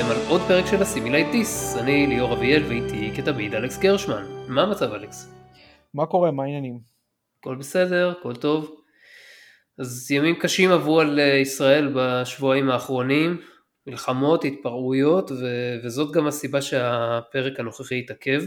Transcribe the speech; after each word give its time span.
אתם 0.00 0.10
על 0.10 0.16
עוד 0.28 0.40
פרק 0.48 0.66
של 0.66 0.82
Assimilate 0.82 1.26
This, 1.32 1.76
אני 1.76 2.06
ליאור 2.06 2.32
אביאל 2.32 2.62
ואיתי 2.62 3.10
כתמיד 3.16 3.54
אלכס 3.54 3.78
גרשמן. 3.78 4.24
מה 4.48 4.62
המצב 4.62 4.92
אלכס? 4.92 5.34
מה 5.94 6.06
קורה? 6.06 6.30
מה 6.30 6.42
העניינים? 6.42 6.78
הכל 7.40 7.56
בסדר, 7.56 8.14
הכל 8.18 8.36
טוב. 8.36 8.80
אז 9.78 10.10
ימים 10.10 10.34
קשים 10.34 10.70
עברו 10.70 11.00
על 11.00 11.20
אה, 11.20 11.36
ישראל 11.36 11.92
בשבועיים 11.96 12.70
האחרונים, 12.70 13.40
מלחמות, 13.86 14.44
התפרעויות, 14.44 15.30
ו- 15.30 15.76
וזאת 15.84 16.14
גם 16.14 16.26
הסיבה 16.26 16.62
שהפרק 16.62 17.60
הנוכחי 17.60 17.98
התעכב. 17.98 18.42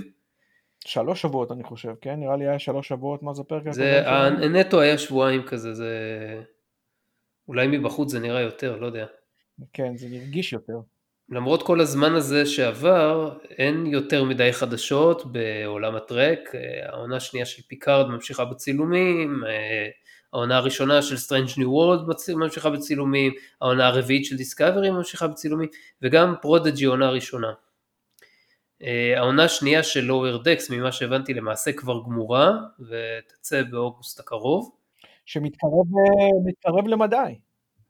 שלוש 0.85 1.21
שבועות 1.21 1.51
אני 1.51 1.63
חושב, 1.63 1.93
כן? 2.01 2.19
נראה 2.19 2.35
לי 2.35 2.47
היה 2.47 2.59
שלוש 2.59 2.87
שבועות, 2.87 3.23
מה 3.23 3.33
זה 3.33 3.43
פרק? 3.43 3.71
זה, 3.71 4.01
הנטו 4.05 4.81
היה 4.81 4.97
שבועיים 4.97 5.43
כזה, 5.43 5.73
זה... 5.73 5.89
אולי 7.47 7.67
מבחוץ 7.67 8.11
זה 8.11 8.19
נראה 8.19 8.41
יותר, 8.41 8.77
לא 8.77 8.85
יודע. 8.85 9.05
כן, 9.73 9.97
זה 9.97 10.07
מרגיש 10.09 10.53
יותר. 10.53 10.79
למרות 11.29 11.63
כל 11.63 11.81
הזמן 11.81 12.15
הזה 12.15 12.45
שעבר, 12.45 13.37
אין 13.49 13.85
יותר 13.85 14.23
מדי 14.23 14.53
חדשות 14.53 15.31
בעולם 15.31 15.95
הטרק. 15.95 16.39
העונה 16.85 17.15
השנייה 17.15 17.45
של 17.45 17.61
פיקארד 17.67 18.09
ממשיכה 18.09 18.45
בצילומים, 18.45 19.43
העונה 20.33 20.57
הראשונה 20.57 21.01
של 21.01 21.15
Strange 21.15 21.57
New 21.57 21.67
World 21.67 22.33
ממשיכה 22.35 22.69
בצילומים, 22.69 23.33
העונה 23.61 23.87
הרביעית 23.87 24.25
של 24.25 24.37
Discovery 24.37 24.91
ממשיכה 24.91 25.27
בצילומים, 25.27 25.69
וגם 26.01 26.35
Prodigy 26.41 26.85
עונה 26.85 27.09
ראשונה. 27.09 27.53
העונה 29.17 29.43
השנייה 29.43 29.83
של 29.83 30.11
Lower 30.11 30.43
Decks, 30.45 30.73
ממה 30.75 30.91
שהבנתי, 30.91 31.33
למעשה 31.33 31.73
כבר 31.73 32.01
גמורה, 32.05 32.51
ותצא 32.79 33.63
באוגוסט 33.63 34.19
הקרוב. 34.19 34.71
שמתקרב 35.25 36.87
למדי. 36.87 37.35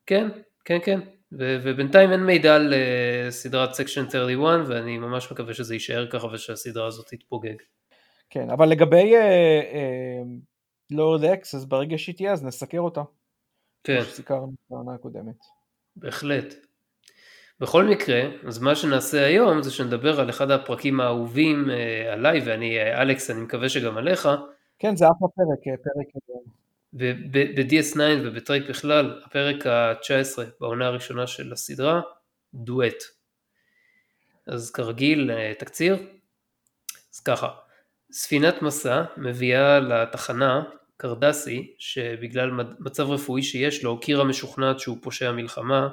כן, 0.05 0.29
כן, 0.66 0.77
כן. 0.85 1.00
ובינתיים 1.37 2.11
אין 2.11 2.23
מידע 2.23 2.55
על 2.55 2.73
אה, 2.73 3.31
סדרת 3.31 3.73
Section 3.73 4.09
31 4.09 4.59
ואני 4.67 4.97
ממש 4.97 5.31
מקווה 5.31 5.53
שזה 5.53 5.75
יישאר 5.75 6.07
ככה 6.09 6.27
ושהסדרה 6.27 6.87
הזאת 6.87 7.07
תתפוגג. 7.07 7.55
כן, 8.29 8.49
אבל 8.49 8.69
לגבי 8.69 9.13
Lower 10.91 11.23
Decks, 11.23 11.53
אה, 11.53 11.57
אז 11.57 11.65
ברגע 11.65 11.97
שהיא 11.97 12.15
תהיה 12.15 12.33
אז 12.33 12.43
נסקר 12.43 12.79
אותה. 12.79 13.01
כן. 13.83 13.95
כמו 13.95 14.05
שסיקרנו 14.05 14.52
בעונה 14.69 14.93
הקודמת. 14.93 15.35
בהחלט. 15.95 16.53
בכל 17.59 17.85
מקרה, 17.85 18.21
אז 18.47 18.59
מה 18.59 18.75
שנעשה 18.75 19.25
היום 19.25 19.61
זה 19.61 19.71
שנדבר 19.71 20.19
על 20.19 20.29
אחד 20.29 20.51
הפרקים 20.51 21.01
האהובים 21.01 21.65
אה, 21.66 22.13
עליי 22.13 22.39
ואני, 22.45 22.93
אלכס, 23.01 23.29
אני 23.29 23.41
מקווה 23.41 23.69
שגם 23.69 23.97
עליך. 23.97 24.29
כן, 24.79 24.95
זה 24.95 25.05
אחלה 25.05 25.27
פרק, 25.35 25.79
פרק 25.83 26.23
וב-DS9 26.94 27.99
ובטרייק 28.23 28.69
בכלל, 28.69 29.22
הפרק 29.25 29.67
ה-19 29.67 30.44
בעונה 30.59 30.88
הראשונה 30.88 31.27
של 31.27 31.53
הסדרה, 31.53 32.02
דואט. 32.53 33.03
אז 34.47 34.72
כרגיל, 34.72 35.31
אה, 35.31 35.53
תקציר. 35.59 35.97
אז 37.13 37.19
ככה, 37.19 37.50
ספינת 38.11 38.61
מסע 38.61 39.03
מביאה 39.17 39.80
לתחנה 39.80 40.63
קרדסי, 40.97 41.73
שבגלל 41.80 42.52
מצב 42.80 43.09
רפואי 43.09 43.44
שיש 43.44 43.83
לו, 43.83 44.00
קירה 44.00 44.23
משוכנעת 44.23 44.80
שהוא 44.80 44.97
פושע 45.02 45.31
מלחמה, 45.31 45.88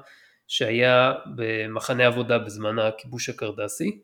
שהיה 0.48 1.12
במחנה 1.36 2.06
עבודה 2.06 2.38
בזמן 2.38 2.78
הכיבוש 2.78 3.28
הקרדסי. 3.28 4.00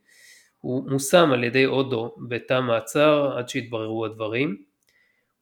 הוא 0.58 0.90
מושם 0.90 1.32
על 1.32 1.44
ידי 1.44 1.66
אודו 1.66 2.14
בתא 2.28 2.60
מעצר 2.60 3.38
עד 3.38 3.48
שהתבררו 3.48 4.06
הדברים. 4.06 4.62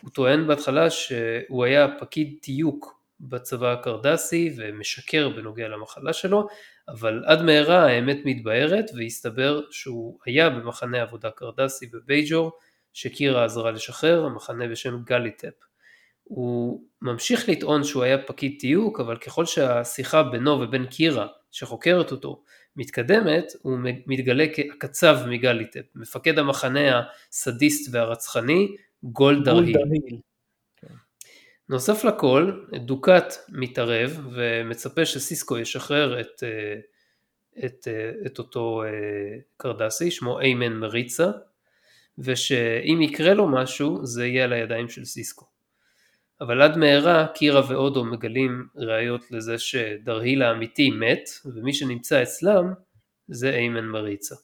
הוא 0.04 0.10
טוען 0.10 0.47
בהתחלה 0.47 0.91
שהוא 0.91 1.65
היה 1.65 1.87
פקיד 2.00 2.38
תיוק 2.42 3.00
בצבא 3.20 3.72
הקרדסי 3.72 4.54
ומשקר 4.56 5.28
בנוגע 5.28 5.69
למחלה 5.69 6.12
שלו, 6.12 6.47
אבל 6.88 7.22
עד 7.26 7.42
מהרה 7.42 7.87
האמת 7.87 8.19
מתבהרת 8.25 8.84
והסתבר 8.97 9.60
שהוא 9.70 10.19
היה 10.26 10.50
במחנה 10.50 11.03
עבודה 11.03 11.31
קרדסי 11.31 11.87
בבייג'ור 11.87 12.53
שקירה 12.92 13.44
עזרה 13.44 13.70
לשחרר, 13.70 14.25
המחנה 14.25 14.69
בשם 14.69 15.03
גליטפ. 15.04 15.54
הוא 16.25 16.82
ממשיך 17.03 17.48
לטעון 17.48 17.84
שהוא 17.84 18.03
היה 18.03 18.19
פקיד 18.19 18.56
תיוק, 18.60 19.00
אבל 19.00 19.16
ככל 19.16 19.47
שהשיחה 19.47 20.22
בינו 20.22 20.60
ובין 20.60 20.86
קירה, 20.86 21.26
שחוקרת 21.50 22.12
אותו, 22.12 22.42
מתקדמת, 22.76 23.53
הוא 23.62 23.78
מתגלה 24.06 24.47
כקצב 24.54 25.19
מגליטפ, 25.28 25.84
מפקד 25.94 26.38
המחנה 26.38 27.03
הסדיסט 27.31 27.94
והרצחני, 27.94 28.76
גולדהר 29.12 29.59
היל. 29.59 30.19
כן. 30.76 30.94
נוסף 31.69 32.04
לכל, 32.04 32.60
דוקאט 32.75 33.34
מתערב 33.48 34.26
ומצפה 34.32 35.06
שסיסקו 35.06 35.59
ישחרר 35.59 36.20
את, 36.20 36.42
אה, 36.42 36.81
את, 37.65 37.88
אה, 37.88 38.26
את 38.26 38.38
אותו 38.38 38.82
אה, 38.82 38.88
קרדסי, 39.56 40.10
שמו 40.10 40.41
איימן 40.41 40.72
מריצה, 40.72 41.31
ושאם 42.19 43.03
יקרה 43.03 43.34
לו 43.34 43.48
משהו 43.48 44.06
זה 44.06 44.26
יהיה 44.26 44.44
על 44.44 44.53
הידיים 44.53 44.88
של 44.88 45.04
סיסקו. 45.04 45.47
אבל 46.41 46.62
עד 46.62 46.76
מהרה 46.76 47.26
קירה 47.34 47.62
ואודו 47.69 48.04
מגלים 48.04 48.66
ראיות 48.76 49.31
לזה 49.31 49.59
שדרהיל 49.59 50.42
האמיתי 50.42 50.91
מת, 50.91 51.28
ומי 51.44 51.72
שנמצא 51.72 52.22
אצלם 52.22 52.72
זה 53.28 53.50
איימן 53.50 53.84
מריצה. 53.84 54.34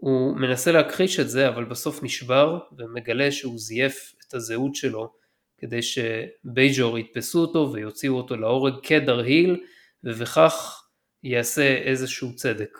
הוא 0.00 0.36
מנסה 0.36 0.72
להכחיש 0.72 1.20
את 1.20 1.30
זה 1.30 1.48
אבל 1.48 1.64
בסוף 1.64 2.02
נשבר 2.02 2.58
ומגלה 2.78 3.32
שהוא 3.32 3.58
זייף 3.58 4.14
את 4.28 4.34
הזהות 4.34 4.74
שלו 4.74 5.12
כדי 5.58 5.80
שבייג'ור 5.82 6.98
יתפסו 6.98 7.40
אותו 7.40 7.72
ויוציאו 7.72 8.16
אותו 8.16 8.36
להורג 8.36 8.74
כדרהיל 8.82 9.64
ובכך 10.04 10.82
יעשה 11.22 11.76
איזשהו 11.76 12.36
צדק. 12.36 12.78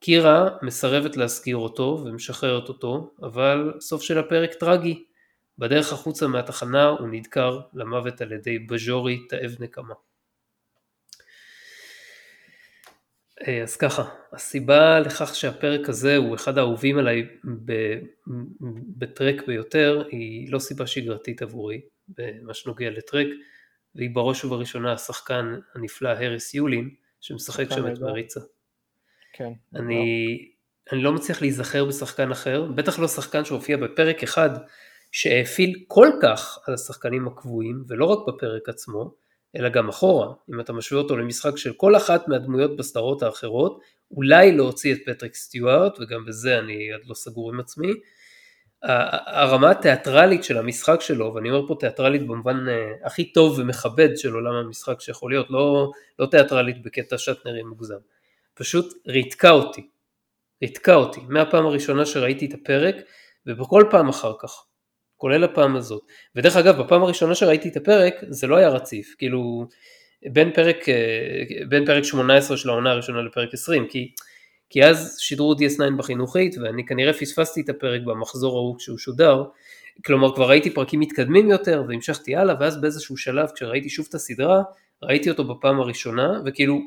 קירה 0.00 0.48
מסרבת 0.62 1.16
להזכיר 1.16 1.56
אותו 1.56 2.02
ומשחררת 2.04 2.68
אותו 2.68 3.14
אבל 3.22 3.72
סוף 3.80 4.02
של 4.02 4.18
הפרק 4.18 4.54
טרגי. 4.54 5.04
בדרך 5.58 5.92
החוצה 5.92 6.26
מהתחנה 6.26 6.88
הוא 6.88 7.08
נדקר 7.08 7.60
למוות 7.74 8.20
על 8.20 8.32
ידי 8.32 8.58
בז'ורי 8.58 9.26
תאב 9.28 9.56
נקמה. 9.60 9.94
אה, 9.94 9.98
אז 13.62 13.76
ככה, 13.76 14.04
הסיבה 14.32 15.00
לכך 15.00 15.34
שהפרק 15.34 15.88
הזה 15.88 16.16
הוא 16.16 16.34
אחד 16.34 16.58
האהובים 16.58 16.98
עליי 16.98 17.26
בטרק 18.96 19.46
ביותר, 19.46 20.04
היא 20.10 20.52
לא 20.52 20.58
סיבה 20.58 20.86
שגרתית 20.86 21.42
עבורי, 21.42 21.80
במה 22.08 22.54
שנוגע 22.54 22.90
לטרק, 22.90 23.26
והיא 23.94 24.10
בראש 24.12 24.44
ובראשונה 24.44 24.92
השחקן 24.92 25.54
הנפלא 25.74 26.08
האריס 26.08 26.54
יולין, 26.54 26.90
שמשחק 27.20 27.66
שם 27.70 27.92
את 27.92 27.98
מריצה. 27.98 28.40
כן. 29.32 29.52
אני, 29.74 30.38
אני 30.92 31.02
לא 31.02 31.12
מצליח 31.12 31.40
להיזכר 31.40 31.84
בשחקן 31.84 32.30
אחר, 32.30 32.66
בטח 32.74 32.98
לא 32.98 33.08
שחקן 33.08 33.44
שהופיע 33.44 33.76
בפרק 33.76 34.22
אחד, 34.22 34.50
שהאפיל 35.12 35.84
כל 35.88 36.08
כך 36.22 36.58
על 36.66 36.74
השחקנים 36.74 37.28
הקבועים, 37.28 37.84
ולא 37.88 38.04
רק 38.04 38.18
בפרק 38.28 38.68
עצמו, 38.68 39.14
אלא 39.56 39.68
גם 39.68 39.88
אחורה, 39.88 40.32
אם 40.54 40.60
אתה 40.60 40.72
משווה 40.72 41.00
אותו 41.02 41.16
למשחק 41.16 41.56
של 41.56 41.72
כל 41.72 41.96
אחת 41.96 42.28
מהדמויות 42.28 42.76
בסדרות 42.76 43.22
האחרות, 43.22 43.80
אולי 44.10 44.52
להוציא 44.52 44.94
את 44.94 44.98
פטריק 45.06 45.34
סטיוארט, 45.34 45.98
וגם 46.00 46.24
בזה 46.24 46.58
אני 46.58 46.92
עוד 46.92 47.02
לא 47.06 47.14
סגור 47.14 47.52
עם 47.52 47.60
עצמי, 47.60 47.92
הרמה 48.82 49.70
התיאטרלית 49.70 50.44
של 50.44 50.58
המשחק 50.58 51.00
שלו, 51.00 51.34
ואני 51.34 51.50
אומר 51.50 51.68
פה 51.68 51.76
תיאטרלית 51.80 52.22
במובן 52.26 52.68
אה, 52.68 52.92
הכי 53.04 53.32
טוב 53.32 53.58
ומכבד 53.58 54.16
של 54.16 54.32
עולם 54.32 54.54
המשחק 54.54 55.00
שיכול 55.00 55.30
להיות, 55.30 55.50
לא, 55.50 55.90
לא 56.18 56.26
תיאטרלית 56.26 56.82
בקטע 56.82 57.18
שטנרי 57.18 57.62
מוגזם, 57.62 57.98
פשוט 58.54 58.94
ריתקה 59.06 59.50
אותי, 59.50 59.88
ריתקה 60.62 60.94
אותי, 60.94 61.20
מהפעם 61.28 61.66
הראשונה 61.66 62.06
שראיתי 62.06 62.46
את 62.46 62.54
הפרק, 62.54 62.96
ובכל 63.46 63.84
פעם 63.90 64.08
אחר 64.08 64.32
כך. 64.38 64.64
כולל 65.18 65.44
הפעם 65.44 65.76
הזאת. 65.76 66.02
ודרך 66.36 66.56
אגב, 66.56 66.82
בפעם 66.82 67.02
הראשונה 67.02 67.34
שראיתי 67.34 67.68
את 67.68 67.76
הפרק, 67.76 68.14
זה 68.28 68.46
לא 68.46 68.56
היה 68.56 68.68
רציף, 68.68 69.14
כאילו, 69.18 69.66
בין 70.32 70.52
פרק, 70.52 70.88
אה, 70.88 71.64
בין 71.68 71.86
פרק 71.86 72.04
18 72.04 72.56
של 72.56 72.68
העונה 72.68 72.90
הראשונה 72.90 73.22
לפרק 73.22 73.54
20, 73.54 73.86
כי, 73.88 74.12
כי 74.70 74.84
אז 74.84 75.16
שידרו 75.20 75.54
DS9 75.54 75.96
בחינוכית, 75.96 76.58
ואני 76.58 76.86
כנראה 76.86 77.12
פספסתי 77.12 77.60
את 77.60 77.68
הפרק 77.68 78.00
במחזור 78.02 78.56
ההוא 78.56 78.78
כשהוא 78.78 78.98
שודר, 78.98 79.44
כלומר 80.06 80.34
כבר 80.34 80.48
ראיתי 80.48 80.70
פרקים 80.70 81.00
מתקדמים 81.00 81.50
יותר, 81.50 81.84
והמשכתי 81.88 82.36
הלאה, 82.36 82.54
ואז 82.60 82.80
באיזשהו 82.80 83.16
שלב, 83.16 83.48
כשראיתי 83.54 83.88
שוב 83.88 84.06
את 84.08 84.14
הסדרה, 84.14 84.62
ראיתי 85.02 85.30
אותו 85.30 85.44
בפעם 85.44 85.80
הראשונה, 85.80 86.40
וכאילו, 86.46 86.80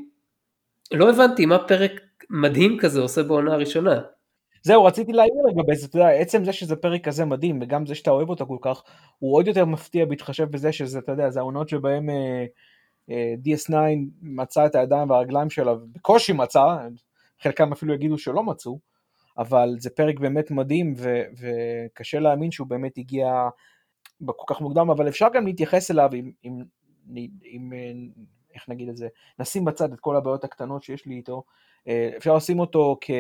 לא 0.94 1.10
הבנתי 1.10 1.46
מה 1.46 1.68
פרק 1.68 2.02
מדהים 2.30 2.78
כזה 2.80 3.00
עושה 3.00 3.24
בעונה 3.24 3.54
הראשונה. 3.54 4.02
זהו, 4.64 4.86
רציתי 4.86 5.12
להעיר 5.12 5.34
לגבי 5.50 5.76
זה, 5.76 5.86
אתה 5.88 5.98
יודע, 5.98 6.10
עצם 6.10 6.46
זה 6.46 6.54
שזה 6.54 6.76
פרק 6.76 7.04
כזה 7.04 7.26
מדהים, 7.26 7.60
וגם 7.62 7.86
זה 7.86 7.96
שאתה 7.96 8.12
אוהב 8.12 8.30
אותה 8.30 8.46
כל 8.46 8.58
כך, 8.62 8.84
הוא 9.20 9.36
עוד 9.36 9.48
יותר 9.48 9.66
מפתיע 9.66 10.06
בהתחשב 10.06 10.52
בזה 10.52 10.72
שזה, 10.72 11.00
אתה 11.00 11.12
יודע, 11.12 11.30
זה 11.30 11.40
העונות 11.40 11.70
שבהם 11.70 12.10
אה, 12.10 12.46
אה, 13.10 13.34
DS9 13.46 13.74
מצא 14.22 14.66
את 14.66 14.76
הידיים 14.76 15.10
והרגליים 15.10 15.50
שלה, 15.50 15.74
בקושי 15.76 16.34
מצא, 16.34 16.78
חלקם 17.42 17.72
אפילו 17.72 17.94
יגידו 17.94 18.18
שלא 18.18 18.44
מצאו, 18.44 18.80
אבל 19.38 19.76
זה 19.80 19.90
פרק 19.90 20.20
באמת 20.20 20.52
מדהים, 20.52 20.94
ו- 20.98 21.24
וקשה 21.40 22.20
להאמין 22.20 22.52
שהוא 22.52 22.68
באמת 22.68 22.98
הגיע 22.98 23.50
כל 24.26 24.54
כך 24.54 24.62
מוקדם, 24.62 24.90
אבל 24.90 25.08
אפשר 25.08 25.28
גם 25.34 25.46
להתייחס 25.46 25.92
אליו 25.92 26.10
עם, 26.14 26.32
עם, 26.44 26.64
עם 27.44 27.74
איך 28.56 28.70
נגיד 28.70 28.90
את 28.90 28.98
זה, 28.98 29.08
נשים 29.40 29.66
בצד 29.66 29.94
את 29.94 30.00
כל 30.00 30.16
הבעיות 30.16 30.44
הקטנות 30.44 30.84
שיש 30.84 31.06
לי 31.06 31.16
איתו, 31.16 31.44
אה, 31.88 32.10
אפשר 32.18 32.36
לשים 32.36 32.60
אותו 32.60 32.98
כ... 33.02 33.12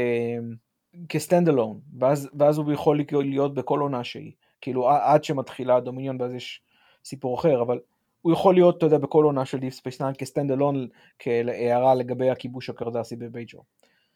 כ 1.10 1.21
stand 1.21 1.50
alone, 1.50 1.80
ואז, 2.00 2.30
ואז 2.40 2.58
הוא 2.58 2.72
יכול 2.72 3.00
להיות 3.12 3.54
בכל 3.54 3.80
עונה 3.80 4.04
שהיא, 4.04 4.32
כאילו 4.62 4.90
עד 4.90 5.24
שמתחילה 5.24 5.76
הדומיניון 5.76 6.22
ואז 6.22 6.34
יש 6.34 6.62
סיפור 7.06 7.40
אחר, 7.40 7.62
אבל 7.62 7.80
הוא 8.22 8.34
יכול 8.34 8.54
להיות, 8.54 8.78
אתה 8.78 8.86
יודע, 8.86 8.98
בכל 8.98 9.24
עונה 9.24 9.46
של 9.46 9.58
Deep 9.58 9.80
Space 9.82 10.00
Nine 10.00 10.18
כ 10.18 10.27
stand 10.27 10.52
alone, 10.52 10.88
כהערה 11.20 11.96
לגבי 11.96 12.30
הכיבוש 12.30 12.70
הקרדסי 12.70 13.16
בבייג'ו. 13.16 13.64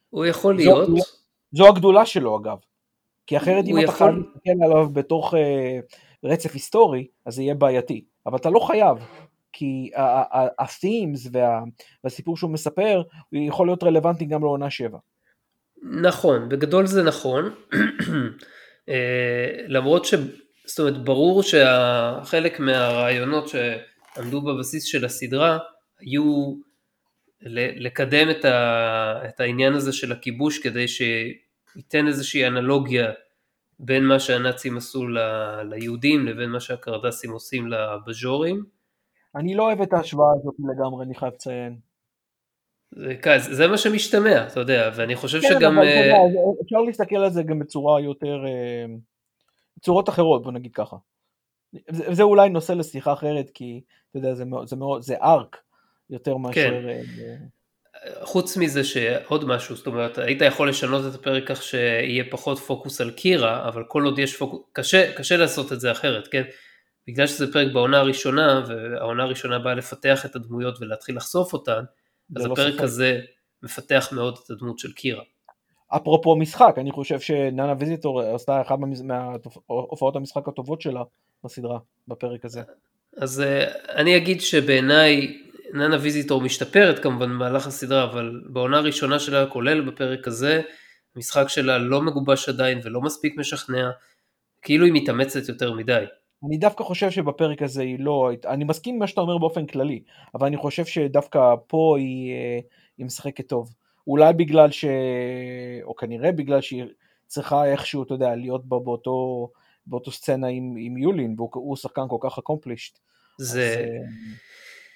הוא 0.09 0.25
יכול 0.25 0.55
להיות. 0.55 0.87
זו, 0.87 0.95
זו 1.51 1.67
הגדולה 1.67 2.05
שלו 2.05 2.37
אגב, 2.37 2.57
כי 3.27 3.37
אחרת 3.37 3.65
אם 3.65 3.77
אתה 3.77 3.83
יכול... 3.83 3.97
חייב 3.97 4.15
להסתכל 4.15 4.63
עליו 4.63 4.89
בתוך 4.93 5.33
אה, 5.33 5.37
רצף 6.23 6.53
היסטורי, 6.53 7.07
אז 7.25 7.35
זה 7.35 7.41
יהיה 7.41 7.55
בעייתי, 7.55 8.05
אבל 8.25 8.37
אתה 8.37 8.49
לא 8.49 8.59
חייב, 8.59 8.97
כי 9.53 9.91
ה-themes 9.95 11.29
וה, 11.31 11.63
והסיפור 12.03 12.37
שהוא 12.37 12.51
מספר, 12.51 13.01
הוא 13.31 13.41
יכול 13.47 13.67
להיות 13.67 13.83
רלוונטי 13.83 14.25
גם 14.25 14.41
לעונה 14.41 14.69
7. 14.69 14.97
נכון, 15.91 16.49
בגדול 16.49 16.85
זה 16.85 17.03
נכון, 17.03 17.53
אה, 18.89 19.65
למרות 19.67 20.05
ש... 20.05 20.13
זאת 20.65 20.79
אומרת, 20.79 21.03
ברור 21.03 21.43
שחלק 21.43 22.59
מהרעיונות 22.59 23.47
שעמדו 23.47 24.41
בבסיס 24.41 24.83
של 24.83 25.05
הסדרה 25.05 25.57
היו 25.99 26.55
לקדם 27.75 28.29
את, 28.29 28.45
ה, 28.45 29.21
את 29.29 29.39
העניין 29.39 29.73
הזה 29.73 29.93
של 29.93 30.11
הכיבוש 30.11 30.59
כדי 30.59 30.85
שייתן 30.87 32.07
איזושהי 32.07 32.47
אנלוגיה 32.47 33.11
בין 33.79 34.05
מה 34.05 34.19
שהנאצים 34.19 34.77
עשו 34.77 35.07
ל, 35.07 35.17
ליהודים 35.63 36.25
לבין 36.25 36.49
מה 36.49 36.59
שהקרדסים 36.59 37.31
עושים 37.31 37.67
לבז'ורים. 37.67 38.63
אני 39.35 39.55
לא 39.55 39.63
אוהב 39.63 39.81
את 39.81 39.93
ההשוואה 39.93 40.29
הזאת 40.39 40.55
לגמרי, 40.59 41.05
אני 41.05 41.15
חייב 41.15 41.33
לציין. 41.33 41.77
זה, 42.91 43.15
זה 43.37 43.67
מה 43.67 43.77
שמשתמע, 43.77 44.47
אתה 44.47 44.59
יודע, 44.59 44.91
ואני 44.95 45.15
חושב 45.15 45.41
כן, 45.41 45.47
שגם... 45.47 45.77
אבל, 45.77 45.87
uh... 45.87 46.63
אפשר 46.63 46.77
להסתכל 46.77 47.15
על 47.15 47.29
זה 47.29 47.43
גם 47.43 47.59
בצורה 47.59 48.01
יותר... 48.01 48.43
Uh... 48.45 48.99
צורות 49.81 50.09
אחרות, 50.09 50.43
בוא 50.43 50.51
נגיד 50.51 50.73
ככה. 50.73 50.95
זה, 51.89 52.13
זה 52.13 52.23
אולי 52.23 52.49
נושא 52.49 52.71
לשיחה 52.71 53.13
אחרת, 53.13 53.49
כי 53.53 53.81
אתה 54.09 54.17
יודע, 54.17 54.33
זה, 54.33 54.45
מאוד, 54.45 54.67
זה, 54.67 54.75
מאוד, 54.75 55.01
זה 55.01 55.15
ארק 55.21 55.57
יותר 56.09 56.37
מאשר... 56.37 56.81
כן. 56.81 56.97
אה, 57.95 58.25
חוץ 58.25 58.57
מזה 58.57 58.83
שעוד 58.83 59.45
משהו, 59.45 59.75
זאת 59.75 59.87
אומרת, 59.87 60.17
היית 60.17 60.41
יכול 60.41 60.69
לשנות 60.69 61.01
את 61.09 61.19
הפרק 61.19 61.43
כך 61.47 61.63
שיהיה 61.63 62.23
פחות 62.31 62.59
פוקוס 62.59 63.01
על 63.01 63.11
קירה, 63.11 63.67
אבל 63.67 63.83
כל 63.87 64.03
עוד 64.03 64.19
יש 64.19 64.37
פוקוס, 64.37 64.61
קשה, 64.73 65.13
קשה 65.13 65.37
לעשות 65.37 65.73
את 65.73 65.79
זה 65.79 65.91
אחרת, 65.91 66.27
כן? 66.27 66.43
בגלל 67.07 67.27
שזה 67.27 67.53
פרק 67.53 67.73
בעונה 67.73 67.99
הראשונה, 67.99 68.63
והעונה 68.67 69.23
הראשונה 69.23 69.59
באה 69.59 69.73
לפתח 69.73 70.25
את 70.25 70.35
הדמויות 70.35 70.81
ולהתחיל 70.81 71.17
לחשוף 71.17 71.53
אותן, 71.53 71.83
אז 72.35 72.45
לא 72.45 72.53
הפרק 72.53 72.73
ספק. 72.73 72.83
הזה 72.83 73.19
מפתח 73.63 74.09
מאוד 74.11 74.39
את 74.45 74.49
הדמות 74.49 74.79
של 74.79 74.91
קירה. 74.91 75.23
אפרופו 75.89 76.35
משחק, 76.35 76.75
אני 76.77 76.91
חושב 76.91 77.19
שנאנה 77.19 77.73
ויזיטור 77.79 78.21
עשתה 78.21 78.61
אחת 78.61 78.75
מהופעות 79.03 80.15
המשחק 80.15 80.47
הטובות 80.47 80.81
שלה 80.81 81.03
בסדרה, 81.43 81.79
בפרק 82.07 82.45
הזה. 82.45 82.61
אז 83.17 83.41
אה, 83.41 83.71
אני 83.95 84.17
אגיד 84.17 84.41
שבעיניי 84.41 85.41
נאנה 85.73 85.97
ויזיטור 86.01 86.41
משתפרת 86.41 86.99
כמובן 86.99 87.29
במהלך 87.29 87.67
הסדרה, 87.67 88.03
אבל 88.03 88.41
בעונה 88.45 88.77
הראשונה 88.77 89.19
שלה, 89.19 89.47
כולל 89.47 89.81
בפרק 89.81 90.27
הזה, 90.27 90.61
המשחק 91.15 91.49
שלה 91.49 91.77
לא 91.77 92.01
מגובש 92.01 92.49
עדיין 92.49 92.79
ולא 92.83 93.01
מספיק 93.01 93.37
משכנע, 93.37 93.89
כאילו 94.61 94.85
היא 94.85 94.93
מתאמצת 94.93 95.49
יותר 95.49 95.73
מדי. 95.73 96.05
אני 96.43 96.57
דווקא 96.57 96.83
חושב 96.83 97.11
שבפרק 97.11 97.61
הזה 97.61 97.81
היא 97.81 97.99
לא, 97.99 98.31
אני 98.47 98.63
מסכים 98.63 98.93
עם 98.93 98.99
מה 98.99 99.07
שאתה 99.07 99.21
אומר 99.21 99.37
באופן 99.37 99.65
כללי, 99.65 100.03
אבל 100.35 100.47
אני 100.47 100.57
חושב 100.57 100.85
שדווקא 100.85 101.39
פה 101.67 101.95
היא, 101.99 102.33
אה, 102.33 102.59
היא 102.97 103.05
משחקת 103.05 103.47
טוב. 103.47 103.73
אולי 104.07 104.33
בגלל 104.33 104.71
ש... 104.71 104.85
או 105.83 105.95
כנראה 105.95 106.31
בגלל 106.31 106.61
שהיא 106.61 106.83
צריכה 107.27 107.65
איכשהו, 107.65 108.03
אתה 108.03 108.13
יודע, 108.13 108.35
להיות 108.35 108.65
בה 108.65 108.79
באותו, 108.79 109.49
באותו 109.87 110.11
סצנה 110.11 110.47
עם, 110.47 110.75
עם 110.77 110.97
יולין, 110.97 111.35
והוא 111.37 111.75
שחקן 111.75 112.01
כל 112.09 112.17
כך 112.21 112.37
אקומפלישט. 112.37 112.99
זה... 113.37 113.85
אז, 113.99 114.25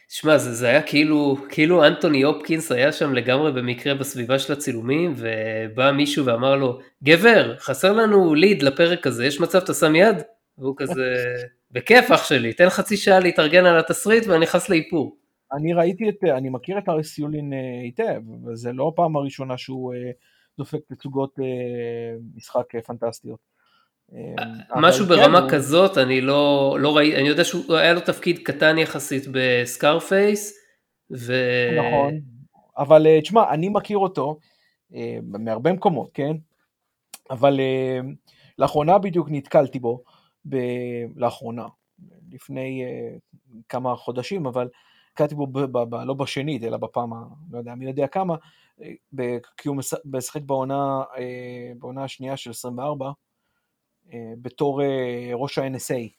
שמע, 0.09 0.37
זה, 0.37 0.53
זה 0.53 0.67
היה 0.67 0.81
כאילו, 0.81 1.37
כאילו 1.49 1.87
אנטוני 1.87 2.21
הופקינס 2.21 2.71
היה 2.71 2.91
שם 2.91 3.13
לגמרי 3.13 3.51
במקרה 3.51 3.95
בסביבה 3.95 4.39
של 4.39 4.53
הצילומים, 4.53 5.13
ובא 5.17 5.91
מישהו 5.91 6.25
ואמר 6.25 6.55
לו, 6.55 6.79
גבר, 7.03 7.57
חסר 7.57 7.93
לנו 7.93 8.35
ליד 8.35 8.63
לפרק 8.63 9.07
הזה, 9.07 9.25
יש 9.25 9.39
מצב 9.39 9.57
אתה 9.57 9.73
שם 9.73 9.95
יד? 9.95 10.15
והוא 10.59 10.75
כזה, 10.77 11.15
בכיף 11.71 12.11
אח 12.11 12.23
שלי, 12.23 12.53
תן 12.53 12.69
חצי 12.69 12.97
שעה 12.97 13.19
להתארגן 13.19 13.65
על 13.65 13.79
התסריט 13.79 14.27
ואני 14.27 14.39
נכנס 14.39 14.69
לאיפור. 14.69 15.17
אני 15.53 15.73
ראיתי 15.73 16.09
את, 16.09 16.23
אני 16.23 16.49
מכיר 16.49 16.77
את 16.77 16.89
אריס 16.89 17.17
יולין 17.17 17.53
אה, 17.53 17.81
היטב, 17.83 18.21
וזה 18.45 18.71
לא 18.73 18.87
הפעם 18.87 19.15
הראשונה 19.15 19.57
שהוא 19.57 19.93
אה, 19.93 20.11
דופק 20.57 20.79
תצוגות 20.87 21.39
אה, 21.39 21.45
משחק 22.35 22.75
פנטסטיות. 22.85 23.59
משהו 24.75 25.05
ברמה 25.05 25.41
כן, 25.41 25.49
כזאת, 25.49 25.97
אני 25.97 26.21
לא, 26.21 26.77
לא 26.79 26.97
ראיתי, 26.97 27.17
אני 27.17 27.27
יודע 27.27 27.43
שהיה 27.43 27.93
לו 27.93 28.01
תפקיד 28.01 28.39
קטן 28.43 28.77
יחסית 28.77 29.23
בסקארפייס, 29.31 30.59
ו... 31.11 31.33
נכון, 31.77 32.19
אבל 32.77 33.19
תשמע, 33.21 33.53
אני 33.53 33.69
מכיר 33.69 33.97
אותו 33.97 34.39
מהרבה 35.23 35.73
מקומות, 35.73 36.11
כן? 36.13 36.31
אבל 37.29 37.59
לאחרונה 38.59 38.97
בדיוק 38.97 39.27
נתקלתי 39.31 39.79
בו, 39.79 40.03
ב... 40.49 40.57
לאחרונה, 41.15 41.67
לפני 42.31 42.83
כמה 43.69 43.95
חודשים, 43.95 44.45
אבל 44.45 44.67
נתקלתי 45.11 45.35
בו 45.35 45.47
ב, 45.47 45.59
ב, 45.59 45.77
ב, 45.77 45.95
לא 45.95 46.13
בשנית, 46.13 46.63
אלא 46.63 46.77
בפעם, 46.77 47.11
לא 47.51 47.57
יודע, 47.57 47.75
מי 47.75 47.85
יודע 47.85 48.07
כמה, 48.07 48.35
ב, 49.15 49.37
כי 49.57 49.67
הוא 49.67 49.77
משחק 50.05 50.41
בעונה, 50.41 51.03
אה, 51.17 51.71
בעונה 51.79 52.03
השנייה 52.03 52.37
של 52.37 52.49
24, 52.49 53.11
אה, 54.13 54.19
בתור 54.41 54.81
אה, 54.83 55.31
ראש 55.33 55.57
ה-NSA. 55.57 56.09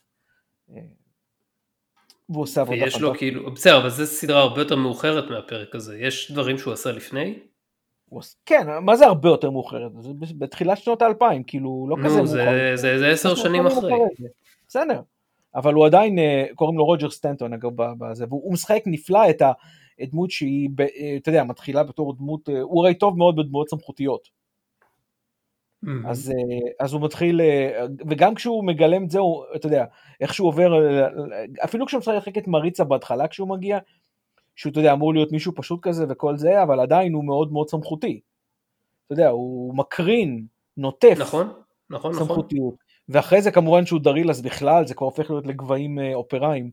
והוא 2.28 2.42
עושה 2.42 2.60
עבודה 2.60 2.82
ויש 2.84 3.00
לו 3.00 3.14
כאילו, 3.14 3.54
בסדר, 3.54 3.78
אבל 3.78 3.90
זו 3.90 4.06
סדרה 4.06 4.40
הרבה 4.40 4.60
יותר 4.60 4.76
מאוחרת 4.76 5.30
מהפרק 5.30 5.74
הזה, 5.74 5.98
יש 5.98 6.32
דברים 6.32 6.58
שהוא 6.58 6.72
עשה 6.72 6.92
לפני? 6.92 7.38
כן, 8.46 8.66
מה 8.82 8.96
זה 8.96 9.06
הרבה 9.06 9.28
יותר 9.28 9.50
מאוחרת? 9.50 9.92
זה 10.00 10.34
בתחילת 10.38 10.78
שנות 10.78 11.02
האלפיים, 11.02 11.42
כאילו, 11.42 11.86
לא 11.90 11.96
כזה 12.04 12.16
מאוחר. 12.16 12.76
זה 12.76 13.08
עשר 13.08 13.34
שנים 13.34 13.66
אחרי. 13.66 13.92
בסדר. 14.68 15.00
אבל 15.54 15.74
הוא 15.74 15.86
עדיין, 15.86 16.18
אה, 16.18 16.44
קוראים 16.54 16.78
לו 16.78 16.84
רוג'ר 16.84 17.10
סטנטון 17.10 17.52
אגב 17.52 17.70
בזה, 17.76 18.24
והוא 18.28 18.52
משחק 18.52 18.82
נפלא 18.86 19.30
את 19.30 19.42
הדמות 20.00 20.30
שהיא, 20.30 20.70
אה, 20.80 21.16
אתה 21.16 21.28
יודע, 21.28 21.44
מתחילה 21.44 21.82
בתור 21.82 22.16
דמות, 22.16 22.48
אה, 22.48 22.60
הוא 22.60 22.84
הרי 22.84 22.94
טוב 22.94 23.18
מאוד 23.18 23.36
בדמויות 23.36 23.68
סמכותיות. 23.68 24.40
אז, 26.06 26.32
אז 26.80 26.92
הוא 26.92 27.02
מתחיל, 27.02 27.40
וגם 28.10 28.34
כשהוא 28.34 28.64
מגלם 28.64 29.04
את 29.04 29.10
זה, 29.10 29.18
הוא, 29.18 29.44
אתה 29.56 29.66
יודע, 29.66 29.84
איך 30.20 30.34
שהוא 30.34 30.48
עובר, 30.48 30.72
אפילו 31.64 31.86
כשהוא 31.86 31.98
משחק 31.98 32.38
את 32.38 32.48
מריצה 32.48 32.84
בהתחלה 32.84 33.28
כשהוא 33.28 33.48
מגיע, 33.48 33.78
שהוא, 34.60 34.70
אתה 34.70 34.80
יודע, 34.80 34.92
אמור 34.92 35.14
להיות 35.14 35.32
מישהו 35.32 35.52
פשוט 35.56 35.80
כזה 35.82 36.04
וכל 36.08 36.36
זה, 36.36 36.62
אבל 36.62 36.80
עדיין 36.80 37.12
הוא 37.12 37.24
מאוד 37.24 37.52
מאוד 37.52 37.68
סמכותי. 37.68 38.20
אתה 39.06 39.12
יודע, 39.12 39.28
הוא 39.28 39.74
מקרין, 39.74 40.46
נוטף. 40.76 41.14
נכון, 41.18 41.48
נכון, 41.90 42.12
נכון. 42.12 42.26
סמכותיות. 42.26 42.74
נכון. 42.74 42.84
ואחרי 43.08 43.42
זה 43.42 43.50
כמובן 43.50 43.86
שהוא 43.86 44.00
דריל 44.00 44.30
אז 44.30 44.42
בכלל 44.42 44.86
זה 44.86 44.94
כבר 44.94 45.04
הופך 45.06 45.30
להיות 45.30 45.46
לגבהים 45.46 45.98
אה, 45.98 46.14
אופראיים. 46.14 46.70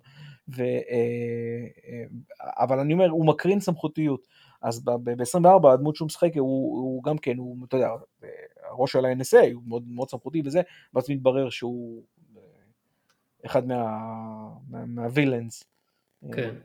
ו, 0.56 0.62
אה, 0.62 0.78
אה, 1.88 2.04
אבל 2.42 2.80
אני 2.80 2.94
אומר, 2.94 3.10
הוא 3.10 3.26
מקרין 3.26 3.60
סמכותיות. 3.60 4.28
אז 4.62 4.86
ב-24 4.86 5.68
הדמות 5.74 5.96
שהוא 5.96 6.06
משחק 6.06 6.38
הוא, 6.38 6.78
הוא 6.78 7.04
גם 7.04 7.18
כן, 7.18 7.38
הוא, 7.38 7.58
אתה 7.68 7.78
יודע, 7.78 7.90
הראש 8.70 8.92
של 8.92 9.06
ה-NSA, 9.06 9.54
הוא 9.54 9.64
מאוד, 9.66 9.84
מאוד 9.88 10.10
סמכותי 10.10 10.42
וזה, 10.46 10.62
ואז 10.94 11.10
מתברר 11.10 11.50
שהוא 11.50 12.04
אחד 13.46 13.62
מהווילאנס. 14.70 15.64
מה, 16.22 16.36
כן. 16.36 16.56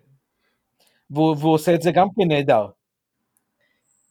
והוא, 1.12 1.36
והוא 1.38 1.54
עושה 1.54 1.74
את 1.74 1.82
זה 1.82 1.90
גם 1.94 2.06
כן 2.16 2.28
נהדר. 2.28 2.66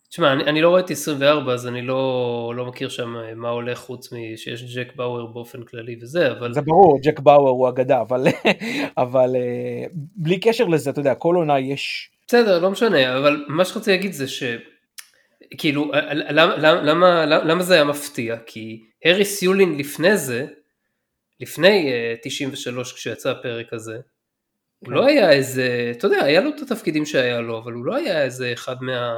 תשמע, 0.10 0.34
אני, 0.34 0.43
אני 0.43 0.62
לא 0.62 0.75
ראיתי 0.75 0.93
24 0.93 1.53
אז 1.53 1.67
אני 1.67 1.81
לא, 1.81 2.53
לא 2.55 2.65
מכיר 2.65 2.89
שם 2.89 3.17
אה, 3.17 3.36
מה 3.36 3.50
הולך 3.50 3.79
חוץ 3.79 4.13
משיש 4.13 4.75
ג'ק 4.75 4.96
באואר 4.96 5.25
באופן 5.25 5.63
כללי 5.63 5.96
וזה, 6.01 6.31
אבל... 6.31 6.53
זה 6.53 6.62
ברור, 6.62 7.00
ג'ק 7.03 7.20
באואר 7.20 7.50
הוא 7.50 7.70
אגדה, 7.70 8.01
אבל, 8.01 8.27
אבל 9.03 9.36
אה, 9.36 9.86
בלי 10.15 10.39
קשר 10.39 10.65
לזה, 10.65 10.89
אתה 10.89 11.00
יודע, 11.00 11.15
כל 11.15 11.36
עונה 11.36 11.60
יש... 11.60 12.12
בסדר, 12.27 12.60
לא 12.60 12.72
משנה, 12.72 13.17
אבל 13.17 13.46
מה 13.48 13.65
שרציתי 13.65 13.91
להגיד 13.91 14.13
זה 14.13 14.27
ש... 14.27 14.43
כאילו, 15.58 15.91
למה, 16.12 16.55
למה, 16.55 16.81
למה, 16.81 17.25
למה 17.25 17.63
זה 17.63 17.74
היה 17.74 17.84
מפתיע? 17.84 18.38
כי 18.46 18.84
הריס 19.05 19.43
יולין 19.43 19.77
לפני 19.77 20.17
זה, 20.17 20.46
לפני 21.39 21.91
uh, 21.91 22.20
93 22.24 22.93
כשיצא 22.93 23.29
הפרק 23.31 23.74
הזה. 23.74 23.98
הוא 24.85 24.91
לא 24.91 25.05
היה 25.05 25.31
איזה, 25.31 25.91
אתה 25.97 26.07
יודע, 26.07 26.23
היה 26.23 26.41
לו 26.41 26.50
את 26.50 26.61
התפקידים 26.61 27.05
שהיה 27.05 27.41
לו, 27.41 27.57
אבל 27.57 27.73
הוא 27.73 27.85
לא 27.85 27.95
היה 27.95 28.23
איזה 28.23 28.53
אחד 28.53 28.75
מה... 28.81 29.13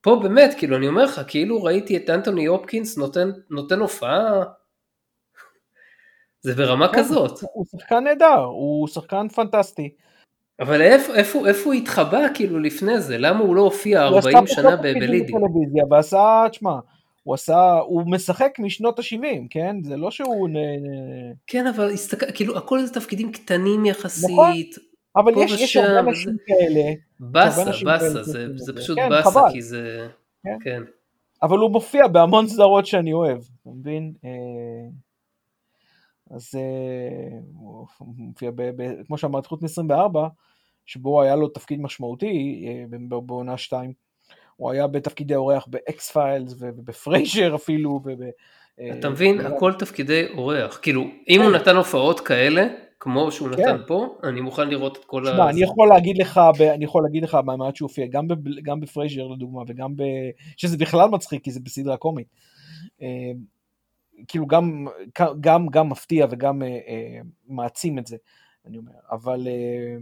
פה 0.00 0.20
באמת, 0.22 0.54
כאילו, 0.58 0.76
אני 0.76 0.88
אומר 0.88 1.04
לך, 1.04 1.20
כאילו 1.28 1.62
ראיתי 1.62 1.96
את 1.96 2.10
אנטוני 2.10 2.46
הופקינס 2.46 2.98
נותן, 2.98 3.30
נותן 3.50 3.80
הופעה, 3.80 4.42
זה 6.40 6.54
ברמה 6.54 6.88
כן, 6.88 6.98
כזאת. 6.98 7.40
הוא 7.52 7.66
שחקן 7.66 8.04
נהדר, 8.04 8.38
הוא 8.38 8.88
שחקן 8.88 9.28
פנטסטי. 9.28 9.90
אבל 10.60 10.82
איפה, 10.82 11.14
איפה, 11.14 11.48
איפה 11.48 11.64
הוא 11.64 11.74
התחבא 11.74 12.26
כאילו 12.34 12.58
לפני 12.58 13.00
זה? 13.00 13.18
למה 13.18 13.38
הוא 13.38 13.56
לא 13.56 13.60
הופיע 13.60 14.02
הוא 14.02 14.18
עשה 14.18 14.28
40 14.28 14.44
פחות 14.44 14.56
שנה 14.56 14.76
בלידי? 14.76 15.22
בטלוויזיה, 15.22 15.84
ועשה, 15.90 16.44
תשמע, 16.50 16.74
הוא 17.30 17.34
עשה, 17.34 17.72
הוא 17.72 18.02
משחק 18.06 18.52
משנות 18.58 18.98
ה-70, 18.98 19.46
כן? 19.50 19.76
זה 19.82 19.96
לא 19.96 20.10
שהוא... 20.10 20.48
כן, 21.46 21.66
אבל 21.66 21.90
הסתכל, 21.90 22.26
כאילו 22.34 22.58
הכל 22.58 22.80
זה 22.86 22.94
תפקידים 22.94 23.32
קטנים 23.32 23.86
יחסית. 23.86 24.30
נכון. 24.30 24.52
אבל 25.16 25.32
יש, 25.36 25.52
יש 25.52 25.62
ושם, 25.62 25.80
הרבה 25.80 26.00
וזה- 26.00 26.08
אנשים 26.10 26.36
כאלה, 26.46 26.92
באסה, 27.20 27.64
באסה, 27.84 28.22
זה, 28.22 28.58
זה. 28.58 28.72
פשוט 28.76 28.98
כן, 28.98 29.08
באסה. 29.08 29.40
כי 29.52 29.62
זה... 29.62 30.08
כן. 30.44 30.56
כן. 30.64 30.82
אבל 31.42 31.58
הוא 31.58 31.70
מופיע 31.70 32.06
בהמון 32.08 32.46
סדרות 32.46 32.86
שאני 32.86 33.12
אוהב, 33.12 33.38
אתה 33.62 33.70
מבין? 33.70 34.12
אה, 34.24 34.30
אז 36.30 36.54
אה, 36.54 37.38
הוא 37.54 37.86
מופיע, 38.16 38.50
ב, 38.50 38.62
ב, 38.62 39.02
כמו 39.06 39.18
שאמרת, 39.18 39.46
חוץ 39.46 39.78
מ-24, 39.78 40.18
שבו 40.86 41.22
היה 41.22 41.36
לו 41.36 41.48
תפקיד 41.48 41.80
משמעותי 41.80 42.66
אה, 42.68 42.98
בעונה 43.20 43.56
2, 43.56 43.92
הוא 44.60 44.70
היה 44.70 44.86
בתפקידי 44.86 45.34
אורח 45.34 45.66
ב 45.66 46.10
X-Files 46.10 46.54
וב 46.58 46.79
Frasier 46.79 47.52
אפילו. 47.54 47.90
וב, 47.90 48.20
אה, 48.80 48.98
אתה 48.98 49.10
מבין, 49.10 49.40
הכל 49.40 49.72
תפקידי 49.72 50.26
אורח. 50.36 50.78
כאילו, 50.82 51.04
אם 51.28 51.42
הוא 51.42 51.50
נתן 51.50 51.76
הופעות 51.76 52.20
כאלה, 52.20 52.68
כמו 53.00 53.32
שהוא 53.32 53.48
כן. 53.48 53.62
נתן 53.62 53.82
פה, 53.86 54.18
אני 54.22 54.40
מוכן 54.40 54.68
לראות 54.68 54.96
את 54.96 55.04
כל 55.04 55.26
ה... 55.26 55.50
אני 55.50 55.62
יכול 55.62 55.88
להגיד 55.88 56.18
לך, 56.18 56.40
ב- 56.58 56.62
אני 56.62 56.84
יכול 56.84 57.02
להגיד 57.02 57.22
לך 57.22 57.38
מהמעט 57.44 57.76
שהוא 57.76 57.88
הופיע, 57.88 58.06
גם, 58.06 58.28
ב, 58.28 58.34
גם 58.62 58.80
ב 58.80 58.86
Frasier 58.86 59.26
לדוגמה, 59.26 59.62
וגם 59.66 59.96
ב... 59.96 60.02
שזה 60.56 60.76
בכלל 60.76 61.08
מצחיק, 61.08 61.44
כי 61.44 61.50
זה 61.50 61.60
בסדרה 61.60 61.96
קומית. 61.96 62.26
אה, 63.02 63.32
כאילו 64.28 64.46
גם, 64.46 64.86
גם, 65.40 65.66
גם 65.66 65.88
מפתיע 65.88 66.26
וגם 66.30 66.62
אה, 66.62 66.68
אה, 66.68 67.20
מעצים 67.48 67.98
את 67.98 68.06
זה, 68.06 68.16
אני 68.66 68.78
אומר. 68.78 68.92
אבל 69.10 69.48
אה, 69.48 69.96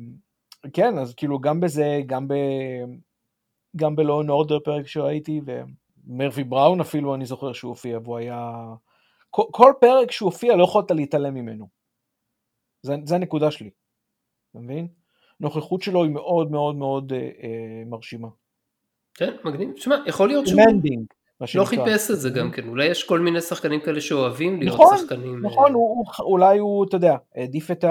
כן, 0.72 0.98
אז 0.98 1.14
כאילו 1.14 1.38
גם 1.38 1.60
בזה, 1.60 2.00
גם 2.06 2.28
ב... 2.28 2.34
גם 3.76 3.96
ב 3.96 4.01
Law 4.01 4.16
and 4.16 4.30
Order 4.30 4.58
פרק 4.64 4.86
שראיתי, 4.86 5.40
ו 6.06 6.12
Murphy 6.12 6.44
Brown 6.44 6.80
אפילו 6.80 7.14
אני 7.14 7.26
זוכר 7.26 7.52
שהוא 7.52 7.68
הופיע, 7.68 7.98
והוא 7.98 8.18
היה... 8.18 8.52
כל, 9.30 9.42
כל 9.52 9.72
פרק 9.80 10.10
שהוא 10.10 10.26
הופיע 10.30 10.56
לא 10.56 10.64
יכולת 10.64 10.90
להתעלם 10.90 11.34
ממנו. 11.34 11.68
זה, 12.82 12.94
זה 13.04 13.14
הנקודה 13.14 13.50
שלי, 13.50 13.70
אתה 14.50 14.58
מבין? 14.58 14.88
הנוכחות 15.40 15.82
שלו 15.82 16.04
היא 16.04 16.12
מאוד 16.12 16.50
מאוד 16.50 16.76
מאוד 16.76 17.12
אה, 17.12 17.18
אה, 17.18 17.82
מרשימה. 17.86 18.28
כן, 19.14 19.36
מגניב. 19.44 19.72
תשמע, 19.72 19.96
יכול 20.06 20.28
להיות 20.28 20.46
שהוא 20.46 20.60
מנדינג, 20.66 21.06
לא. 21.54 21.64
חיפש 21.64 22.10
את 22.10 22.20
זה 22.20 22.30
גם 22.30 22.50
כן. 22.50 22.68
אולי 22.68 22.86
יש 22.86 23.04
כל 23.04 23.20
מיני 23.20 23.40
שחקנים 23.40 23.80
כאלה 23.80 24.00
שאוהבים 24.00 24.60
להיות 24.60 24.74
נכון, 24.74 24.96
שחקנים... 24.96 25.46
נכון, 25.46 25.70
אה, 25.70 25.74
הוא, 25.74 26.04
הוא, 26.18 26.24
אולי 26.24 26.58
הוא, 26.58 26.84
אתה 26.84 26.96
יודע, 26.96 27.16
העדיף 27.34 27.70
את, 27.70 27.84
ה, 27.84 27.88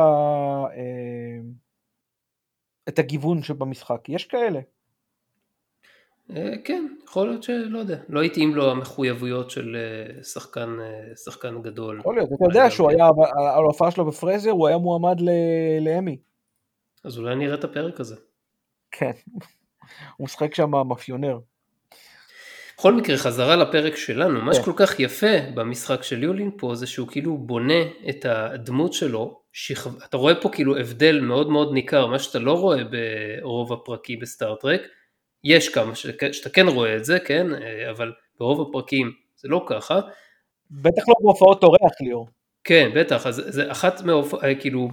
אה, 0.75 1.39
את 2.89 3.00
הגיוון 3.00 3.43
שבמשחק. 3.43 4.10
יש 4.10 4.25
כאלה. 4.25 4.60
אה, 6.36 6.53
כן, 6.63 6.88
יכול 7.03 7.27
להיות 7.27 7.43
שלא 7.43 7.79
יודע. 7.79 7.98
לא 8.10 8.22
התאים 8.22 8.55
לו 8.55 8.72
המחויבויות 8.72 9.51
של 9.51 9.75
אה, 9.75 10.24
שחקן, 10.24 10.77
אה, 10.81 11.15
שחקן 11.15 11.62
גדול. 11.62 12.00
יכול 12.00 12.15
להיות. 12.15 12.29
אתה 12.34 12.46
יודע 12.46 12.69
שהוא 12.69 12.89
כן. 12.89 12.96
היה, 12.96 13.10
על 13.55 13.63
ההופעה 13.63 13.91
שלו 13.91 14.05
בפרייזר, 14.05 14.51
הוא 14.51 14.67
היה 14.67 14.77
מועמד 14.77 15.17
לאמי. 15.81 16.17
אז 17.03 17.17
אולי 17.17 17.36
נראה 17.36 17.55
את 17.55 17.63
הפרק 17.63 18.00
הזה. 18.00 18.15
כן. 18.91 19.12
הוא 20.17 20.25
משחק 20.25 20.55
שם 20.55 20.72
מאפיונר. 20.88 21.39
בכל 22.77 22.93
מקרה, 22.93 23.17
חזרה 23.17 23.55
לפרק 23.55 23.96
שלנו, 23.96 24.41
מה 24.41 24.53
כן. 24.53 24.62
שכל 24.62 24.74
כך 24.75 25.00
יפה 25.00 25.51
במשחק 25.55 26.03
של 26.03 26.24
יולין 26.24 26.51
פה 26.57 26.75
זה 26.75 26.88
שהוא 26.88 27.07
כאילו 27.07 27.38
בונה 27.38 27.84
את 28.10 28.25
הדמות 28.25 28.93
שלו, 28.93 29.39
שכב... 29.53 30.03
אתה 30.03 30.17
רואה 30.17 30.41
פה 30.41 30.50
כאילו 30.50 30.77
הבדל 30.77 31.19
מאוד 31.22 31.50
מאוד 31.50 31.74
ניכר, 31.74 32.07
מה 32.07 32.19
שאתה 32.19 32.39
לא 32.39 32.53
רואה 32.53 32.81
ברוב 32.84 33.74
הפרקים 33.74 34.19
בסטארט-טרק, 34.19 34.81
יש 35.44 35.70
כמה 35.70 35.96
ש... 35.96 36.08
שאתה 36.32 36.50
כן 36.50 36.67
רואה 36.67 36.96
את 36.96 37.06
זה, 37.06 37.20
כן, 37.20 37.48
אבל 37.89 38.12
ברוב 38.39 38.70
הפרקים 38.70 39.12
זה 39.36 39.48
לא 39.48 39.65
ככה, 39.70 40.00
בטח 40.72 41.10
לא 41.10 41.15
בהופעות 41.22 41.63
אורח, 41.63 41.91
ליאור. 42.01 42.27
כן, 42.63 42.89
בטח, 42.96 43.27
אז 43.27 43.44
זה 43.48 43.72
אחת 43.72 44.01
מהופ... 44.01 44.34
כאילו, 44.60 44.89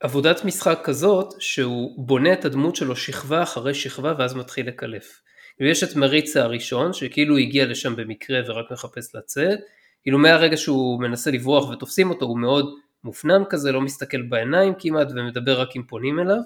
עבודת 0.00 0.44
משחק 0.44 0.80
כזאת, 0.84 1.34
שהוא 1.38 2.06
בונה 2.06 2.32
את 2.32 2.44
הדמות 2.44 2.76
שלו 2.76 2.96
שכבה 2.96 3.42
אחרי 3.42 3.74
שכבה 3.74 4.14
ואז 4.18 4.34
מתחיל 4.34 4.68
לקלף. 4.68 5.20
ויש 5.60 5.82
את 5.82 5.96
מריצה 5.96 6.42
הראשון, 6.42 6.92
שכאילו 6.92 7.36
הגיע 7.36 7.66
לשם 7.66 7.96
במקרה 7.96 8.40
ורק 8.46 8.70
מחפש 8.70 9.14
לצאת, 9.14 9.58
כאילו 10.02 10.18
מהרגע 10.18 10.56
שהוא 10.56 11.00
מנסה 11.00 11.30
לברוח 11.30 11.70
ותופסים 11.70 12.10
אותו, 12.10 12.26
הוא 12.26 12.38
מאוד 12.38 12.74
מופנם 13.04 13.44
כזה, 13.50 13.72
לא 13.72 13.80
מסתכל 13.80 14.22
בעיניים 14.22 14.74
כמעט 14.78 15.08
ומדבר 15.10 15.60
רק 15.60 15.76
אם 15.76 15.82
פונים 15.82 16.20
אליו. 16.20 16.40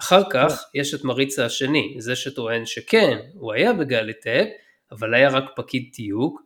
אחר 0.00 0.22
כך 0.30 0.64
יש 0.74 0.94
את 0.94 1.04
מריצה 1.04 1.44
השני, 1.44 1.94
זה 1.98 2.16
שטוען 2.16 2.66
שכן, 2.66 3.18
הוא 3.34 3.52
היה 3.52 3.72
בגליטק, 3.72 4.48
אבל 4.92 5.14
היה 5.14 5.28
רק 5.28 5.44
פקיד 5.56 5.90
תיוג. 5.92 6.38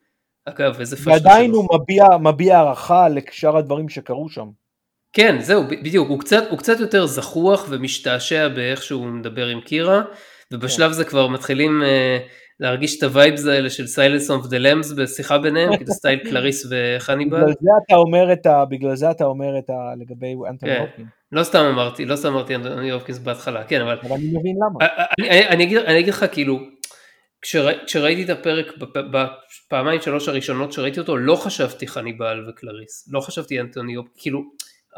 אגב, 0.45 0.81
איזה 0.81 0.97
פשטה 0.97 1.11
ועדיין. 1.11 1.51
הוא 1.51 1.69
מביע, 1.75 2.05
מביע 2.21 2.59
הערכה 2.59 3.09
לשאר 3.09 3.57
הדברים 3.57 3.89
שקרו 3.89 4.29
שם. 4.29 4.49
כן, 5.13 5.41
זהו, 5.41 5.65
בדיוק, 5.69 6.09
הוא 6.09 6.21
קצת, 6.21 6.43
הוא 6.51 6.59
קצת 6.59 6.81
יותר 6.81 7.07
זחוח 7.07 7.67
ומשתעשע 7.69 8.49
באיך 8.49 8.83
שהוא 8.83 9.07
מדבר 9.07 9.47
עם 9.47 9.61
קירה, 9.61 10.03
ובשלב 10.53 10.93
זה 10.93 11.05
כבר 11.05 11.29
מתחילים 11.29 11.83
אה, 11.83 12.19
להרגיש 12.61 12.99
את 12.99 13.03
ה 13.03 13.10
vibes 13.10 13.47
האלה 13.47 13.71
של 13.71 13.87
Silence 13.87 14.31
of 14.31 14.47
the 14.47 14.59
Lambs 14.59 14.93
בשיחה 14.93 15.39
ביניהם, 15.39 15.77
כאילו 15.77 15.93
style 15.93 16.19
קלריס 16.19 16.67
וחניבל. 16.71 17.41
בגלל 17.41 17.53
זה 17.61 17.71
אתה 17.87 17.97
אומר 17.97 18.33
את 18.33 18.47
ה... 18.47 18.65
בגלל 18.65 18.95
זה 18.95 19.11
אתה 19.11 19.25
אומר 19.25 19.59
את 19.59 19.71
ה... 19.71 19.75
לגבי 20.01 20.35
אנטוני 20.51 20.73
כן. 20.97 21.05
לא 21.33 21.45
סתם 21.45 21.59
אמרתי, 21.59 22.05
לא 22.05 22.17
סתם 22.17 22.29
אמרתי 22.29 22.55
אנטוני 22.55 22.91
הופקינס 22.91 23.19
בהתחלה, 23.19 23.65
כן, 23.65 23.81
אבל 23.81 23.99
אבל 24.03 24.13
אני 24.13 24.27
מבין 24.39 24.57
למה. 24.57 24.87
אני, 25.19 25.31
אני, 25.31 25.49
אני, 25.49 25.65
אגיד, 25.65 25.79
אני 25.79 25.99
אגיד 26.01 26.15
לך 26.15 26.25
כאילו, 26.33 26.61
כשרא, 27.43 27.73
כשראיתי 27.87 28.25
את 28.25 28.39
הפרק 28.39 28.67
בפ- 28.77 28.99
בפעמיים 29.67 30.01
שלוש 30.01 30.29
הראשונות 30.29 30.73
שראיתי 30.73 31.01
אותו, 31.01 31.17
לא 31.17 31.37
חשבתי 31.37 31.87
חניבל 31.87 32.49
וקלריס, 32.49 33.09
לא 33.13 33.21
חשבתי 33.21 33.61
אנטוני 33.61 33.95
הופקינס, 33.95 34.23
כאילו, 34.23 34.43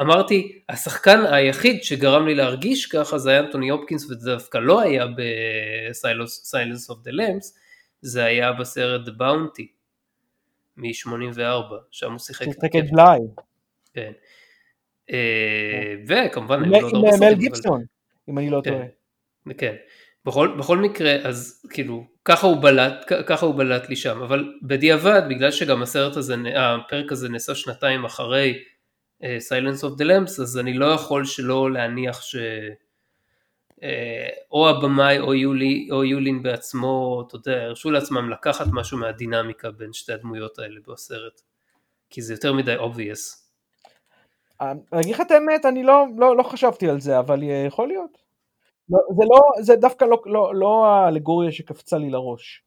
אמרתי, 0.01 0.63
השחקן 0.69 1.25
היחיד 1.33 1.83
שגרם 1.85 2.27
לי 2.27 2.35
להרגיש 2.35 2.87
ככה 2.87 3.19
זה 3.19 3.31
היה 3.31 3.41
אנטוני 3.41 3.69
הופקינס, 3.69 4.05
וזה 4.11 4.31
דווקא 4.31 4.59
לא 4.59 4.81
היה 4.81 5.07
ב-Silence 5.07 6.91
of 6.91 7.09
the 7.09 7.13
Lambs, 7.13 7.59
זה 8.03 8.25
היה 8.25 8.53
בסרט 8.53 9.07
The 9.09 9.11
Bounty 9.11 9.65
מ-84, 10.77 11.75
שם 11.91 12.11
הוא 12.11 12.19
שיחק 12.19 12.45
שיחק 12.45 12.77
את. 12.77 12.91
בליי. 12.93 13.19
כן. 13.95 14.13
אה, 15.13 15.95
וכמובן, 16.07 16.65
עם 16.65 16.75
הרבה 16.75 17.11
מל 17.21 17.35
גיבסון, 17.35 17.85
אם 18.29 18.39
אני 18.39 18.51
לא 18.51 18.61
כן. 18.65 18.71
טועה. 18.71 18.85
כן. 19.59 19.75
בכל, 20.25 20.57
בכל 20.59 20.79
מקרה, 20.79 21.17
אז 21.25 21.67
כאילו, 21.71 22.05
ככה 22.25 22.47
הוא 22.47 22.63
בלט, 22.63 23.13
ככה 23.27 23.47
הוא 23.47 23.55
בלט 23.55 23.89
לי 23.89 23.97
שם, 23.97 24.23
אבל 24.23 24.53
בדיעבד, 24.63 25.23
בגלל 25.31 25.51
שגם 25.51 25.83
הסרט 25.83 26.17
הזה, 26.17 26.35
הפרק 26.57 27.13
הזה 27.13 27.29
נעשה 27.29 27.55
שנתיים 27.55 28.05
אחרי 28.05 28.63
uh, 29.23 29.25
Silence 29.25 29.83
of 29.83 30.01
the 30.01 30.05
Lambs, 30.05 30.43
אז 30.43 30.59
אני 30.59 30.75
לא 30.75 30.87
יכול 30.87 31.25
שלא 31.25 31.73
להניח 31.73 32.23
ש... 32.23 32.37
uh, 32.37 33.81
או 34.53 34.69
הבמאי 34.69 35.19
או, 35.19 35.35
יולי, 35.35 35.89
או 35.91 36.05
יולין 36.05 36.43
בעצמו, 36.43 37.25
אתה 37.29 37.37
יודע, 37.37 37.63
הרשו 37.63 37.91
לעצמם 37.91 38.31
לקחת 38.31 38.67
משהו 38.73 38.99
מהדינמיקה 38.99 39.71
בין 39.71 39.93
שתי 39.93 40.13
הדמויות 40.13 40.59
האלה 40.59 40.81
בסרט, 40.89 41.41
כי 42.11 42.23
זה 42.23 42.35
יותר 42.35 42.53
מדי 42.53 42.77
obvious. 42.77 43.40
אני 44.61 45.01
אגיד 45.01 45.15
לך 45.15 45.21
את 45.21 45.31
האמת, 45.31 45.67
אני 45.67 45.83
לא, 45.83 46.07
לא, 46.19 46.37
לא 46.37 46.43
חשבתי 46.43 46.89
על 46.89 47.01
זה, 47.01 47.19
אבל 47.19 47.43
אה, 47.43 47.65
יכול 47.67 47.89
להיות. 47.89 48.19
לא, 48.91 48.99
זה, 49.17 49.25
לא, 49.31 49.63
זה 49.63 49.77
דווקא 49.77 50.05
לא, 50.05 50.23
לא, 50.27 50.55
לא 50.55 50.87
האלגוריה 50.87 51.53
שקפצה 51.53 51.99
לי 51.99 52.11
לראש. 52.11 52.63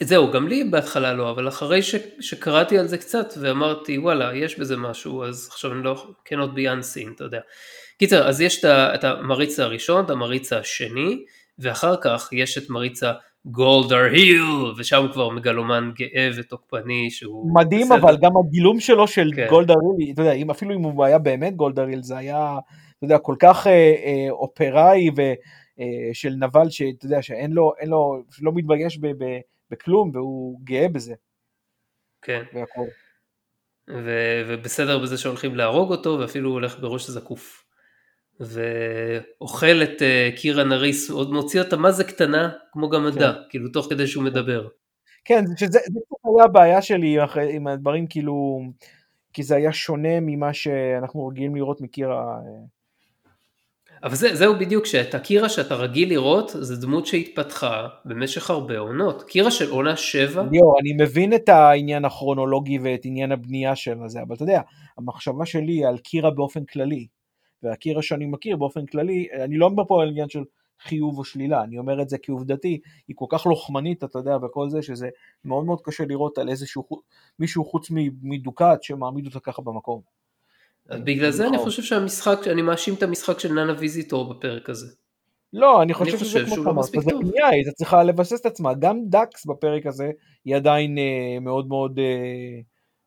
זהו, 0.00 0.30
גם 0.30 0.48
לי 0.48 0.64
בהתחלה 0.64 1.12
לא, 1.12 1.30
אבל 1.30 1.48
אחרי 1.48 1.82
ש, 1.82 1.94
שקראתי 2.20 2.78
על 2.78 2.86
זה 2.86 2.98
קצת 2.98 3.34
ואמרתי 3.40 3.98
וואלה, 3.98 4.36
יש 4.36 4.58
בזה 4.58 4.76
משהו, 4.76 5.24
אז 5.24 5.48
עכשיו 5.52 5.72
אני 5.72 5.82
לא, 5.82 6.06
cannot 6.28 6.56
be 6.56 6.58
unseen, 6.58 7.14
אתה 7.14 7.24
יודע. 7.24 7.40
קיצר, 7.98 8.28
אז 8.28 8.40
יש 8.40 8.64
את 8.64 9.04
המריץ 9.04 9.60
הראשון, 9.60 10.04
את 10.04 10.10
המריץ 10.10 10.52
השני, 10.52 11.24
ואחר 11.58 11.96
כך 12.00 12.28
יש 12.32 12.58
את 12.58 12.70
מריץ 12.70 13.02
הגולדר 13.46 13.96
היל, 13.96 14.42
ושם 14.78 15.02
הוא 15.02 15.12
כבר 15.12 15.28
מגלומן 15.28 15.90
גאה 15.94 16.30
ותוקפני 16.36 17.10
שהוא... 17.10 17.54
מדהים 17.54 17.86
בסדר. 17.86 17.98
אבל 17.98 18.16
גם 18.22 18.30
הגילום 18.36 18.80
שלו 18.80 19.08
של 19.08 19.30
כן. 19.36 19.46
גולדה 19.50 19.74
רילי, 19.74 20.12
אתה 20.12 20.22
יודע, 20.22 20.32
אם, 20.32 20.50
אפילו 20.50 20.74
אם 20.74 20.82
הוא 20.82 21.04
היה 21.04 21.18
באמת 21.18 21.56
גולדה 21.56 21.84
ריל, 21.84 22.02
זה 22.02 22.16
היה, 22.16 22.58
אתה 22.96 23.04
יודע, 23.04 23.18
כל 23.18 23.36
כך 23.38 23.66
אה, 23.66 23.72
אה, 23.72 24.30
אופראי 24.30 25.10
ושל 25.10 26.34
נבל, 26.38 26.70
שאתה 26.70 27.06
יודע, 27.06 27.22
שאין 27.22 27.52
לו, 27.52 27.72
אין 27.78 27.88
לו, 27.88 28.22
לא 28.40 28.52
מתבייש 28.54 28.98
ב, 28.98 29.06
ב, 29.06 29.24
בכלום, 29.70 30.10
והוא 30.14 30.60
גאה 30.64 30.88
בזה, 30.88 31.14
כן, 32.22 32.42
והכל. 32.54 32.86
ו- 33.88 34.42
ובסדר 34.48 34.98
בזה 34.98 35.18
שהולכים 35.18 35.54
להרוג 35.54 35.90
אותו, 35.90 36.18
ואפילו 36.20 36.48
הוא 36.48 36.54
הולך 36.54 36.80
בראש 36.80 37.10
זקוף. 37.10 37.64
ואוכל 38.40 39.82
את 39.82 40.02
אה, 40.02 40.30
קירה 40.36 40.64
נריס, 40.64 41.10
עוד 41.10 41.32
מוציא 41.32 41.60
אותה 41.60 41.76
מה 41.76 41.92
זה 41.92 42.04
קטנה, 42.04 42.50
כמו 42.72 42.88
גמדה, 42.88 43.32
כאילו 43.48 43.68
תוך 43.68 43.86
כדי 43.90 44.06
שהוא 44.06 44.24
מדבר. 44.24 44.68
כן, 45.24 45.44
שזה 45.56 45.66
זה 45.72 46.00
קצת 46.06 46.16
היה 46.24 46.44
הבעיה 46.44 46.82
שלי 46.82 47.24
אחרי, 47.24 47.56
עם 47.56 47.66
הדברים, 47.66 48.06
כאילו, 48.06 48.60
כי 49.32 49.42
זה 49.42 49.56
היה 49.56 49.72
שונה 49.72 50.20
ממה 50.20 50.52
שאנחנו 50.52 51.26
רגילים 51.26 51.56
לראות 51.56 51.80
מקירה. 51.80 52.38
אה, 52.38 52.64
אבל 54.02 54.14
זה, 54.14 54.34
זהו 54.34 54.58
בדיוק, 54.58 54.86
שאת 54.86 55.14
הקירה 55.14 55.48
שאתה 55.48 55.74
רגיל 55.74 56.08
לראות, 56.08 56.50
זו 56.60 56.86
דמות 56.86 57.06
שהתפתחה 57.06 57.88
במשך 58.04 58.50
הרבה 58.50 58.78
עונות. 58.78 59.22
קירה 59.22 59.50
של 59.50 59.70
עונה 59.70 59.96
שבע. 59.96 60.44
ליאור, 60.50 60.76
אני 60.80 61.04
מבין 61.04 61.34
את 61.34 61.48
העניין 61.48 62.04
הכרונולוגי 62.04 62.78
ואת 62.78 63.00
עניין 63.04 63.32
הבנייה 63.32 63.76
של 63.76 63.94
זה, 64.06 64.22
אבל 64.22 64.34
אתה 64.34 64.42
יודע, 64.42 64.60
המחשבה 64.98 65.46
שלי 65.46 65.72
היא 65.72 65.86
על 65.86 65.98
קירה 65.98 66.30
באופן 66.30 66.64
כללי, 66.64 67.06
והקירה 67.62 68.02
שאני 68.02 68.26
מכיר 68.26 68.56
באופן 68.56 68.86
כללי, 68.86 69.28
אני 69.44 69.56
לא 69.56 69.66
אומר 69.66 69.84
פה 69.88 70.02
על 70.02 70.08
עניין 70.08 70.28
של 70.28 70.44
חיוב 70.80 71.18
או 71.18 71.24
שלילה, 71.24 71.62
אני 71.62 71.78
אומר 71.78 72.02
את 72.02 72.08
זה 72.08 72.18
כעובדתי, 72.22 72.80
היא 73.08 73.16
כל 73.18 73.26
כך 73.28 73.46
לוחמנית, 73.46 74.04
אתה 74.04 74.18
יודע, 74.18 74.36
וכל 74.42 74.70
זה, 74.70 74.82
שזה 74.82 75.08
מאוד 75.44 75.64
מאוד 75.64 75.80
קשה 75.84 76.04
לראות 76.04 76.38
על 76.38 76.48
איזשהו, 76.48 76.88
מישהו 77.38 77.64
חוץ 77.64 77.88
מדוקת 78.22 78.78
שמעמיד 78.82 79.26
אותה 79.26 79.40
ככה 79.40 79.62
במקום. 79.62 80.00
בגלל 80.90 81.30
זה 81.30 81.46
אני 81.46 81.58
חושב 81.58 81.82
שהמשחק, 81.82 82.38
אני 82.46 82.62
מאשים 82.62 82.94
את 82.94 83.02
המשחק 83.02 83.38
של 83.38 83.52
נאנה 83.52 83.74
ויזיטור 83.78 84.34
בפרק 84.34 84.70
הזה. 84.70 84.86
לא, 85.52 85.82
אני 85.82 85.94
חושב 85.94 86.18
שזה 86.18 86.40
כמו 86.46 86.54
שאמרת, 86.54 86.84
זה 86.84 87.10
פנייה, 87.20 87.48
היא 87.48 87.64
צריכה 87.74 88.02
לבסס 88.02 88.40
את 88.40 88.46
עצמה, 88.46 88.74
גם 88.74 88.98
דאקס 89.08 89.46
בפרק 89.46 89.86
הזה 89.86 90.10
היא 90.44 90.56
עדיין 90.56 90.98
אה, 90.98 91.38
מאוד 91.40 91.68
מאוד 91.68 91.98
אה, 91.98 92.60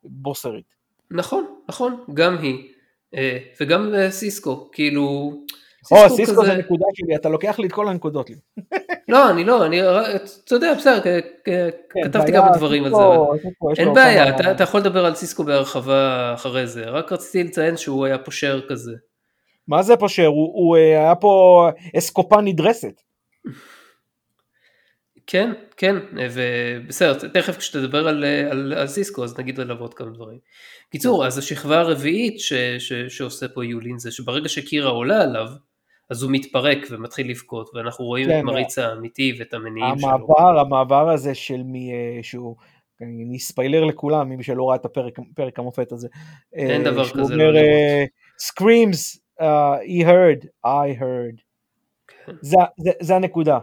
בוסרית. 0.03 0.65
נכון, 1.11 1.45
נכון, 1.69 2.03
גם 2.13 2.37
היא, 2.37 2.67
וגם 3.61 3.93
אה, 3.95 4.11
סיסקו, 4.11 4.69
כאילו, 4.71 5.33
או, 5.91 6.09
סיסקו 6.09 6.45
זה 6.45 6.53
נקודה 6.53 6.85
שלי, 6.93 7.15
אתה 7.15 7.29
לוקח 7.29 7.59
לי 7.59 7.67
את 7.67 7.71
כל 7.71 7.87
הנקודות. 7.87 8.29
לא, 9.07 9.29
אני 9.29 9.43
לא, 9.43 9.65
אני, 9.65 9.81
אתה 10.45 10.55
יודע, 10.55 10.73
בסדר, 10.73 10.99
כן, 11.45 11.69
כתבתי 11.89 12.31
כמה 12.31 12.49
דברים 12.57 12.83
על 12.83 12.91
זה, 12.91 13.03
אין 13.77 13.93
בעיה, 13.93 14.51
אתה 14.51 14.63
יכול 14.63 14.79
לדבר 14.79 15.05
על 15.05 15.15
סיסקו 15.15 15.43
בהרחבה 15.43 16.33
אחרי 16.33 16.67
זה, 16.67 16.83
רק 16.83 17.11
רציתי 17.11 17.43
לציין 17.43 17.77
שהוא 17.77 18.05
היה 18.05 18.17
פושר 18.17 18.61
כזה. 18.69 18.91
מה 19.67 19.83
זה 19.83 19.95
פושר? 19.97 20.27
הוא 20.27 20.77
אה, 20.77 20.81
היה 20.81 21.15
פה 21.15 21.67
אסקופה 21.97 22.41
נדרסת. 22.41 23.01
כן, 25.27 25.51
כן, 25.77 25.95
ובסדר, 26.33 27.13
תכף 27.13 27.57
כשתדבר 27.57 28.07
על, 28.07 28.23
על, 28.51 28.73
על 28.73 28.87
סיסקו 28.87 29.23
אז 29.23 29.39
נגיד 29.39 29.59
עליו 29.59 29.79
עוד 29.79 29.93
כמה 29.93 30.09
דברים. 30.09 30.39
קיצור, 30.89 31.25
אז 31.25 31.37
השכבה 31.37 31.79
הרביעית 31.79 32.39
ש, 32.39 32.53
ש, 32.79 32.93
שעושה 32.93 33.47
פה 33.47 33.65
יולין 33.65 33.99
זה 33.99 34.11
שברגע 34.11 34.49
שקירה 34.49 34.89
עולה 34.89 35.21
עליו, 35.21 35.47
אז 36.09 36.23
הוא 36.23 36.31
מתפרק 36.31 36.77
ומתחיל 36.89 37.29
לבכות, 37.29 37.69
ואנחנו 37.73 38.05
רואים 38.05 38.27
כן, 38.27 38.39
את 38.39 38.43
מריץ 38.43 38.77
האמיתי 38.77 39.35
ואת 39.39 39.53
המניעים 39.53 39.95
המעבר, 40.03 40.35
שלו. 40.37 40.59
המעבר 40.59 41.09
הזה 41.09 41.35
של 41.35 41.63
מי 41.63 41.91
אה, 41.93 42.19
שהוא, 42.23 42.55
אני 43.01 43.39
ספיילר 43.39 43.83
לכולם, 43.83 44.29
מי 44.29 44.43
שלא 44.43 44.69
ראה 44.69 44.75
את 44.75 44.85
הפרק, 44.85 45.19
פרק 45.35 45.59
המופת 45.59 45.91
הזה. 45.91 46.07
אין 46.53 46.81
uh, 46.81 46.85
דבר 46.85 47.09
כזה. 47.09 47.21
אומר, 47.21 47.51
לא 47.51 47.59
uh, 47.59 48.41
screams, 48.41 49.19
uh, 49.41 49.43
he 49.87 50.05
heard, 50.05 50.45
I 50.65 51.01
heard. 51.01 51.41
כן. 52.07 52.33
זה, 52.41 52.57
זה, 52.77 52.91
זה 52.99 53.15
הנקודה. 53.15 53.59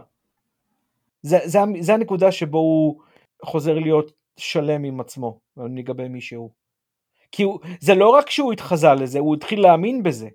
זה, 1.23 1.37
זה, 1.45 1.59
זה 1.79 1.93
הנקודה 1.93 2.31
שבו 2.31 2.57
הוא 2.57 3.01
חוזר 3.45 3.79
להיות 3.79 4.11
שלם 4.37 4.83
עם 4.83 4.99
עצמו, 4.99 5.39
לגבי 5.77 6.07
מי 6.07 6.21
שהוא. 6.21 6.51
כי 7.31 7.43
הוא, 7.43 7.59
זה 7.79 7.95
לא 7.95 8.09
רק 8.09 8.29
שהוא 8.29 8.53
התחזה 8.53 8.93
לזה, 8.93 9.19
הוא 9.19 9.35
התחיל 9.35 9.61
להאמין 9.61 10.03
בזה. 10.03 10.27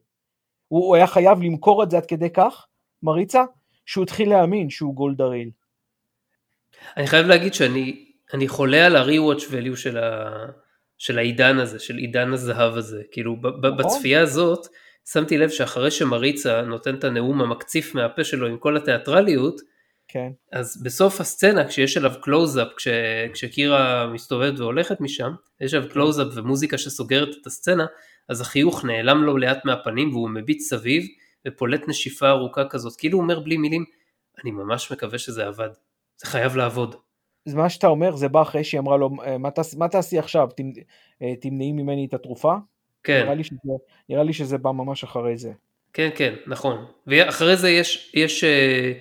הוא 0.69 0.97
היה 0.97 1.07
חייב 1.07 1.43
למכור 1.43 1.83
את 1.83 1.91
זה 1.91 1.97
עד 1.97 2.07
כדי 2.07 2.31
כך, 2.31 2.67
מריצה, 3.03 3.45
שהוא 3.87 4.05
התחיל 4.05 4.31
להאמין 4.31 4.71
שהוא 4.71 4.95
גולדריל. 4.95 5.51
אני 6.97 7.07
חייב 7.07 7.27
להגיד 7.27 7.55
שאני 7.55 8.05
אני 8.35 8.49
חולה 8.49 8.87
על 8.87 8.97
ה-rewatch 8.97 9.41
value 9.41 9.77
של, 9.77 9.99
ה, 9.99 10.31
של 10.99 11.19
העידן 11.19 11.59
הזה, 11.59 11.79
של 11.79 11.97
עידן 11.97 12.33
הזהב 12.33 12.77
הזה. 12.77 13.03
כאילו 13.11 13.37
נכון. 13.37 13.77
בצפייה 13.77 14.23
הזאת 14.23 14.67
שמתי 15.13 15.39
לב 15.39 15.49
שאחרי 15.49 15.91
שמריצה 15.91 16.63
נותן 16.63 16.95
את 16.95 17.05
הנאום 17.05 17.41
המקציף 17.41 17.95
מהפה 17.95 18.25
שלו 18.25 18.47
עם 18.47 18.59
כל 18.59 18.77
התיאטרליות, 18.77 19.61
כן. 20.09 20.29
אז 20.53 20.83
בסוף 20.83 21.21
הסצנה 21.21 21.69
כשיש 21.69 21.97
עליו 21.97 22.13
קלוז-אפ, 22.21 22.69
כש, 22.77 22.89
כשקירה 23.33 24.07
מסתובבת 24.07 24.59
והולכת 24.61 25.01
משם, 25.01 25.31
יש 25.61 25.75
עליו 25.75 25.89
קלוז-אפ 25.91 26.27
ומוזיקה 26.35 26.79
שסוגרת 26.79 27.29
את 27.41 27.47
הסצנה, 27.47 27.87
אז 28.29 28.41
החיוך 28.41 28.85
נעלם 28.85 29.23
לו 29.23 29.37
לאט 29.37 29.65
מהפנים 29.65 30.13
והוא 30.13 30.31
מביט 30.31 30.61
סביב 30.61 31.03
ופולט 31.49 31.89
נשיפה 31.89 32.31
ארוכה 32.31 32.65
כזאת, 32.65 32.97
כאילו 32.97 33.19
הוא 33.19 33.23
אומר 33.23 33.41
בלי 33.41 33.57
מילים, 33.57 33.85
אני 34.43 34.51
ממש 34.51 34.93
מקווה 34.93 35.19
שזה 35.19 35.47
עבד, 35.47 35.71
זה 36.17 36.27
חייב 36.27 36.57
לעבוד. 36.57 36.95
אז 37.47 37.55
מה 37.55 37.71
שאתה 37.71 37.87
אומר 37.87 38.17
זה 38.17 38.29
בא 38.29 38.43
אחרי 38.43 38.65
שהיא 38.65 38.81
אמרה 38.81 38.97
לו, 38.97 39.11
אה, 39.25 39.39
מה, 39.39 39.51
תעש, 39.51 39.75
מה 39.75 39.89
תעשי 39.89 40.19
עכשיו, 40.19 40.49
אה, 41.23 41.37
תמנעי 41.41 41.73
ממני 41.73 42.07
את 42.07 42.15
התרופה? 42.15 42.55
כן. 43.03 43.23
נראה 43.23 43.35
לי, 43.35 43.45
שזה, 43.45 43.73
נראה 44.09 44.23
לי 44.23 44.33
שזה 44.33 44.59
בא 44.59 44.71
ממש 44.71 45.05
אחרי 45.05 45.37
זה. 45.37 45.53
כן, 45.93 46.09
כן, 46.15 46.35
נכון. 46.47 46.85
ואחרי 47.07 47.57
זה 47.57 47.71
יש, 47.71 48.13
יש 48.15 48.45
אה, 48.45 48.93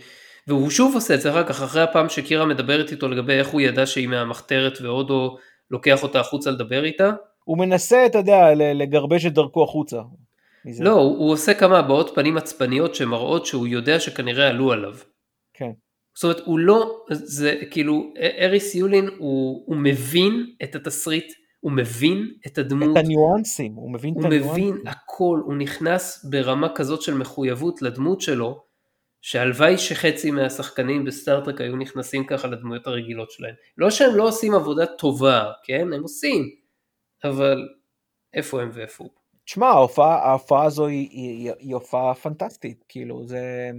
והוא 0.47 0.69
שוב 0.69 0.95
עושה 0.95 1.13
את 1.13 1.21
זה 1.21 1.29
אחר 1.29 1.43
כך, 1.43 1.61
אחרי 1.61 1.81
הפעם 1.81 2.09
שקירה 2.09 2.45
מדברת 2.45 2.91
איתו 2.91 3.07
לגבי 3.07 3.33
איך 3.33 3.47
הוא 3.47 3.61
ידע 3.61 3.85
שהיא 3.85 4.07
מהמחתרת 4.07 4.77
והודו 4.81 5.37
לוקח 5.71 6.03
אותה 6.03 6.19
החוצה 6.19 6.51
לדבר 6.51 6.83
איתה, 6.83 7.11
הוא 7.43 7.57
מנסה, 7.57 8.05
אתה 8.05 8.17
יודע, 8.17 8.53
לגרבש 8.55 9.25
את 9.25 9.33
דרכו 9.33 9.63
החוצה. 9.63 9.97
לא, 10.79 10.91
הוא, 10.91 11.17
הוא 11.17 11.31
עושה 11.31 11.53
כמה 11.53 11.79
הבעות 11.79 12.11
פנים 12.15 12.37
עצבניות 12.37 12.95
שמראות 12.95 13.45
שהוא 13.45 13.67
יודע 13.67 13.99
שכנראה 13.99 14.47
עלו 14.47 14.71
עליו. 14.71 14.93
כן. 15.53 15.71
זאת 16.15 16.23
אומרת, 16.23 16.39
הוא 16.45 16.59
לא, 16.59 17.05
זה 17.09 17.55
כאילו, 17.71 18.13
אריס 18.39 18.75
יולין, 18.75 19.09
הוא, 19.17 19.63
הוא 19.65 19.77
מבין 19.77 20.45
את 20.63 20.75
התסריט, 20.75 21.33
הוא 21.59 21.71
מבין 21.71 22.31
את 22.47 22.57
הדמות. 22.57 22.97
את 22.97 23.03
הניואנסים, 23.03 23.73
הוא 23.73 23.93
מבין 23.93 24.13
הוא 24.13 24.21
את 24.21 24.25
הניואנסים. 24.25 24.63
הוא 24.63 24.73
מבין 24.73 24.87
הכל, 24.87 25.41
הוא 25.45 25.55
נכנס 25.55 26.25
ברמה 26.29 26.69
כזאת 26.75 27.01
של 27.01 27.13
מחויבות 27.13 27.81
לדמות 27.81 28.21
שלו, 28.21 28.63
שהלוואי 29.27 29.77
שחצי 29.77 30.31
מהשחקנים 30.31 31.05
בסטארטרק 31.05 31.61
היו 31.61 31.75
נכנסים 31.75 32.25
ככה 32.25 32.47
לדמויות 32.47 32.87
הרגילות 32.87 33.31
שלהם. 33.31 33.55
לא 33.77 33.89
שהם 33.89 34.15
לא 34.15 34.27
עושים 34.27 34.53
עבודה 34.53 34.85
טובה, 34.85 35.51
כן? 35.63 35.93
הם 35.93 36.01
עושים. 36.01 36.49
אבל 37.23 37.69
איפה 38.33 38.61
הם 38.61 38.69
ואיפה 38.73 39.03
הוא? 39.03 39.11
תשמע, 39.45 39.67
ההופעה, 39.67 40.29
ההופעה 40.29 40.65
הזו 40.65 40.87
היא, 40.87 41.09
היא, 41.11 41.51
היא 41.59 41.73
הופעה 41.73 42.13
פנטסטית, 42.13 42.83
כאילו 42.89 43.27
זה... 43.27 43.71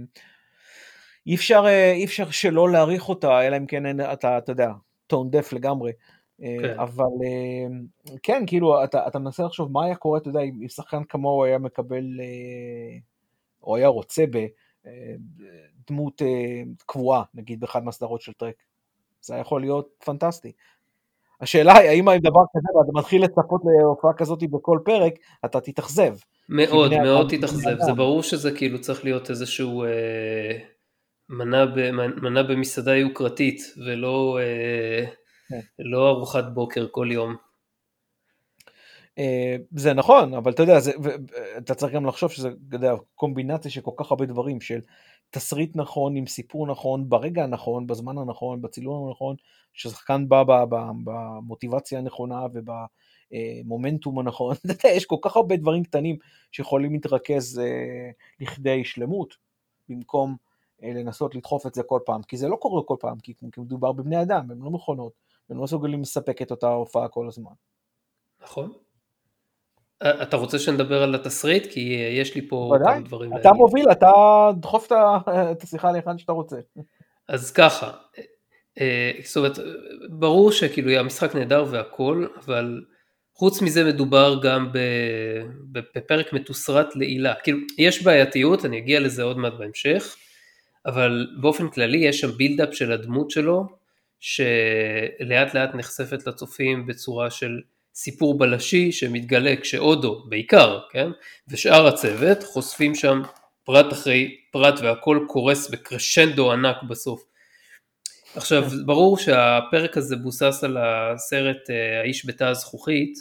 אי 1.27 1.35
אפשר, 1.35 1.63
אי 1.93 2.05
אפשר 2.05 2.29
שלא 2.29 2.69
להעריך 2.69 3.09
אותה, 3.09 3.47
אלא 3.47 3.57
אם 3.57 3.65
כן 3.65 3.99
אתה, 3.99 4.37
אתה 4.37 4.51
יודע, 4.51 4.71
טון 5.07 5.31
דף 5.31 5.53
לגמרי. 5.53 5.91
כן. 6.37 6.79
אבל 6.79 7.03
כן, 8.23 8.43
כאילו, 8.47 8.83
אתה, 8.83 9.07
אתה 9.07 9.19
מנסה 9.19 9.43
לחשוב 9.43 9.71
מה 9.71 9.85
היה 9.85 9.95
קורה, 9.95 10.19
אתה 10.19 10.29
יודע, 10.29 10.41
אם 10.41 10.67
שחקן 10.67 11.03
כמוהו 11.03 11.45
היה 11.45 11.57
מקבל, 11.57 12.05
או 13.63 13.75
היה 13.75 13.87
רוצה 13.87 14.25
בדמות 14.85 16.21
קבועה, 16.85 17.23
נגיד 17.33 17.59
באחד 17.59 17.83
מהסדרות 17.83 18.21
של 18.21 18.33
טרק. 18.33 18.55
זה 19.21 19.35
יכול 19.35 19.61
להיות 19.61 19.89
פנטסטי. 20.05 20.51
השאלה 21.41 21.77
היא, 21.77 21.89
האם 21.89 22.05
דבר 22.05 22.41
כזה, 22.53 22.77
ואתה 22.77 22.91
מתחיל 22.99 23.23
לצפות 23.23 23.61
להופעה 23.81 24.13
כזאת 24.13 24.43
בכל 24.43 24.79
פרק, 24.85 25.13
אתה 25.45 25.61
תתאכזב. 25.61 26.15
מאוד, 26.49 26.91
מאוד 26.97 27.27
תתאכזב. 27.29 27.75
זה 27.79 27.93
ברור 27.93 28.23
שזה 28.23 28.51
כאילו 28.51 28.81
צריך 28.81 29.03
להיות 29.03 29.29
איזשהו 29.29 29.83
אה, 29.83 30.57
מנה, 31.29 31.65
ב, 31.65 31.91
מנה 32.21 32.43
במסעדה 32.43 32.95
יוקרתית, 32.95 33.61
ולא 33.85 34.39
אה, 34.41 35.05
כן. 35.49 35.59
לא 35.79 36.09
ארוחת 36.09 36.45
בוקר 36.53 36.87
כל 36.91 37.07
יום. 37.11 37.35
אה, 39.19 39.55
זה 39.71 39.93
נכון, 39.93 40.33
אבל 40.33 40.51
אתה 40.51 40.63
יודע, 40.63 40.79
זה, 40.79 40.91
אתה 41.57 41.75
צריך 41.75 41.93
גם 41.93 42.05
לחשוב 42.05 42.31
שזה, 42.31 42.49
אתה 42.67 42.75
יודע, 42.75 42.93
קומבינציה 43.15 43.71
של 43.71 43.81
כל 43.81 43.91
כך 43.97 44.11
הרבה 44.11 44.25
דברים, 44.25 44.61
של 44.61 44.79
תסריט 45.29 45.75
נכון, 45.75 46.15
עם 46.15 46.27
סיפור 46.27 46.67
נכון, 46.67 47.09
ברגע 47.09 47.43
הנכון, 47.43 47.87
בזמן 47.87 48.17
הנכון, 48.17 48.61
בצילום 48.61 49.07
הנכון, 49.07 49.35
ששחקן 49.73 50.29
בא 50.29 50.65
במוטיבציה 51.03 51.99
הנכונה 51.99 52.45
ובמומנטום 52.53 54.19
הנכון, 54.19 54.55
יש 54.95 55.05
כל 55.05 55.15
כך 55.21 55.35
הרבה 55.35 55.57
דברים 55.57 55.83
קטנים 55.83 56.17
שיכולים 56.51 56.93
להתרכז 56.93 57.59
אה, 57.59 58.09
לכדי 58.39 58.83
שלמות, 58.83 59.37
במקום 59.89 60.35
אה, 60.83 60.93
לנסות 60.93 61.35
לדחוף 61.35 61.67
את 61.67 61.75
זה 61.75 61.83
כל 61.83 61.99
פעם, 62.05 62.23
כי 62.23 62.37
זה 62.37 62.47
לא 62.47 62.55
קורה 62.55 62.83
כל 62.83 62.95
פעם, 62.99 63.19
כי 63.19 63.33
מדובר 63.57 63.91
בבני 63.91 64.21
אדם, 64.21 64.51
הם 64.51 64.63
לא 64.63 64.69
מכונות, 64.69 65.13
הם 65.49 65.57
לא 65.57 65.63
מסוגלים 65.63 66.01
לספק 66.01 66.41
את 66.41 66.51
אותה 66.51 66.67
הופעה 66.67 67.07
כל 67.07 67.27
הזמן. 67.27 67.53
נכון. 68.43 68.88
אתה 70.03 70.37
רוצה 70.37 70.59
שנדבר 70.59 71.03
על 71.03 71.15
התסריט? 71.15 71.67
כי 71.71 71.79
יש 72.11 72.35
לי 72.35 72.47
פה 72.47 72.75
כמה 72.83 72.99
דברים. 72.99 73.37
אתה 73.37 73.51
מוביל, 73.51 73.85
אתה 73.91 74.11
דחוף 74.59 74.91
את 75.51 75.63
השיחה 75.63 75.91
להיכן 75.91 76.17
שאתה 76.17 76.31
רוצה. 76.31 76.57
אז 77.27 77.51
ככה, 77.51 77.91
אה, 78.79 79.11
זאת 79.23 79.37
אומרת, 79.37 79.59
ברור 80.09 80.51
שכאילו 80.51 80.91
המשחק 80.91 81.35
נהדר 81.35 81.65
והכל, 81.69 82.27
אבל 82.45 82.81
חוץ 83.33 83.61
מזה 83.61 83.83
מדובר 83.83 84.39
גם 84.43 84.71
בפרק 85.71 86.33
מתוסרט 86.33 86.95
לעילה. 86.95 87.33
כאילו, 87.43 87.57
יש 87.77 88.03
בעייתיות, 88.03 88.65
אני 88.65 88.77
אגיע 88.77 88.99
לזה 88.99 89.23
עוד 89.23 89.37
מעט 89.37 89.53
בהמשך, 89.53 90.15
אבל 90.85 91.27
באופן 91.41 91.69
כללי 91.69 91.97
יש 91.97 92.19
שם 92.19 92.31
בילדאפ 92.31 92.73
של 92.73 92.91
הדמות 92.91 93.31
שלו, 93.31 93.65
שלאט 94.19 95.53
לאט 95.53 95.75
נחשפת 95.75 96.27
לצופים 96.27 96.87
בצורה 96.87 97.29
של 97.29 97.61
סיפור 97.95 98.37
בלשי 98.37 98.91
שמתגלה 98.91 99.55
כשאודו 99.61 100.23
בעיקר, 100.29 100.79
כן, 100.91 101.07
ושאר 101.47 101.87
הצוות 101.87 102.43
חושפים 102.43 102.95
שם 102.95 103.21
פרט 103.63 103.93
אחרי 103.93 104.35
פרט 104.51 104.79
והכל 104.79 105.19
קורס 105.27 105.69
בקרשנדו 105.69 106.51
ענק 106.51 106.75
בסוף. 106.89 107.23
עכשיו 108.35 108.63
ברור 108.85 109.17
שהפרק 109.17 109.97
הזה 109.97 110.15
בוסס 110.15 110.63
על 110.63 110.77
הסרט 110.77 111.69
אה, 111.69 111.99
האיש 111.99 112.25
בתא 112.25 112.43
הזכוכית 112.43 113.13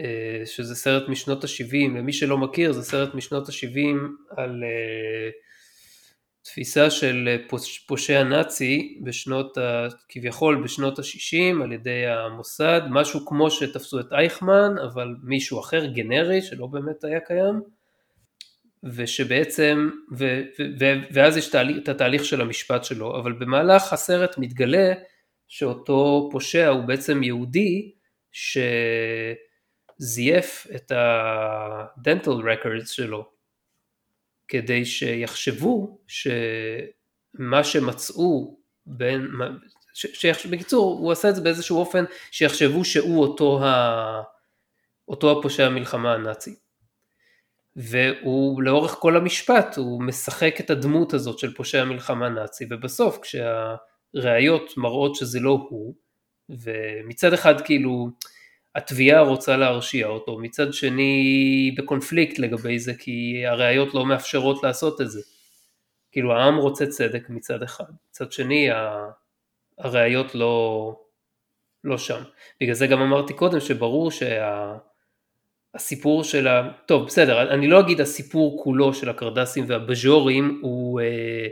אה, 0.00 0.42
שזה 0.46 0.74
סרט 0.74 1.08
משנות 1.08 1.44
ה-70 1.44 1.98
למי 1.98 2.12
שלא 2.12 2.38
מכיר 2.38 2.72
זה 2.72 2.82
סרט 2.82 3.14
משנות 3.14 3.48
ה-70 3.48 3.96
על 4.36 4.64
אה, 4.64 5.30
תפיסה 6.42 6.90
של 6.90 7.36
פושע 7.86 8.22
נאצי 8.22 8.98
בשנות 9.04 9.58
ה... 9.58 9.86
כביכול 10.08 10.62
בשנות 10.64 10.98
ה-60 10.98 11.62
על 11.62 11.72
ידי 11.72 12.06
המוסד 12.06 12.80
משהו 12.90 13.26
כמו 13.26 13.50
שתפסו 13.50 14.00
את 14.00 14.12
אייכמן 14.12 14.74
אבל 14.84 15.14
מישהו 15.22 15.60
אחר 15.60 15.86
גנרי 15.86 16.42
שלא 16.42 16.66
באמת 16.66 17.04
היה 17.04 17.20
קיים 17.20 17.62
ושבעצם, 18.84 19.90
ו, 20.18 20.42
ו, 20.58 20.62
ו, 20.80 20.84
ואז 21.12 21.36
יש 21.36 21.48
תהליך, 21.50 21.76
את 21.82 21.88
התהליך 21.88 22.24
של 22.24 22.40
המשפט 22.40 22.84
שלו, 22.84 23.20
אבל 23.20 23.32
במהלך 23.32 23.92
הסרט 23.92 24.38
מתגלה 24.38 24.92
שאותו 25.48 26.28
פושע 26.32 26.68
הוא 26.68 26.84
בעצם 26.84 27.22
יהודי 27.22 27.92
שזייף 29.98 30.66
את 30.74 30.92
ה-dental 30.92 32.42
records 32.42 32.86
שלו 32.86 33.32
כדי 34.48 34.84
שיחשבו 34.84 35.98
שמה 36.06 37.64
שמצאו 37.64 38.56
בין, 38.86 39.28
ש, 39.94 40.06
ש, 40.26 40.46
בקיצור 40.46 40.98
הוא 40.98 41.12
עשה 41.12 41.28
את 41.28 41.34
זה 41.34 41.40
באיזשהו 41.40 41.78
אופן 41.78 42.04
שיחשבו 42.30 42.84
שהוא 42.84 43.20
אותו, 43.20 43.64
ה, 43.64 44.22
אותו 45.08 45.38
הפושע 45.38 45.66
המלחמה 45.66 46.14
הנאצי. 46.14 46.54
והוא 47.76 48.62
לאורך 48.62 48.90
כל 48.90 49.16
המשפט 49.16 49.76
הוא 49.76 50.02
משחק 50.02 50.54
את 50.60 50.70
הדמות 50.70 51.14
הזאת 51.14 51.38
של 51.38 51.54
פושע 51.54 51.84
מלחמה 51.84 52.28
נאצי 52.28 52.66
ובסוף 52.70 53.18
כשהראיות 53.18 54.76
מראות 54.76 55.14
שזה 55.14 55.40
לא 55.40 55.66
הוא 55.70 55.94
ומצד 56.48 57.32
אחד 57.32 57.60
כאילו 57.60 58.08
התביעה 58.74 59.20
רוצה 59.20 59.56
להרשיע 59.56 60.06
אותו. 60.06 60.38
מצד 60.38 60.72
שני 60.72 61.74
בקונפליקט 61.78 62.38
לגבי 62.38 62.78
זה 62.78 62.94
כי 62.94 63.46
הראיות 63.46 63.94
לא 63.94 64.06
מאפשרות 64.06 64.62
לעשות 64.62 65.00
את 65.00 65.10
זה. 65.10 65.20
כאילו 66.12 66.32
העם 66.32 66.56
רוצה 66.56 66.86
צדק 66.86 67.30
מצד 67.30 67.62
אחד. 67.62 67.84
מצד 68.10 68.32
שני 68.32 68.68
הראיות 69.78 70.34
לא, 70.34 70.96
לא 71.84 71.98
שם. 71.98 72.22
בגלל 72.60 72.74
זה 72.74 72.86
גם 72.86 73.02
אמרתי 73.02 73.32
קודם 73.32 73.60
שברור 73.60 74.10
שה... 74.10 74.76
הסיפור 75.74 76.24
של 76.24 76.48
ה... 76.48 76.72
טוב 76.86 77.06
בסדר, 77.06 77.54
אני 77.54 77.66
לא 77.66 77.80
אגיד 77.80 78.00
הסיפור 78.00 78.62
כולו 78.64 78.94
של 78.94 79.08
הקרדסים 79.08 79.64
והבז'ורים 79.68 80.60
הוא 80.62 81.00
אה, 81.00 81.46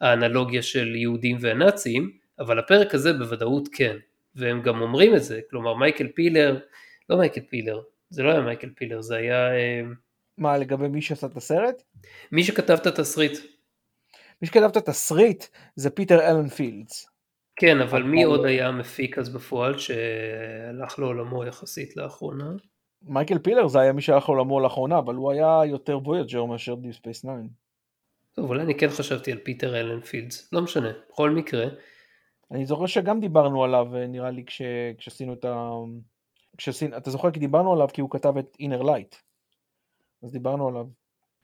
האנלוגיה 0.00 0.62
של 0.62 0.94
יהודים 0.96 1.36
והנאצים, 1.40 2.10
אבל 2.38 2.58
הפרק 2.58 2.94
הזה 2.94 3.12
בוודאות 3.12 3.68
כן, 3.72 3.96
והם 4.40 4.62
גם 4.62 4.80
אומרים 4.80 5.16
את 5.16 5.22
זה, 5.22 5.40
כלומר 5.50 5.74
מייקל 5.74 6.08
פילר, 6.08 6.58
לא 7.08 7.16
מייקל 7.18 7.40
פילר, 7.40 7.82
זה 8.10 8.22
לא 8.22 8.30
היה 8.30 8.40
מייקל 8.40 8.70
פילר, 8.74 9.02
זה 9.02 9.16
היה... 9.16 9.52
אה, 9.52 9.82
מה 10.38 10.58
לגבי 10.58 10.88
מי 10.88 11.02
שעשה 11.02 11.26
את 11.26 11.36
הסרט? 11.36 11.82
מי 12.32 12.44
שכתב 12.44 12.76
את 12.80 12.86
התסריט. 12.86 13.38
מי 14.42 14.48
שכתב 14.48 14.68
את 14.72 14.76
התסריט 14.76 15.44
זה 15.76 15.90
פיטר 15.90 16.20
אלן 16.30 16.48
פילדס. 16.48 17.06
כן, 17.56 17.80
אבל 17.80 18.02
מי 18.02 18.22
עוד 18.22 18.44
היה 18.44 18.70
מפיק 18.70 19.18
אז 19.18 19.28
בפועל 19.28 19.78
שהלך 19.78 20.98
לעולמו 20.98 21.44
יחסית 21.44 21.96
לאחרונה? 21.96 22.52
מייקל 23.02 23.38
פילר 23.38 23.68
זה 23.68 23.80
היה 23.80 23.92
מי 23.92 24.02
שהלך 24.02 24.28
לעולמו 24.28 24.60
לאחרונה, 24.60 24.98
אבל 24.98 25.14
הוא 25.14 25.30
היה 25.30 25.60
יותר 25.66 25.98
Voyager 25.98 26.44
מאשר 26.44 26.74
Deep 26.74 26.94
Space 26.94 27.18
9. 27.18 27.28
טוב, 28.32 28.48
אולי 28.48 28.62
אני 28.62 28.78
כן 28.78 28.88
חשבתי 28.88 29.32
על 29.32 29.38
פיטר 29.38 29.80
אלן 29.80 30.00
פילדס, 30.00 30.52
לא 30.52 30.62
משנה, 30.62 30.90
בכל 31.10 31.30
מקרה. 31.30 31.66
אני 32.50 32.66
זוכר 32.66 32.86
שגם 32.86 33.20
דיברנו 33.20 33.64
עליו, 33.64 33.86
נראה 34.08 34.30
לי, 34.30 34.44
כש, 34.44 34.62
כשעשינו 34.98 35.32
את 35.32 35.44
ה... 35.44 35.70
כשעשינו, 36.56 36.96
אתה 36.96 37.10
זוכר 37.10 37.30
כי 37.30 37.40
דיברנו 37.40 37.72
עליו 37.72 37.88
כי 37.92 38.00
הוא 38.00 38.10
כתב 38.10 38.36
את 38.38 38.56
Inner 38.60 38.82
Light. 38.82 39.16
אז 40.22 40.32
דיברנו 40.32 40.68
עליו. 40.68 40.86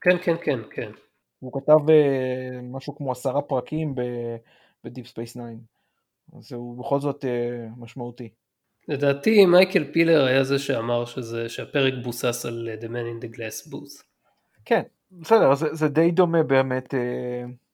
כן, 0.01 0.19
כן, 0.23 0.37
כן, 0.45 0.59
כן. 0.71 0.91
הוא 1.39 1.61
כתב 1.61 1.89
אה, 1.89 2.63
משהו 2.63 2.97
כמו 2.97 3.13
עשרה 3.13 3.43
פרקים 3.43 3.95
ב 4.85 4.89
Deep 4.89 5.07
Space 5.07 5.31
9. 5.31 5.41
אז 6.39 6.53
הוא 6.53 6.79
בכל 6.79 7.01
זאת 7.01 7.25
uh, 7.25 7.81
משמעותי. 7.81 8.29
לדעתי 8.89 9.47
מייקל 9.47 9.93
פילר 9.93 10.25
היה 10.25 10.45
זה 10.45 10.59
שאמר 10.59 11.05
שזה, 11.05 11.49
שהפרק 11.49 11.95
בוסס 12.05 12.47
על 12.47 12.69
uh, 12.69 12.83
The 12.83 12.89
Man 12.89 12.91
in 12.91 13.25
the 13.25 13.37
Glass 13.37 13.73
Booth. 13.73 14.03
כן, 14.65 14.83
בסדר, 15.13 15.55
זה, 15.55 15.75
זה 15.75 15.89
די 15.89 16.11
דומה 16.11 16.43
באמת. 16.43 16.95
Uh... 16.95 17.66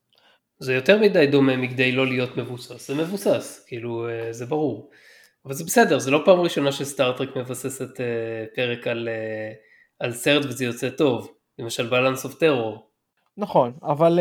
זה 0.62 0.74
יותר 0.74 0.98
מדי 0.98 1.26
דומה 1.26 1.56
מכדי 1.56 1.92
לא 1.92 2.06
להיות 2.06 2.36
מבוסס, 2.36 2.88
זה 2.88 2.94
מבוסס, 3.02 3.64
כאילו 3.66 4.08
uh, 4.08 4.32
זה 4.32 4.46
ברור. 4.46 4.90
אבל 5.46 5.54
זה 5.54 5.64
בסדר, 5.64 5.98
זה 5.98 6.10
לא 6.10 6.22
פעם 6.24 6.40
ראשונה 6.40 6.72
שסטארטרק 6.72 7.36
מבססת 7.36 7.96
uh, 7.96 8.56
פרק 8.56 8.86
על, 8.86 9.08
uh, 9.08 9.56
על 10.00 10.12
סרט 10.12 10.44
וזה 10.44 10.64
יוצא 10.64 10.90
טוב, 10.90 11.32
למשל 11.58 11.86
בלנס 11.86 12.24
אוף 12.24 12.34
טרור. 12.34 12.88
נכון, 13.36 13.72
אבל 13.82 14.18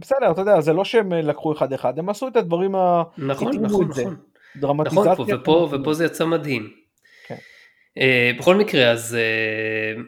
בסדר, 0.00 0.30
אתה 0.30 0.40
יודע, 0.40 0.60
זה 0.60 0.72
לא 0.72 0.84
שהם 0.84 1.12
לקחו 1.12 1.52
אחד 1.52 1.72
אחד, 1.72 1.98
הם 1.98 2.08
עשו 2.08 2.28
את 2.28 2.36
הדברים 2.36 2.74
ה... 2.74 3.02
נכון, 3.18 3.56
נכון, 3.56 3.88
נכון. 3.88 4.16
דרמטיזציה. 4.56 5.12
נכון, 5.12 5.26
פה, 5.26 5.34
ופה, 5.34 5.68
ופה 5.72 5.94
זה 5.94 6.04
יצא 6.04 6.24
מדהים. 6.24 6.70
כן. 7.26 7.36
Uh, 7.98 8.38
בכל 8.38 8.56
מקרה, 8.56 8.90
אז 8.90 9.16
uh, 9.16 10.00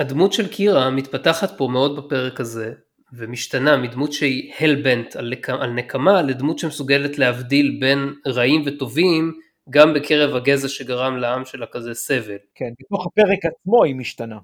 הדמות 0.00 0.32
של 0.32 0.48
קירה 0.48 0.90
מתפתחת 0.90 1.58
פה 1.58 1.68
מאוד 1.72 1.96
בפרק 1.96 2.40
הזה, 2.40 2.72
ומשתנה 3.12 3.76
מדמות 3.76 4.12
שהיא 4.12 4.52
הלבנט 4.60 5.16
על, 5.16 5.34
על 5.60 5.70
נקמה 5.70 6.22
לדמות 6.22 6.58
שמסוגלת 6.58 7.18
להבדיל 7.18 7.76
בין 7.80 8.14
רעים 8.26 8.62
וטובים 8.66 9.40
גם 9.70 9.94
בקרב 9.94 10.36
הגזע 10.36 10.68
שגרם 10.68 11.16
לעם 11.16 11.44
שלה 11.44 11.66
כזה 11.66 11.94
סבל. 11.94 12.36
כן, 12.54 12.70
בתוך 12.80 13.06
הפרק 13.06 13.38
עצמו 13.44 13.84
היא 13.84 13.94
משתנה. 13.94 14.38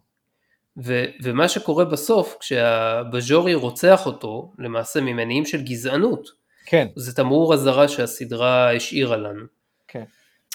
ו- 0.85 1.05
ומה 1.23 1.49
שקורה 1.49 1.85
בסוף, 1.85 2.37
כשהבז'ורי 2.41 3.55
רוצח 3.55 4.07
אותו, 4.07 4.53
למעשה 4.59 5.01
ממניעים 5.01 5.45
של 5.45 5.63
גזענות, 5.63 6.29
כן. 6.67 6.87
זה 6.97 7.17
תמרור 7.17 7.55
אזהרה 7.55 7.89
שהסדרה 7.89 8.77
השאירה 8.77 9.17
לנו. 9.17 9.45
כן. 9.89 10.05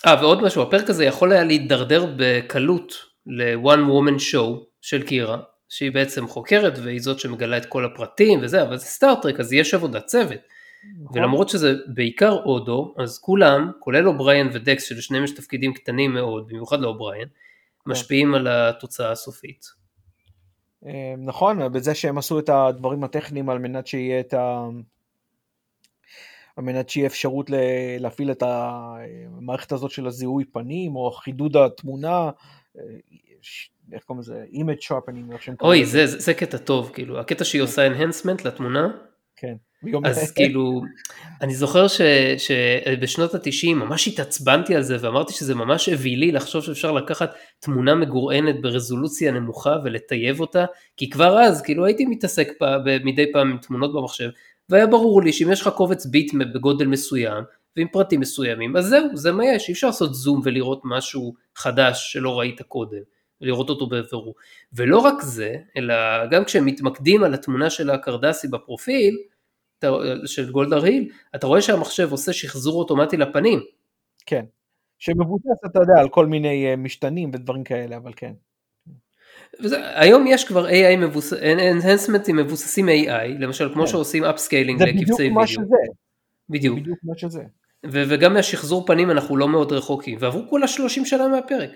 אה, 0.05 0.15
ועוד 0.21 0.43
משהו, 0.43 0.61
הפרק 0.61 0.89
הזה 0.89 1.05
יכול 1.05 1.31
היה 1.31 1.43
להידרדר 1.43 2.05
בקלות 2.17 2.93
ל-one 3.25 3.89
woman 3.89 4.19
show 4.31 4.63
של 4.81 5.03
קירה, 5.03 5.37
שהיא 5.71 5.91
בעצם 5.91 6.27
חוקרת 6.27 6.73
והיא 6.77 7.01
זאת 7.01 7.19
שמגלה 7.19 7.57
את 7.57 7.65
כל 7.65 7.85
הפרטים 7.85 8.39
וזה, 8.43 8.61
אבל 8.61 8.77
זה 8.77 8.85
Star 8.85 9.12
Trek 9.12 9.39
אז 9.39 9.53
יש 9.53 9.73
עבודת 9.73 10.05
צוות. 10.05 10.39
נכון. 11.01 11.17
ולמרות 11.17 11.49
שזה 11.49 11.73
בעיקר 11.87 12.31
אודו, 12.31 12.93
אז 12.97 13.19
כולם, 13.19 13.71
כולל 13.79 14.07
אובריין 14.07 14.49
ודקס, 14.53 14.83
שלשניהם 14.83 15.23
יש 15.23 15.31
תפקידים 15.31 15.73
קטנים 15.73 16.13
מאוד, 16.13 16.47
במיוחד 16.47 16.79
לאובריין, 16.81 17.27
כן. 17.27 17.91
משפיעים 17.91 18.33
על 18.35 18.47
התוצאה 18.47 19.11
הסופית. 19.11 19.65
אה, 20.85 21.13
נכון, 21.17 21.71
בזה 21.73 21.95
שהם 21.95 22.17
עשו 22.17 22.39
את 22.39 22.49
הדברים 22.49 23.03
הטכניים 23.03 23.49
על 23.49 23.59
מנת 23.59 23.87
שיהיה 23.87 24.19
את 24.19 24.33
ה... 24.33 24.67
על 26.55 26.63
מנת 26.63 26.89
שיהיה 26.89 27.07
אפשרות 27.07 27.49
להפעיל 27.99 28.31
את 28.31 28.43
המערכת 28.45 29.71
הזאת 29.71 29.91
של 29.91 30.07
הזיהוי 30.07 30.45
פנים, 30.45 30.95
או 30.95 31.11
חידוד 31.11 31.57
התמונה, 31.57 32.29
אה, 32.77 32.83
איך 33.93 34.03
קוראים 34.03 34.19
לזה? 34.19 34.43
image 34.53 34.85
sharpening. 34.85 35.51
אוי, 35.61 35.85
זה, 35.85 36.07
זה, 36.07 36.19
זה 36.19 36.33
קטע 36.33 36.57
טוב, 36.57 36.91
כאילו, 36.93 37.19
הקטע 37.19 37.43
שהיא 37.43 37.61
עושה 37.61 37.87
enhancement 37.87 38.45
לתמונה, 38.45 38.87
כן. 39.35 39.53
אז 40.05 40.31
כאילו, 40.31 40.81
אני 41.41 41.55
זוכר 41.55 41.87
ש, 41.87 42.01
שבשנות 42.37 43.35
התשעים 43.35 43.79
ממש 43.79 44.07
התעצבנתי 44.07 44.75
על 44.75 44.81
זה 44.81 44.97
ואמרתי 45.01 45.33
שזה 45.33 45.55
ממש 45.55 45.89
אווילי 45.89 46.31
לחשוב 46.31 46.63
שאפשר 46.63 46.91
לקחת 46.91 47.35
תמונה 47.59 47.95
מגורענת 47.95 48.61
ברזולוציה 48.61 49.31
נמוכה 49.31 49.77
ולטייב 49.83 50.39
אותה, 50.39 50.65
כי 50.97 51.09
כבר 51.09 51.39
אז 51.39 51.61
כאילו 51.61 51.85
הייתי 51.85 52.05
מתעסק 52.05 52.47
מדי 53.03 53.31
פעם 53.31 53.51
עם 53.51 53.57
תמונות 53.57 53.93
במחשב 53.93 54.29
והיה 54.69 54.87
ברור 54.87 55.21
לי 55.21 55.33
שאם 55.33 55.51
יש 55.51 55.61
לך 55.61 55.67
קובץ 55.67 56.05
ביט 56.05 56.33
בגודל 56.53 56.87
מסוים 56.87 57.43
ועם 57.77 57.87
פרטים 57.91 58.19
מסוימים, 58.19 58.77
אז 58.77 58.85
זהו, 58.85 59.17
זה 59.17 59.31
מה 59.31 59.45
יש, 59.45 59.67
אי 59.67 59.73
אפשר 59.73 59.87
לעשות 59.87 60.13
זום 60.13 60.41
ולראות 60.43 60.81
משהו 60.83 61.33
חדש 61.55 62.13
שלא 62.13 62.39
ראית 62.39 62.61
קודם, 62.61 63.01
ולראות 63.41 63.69
אותו 63.69 63.87
בבירור. 63.87 64.35
ולא 64.73 64.97
רק 64.97 65.21
זה, 65.21 65.55
אלא 65.77 65.95
גם 66.31 66.43
כשהם 66.45 66.65
מתמקדים 66.65 67.23
על 67.23 67.33
התמונה 67.33 67.69
של 67.69 67.89
הקרדסי 67.89 68.47
בפרופיל, 68.47 69.17
של 70.25 70.51
גולדה 70.51 70.83
היל, 70.83 71.09
אתה 71.35 71.47
רואה 71.47 71.61
שהמחשב 71.61 72.11
עושה 72.11 72.33
שחזור 72.33 72.79
אוטומטי 72.79 73.17
לפנים. 73.17 73.59
כן, 74.25 74.45
שמבוסס, 74.99 75.65
אתה 75.65 75.79
יודע, 75.79 76.01
על 76.01 76.09
כל 76.09 76.25
מיני 76.25 76.67
אה, 76.67 76.75
משתנים 76.75 77.31
ודברים 77.33 77.63
כאלה, 77.63 77.97
אבל 77.97 78.13
כן. 78.15 78.33
וזה, 79.63 79.99
היום 79.99 80.27
יש 80.27 80.43
כבר 80.43 80.67
AI 80.67 80.97
מבוס... 80.97 81.33
enhancements 81.33 82.33
מבוססים 82.33 82.89
AI, 82.89 83.27
למשל 83.39 83.73
כמו 83.73 83.83
כן. 83.83 83.87
שעושים 83.87 84.23
upscaling 84.23 84.83
לקבצי 84.83 84.93
וידאו. 84.93 85.15
זה 85.15 85.23
בדיוק 85.23 85.33
מה 85.33 85.47
שזה. 85.47 85.75
בדיוק. 86.49 86.79
בדיוק 86.79 86.99
מה 87.03 87.13
שזה. 87.17 87.43
ו- 87.85 88.03
וגם 88.09 88.33
מהשחזור 88.33 88.85
פנים 88.85 89.11
אנחנו 89.11 89.37
לא 89.37 89.47
מאוד 89.47 89.71
רחוקים, 89.71 90.17
ועברו 90.21 90.49
כולה 90.49 90.67
30 90.67 91.05
שנה 91.05 91.27
מהפרק. 91.27 91.69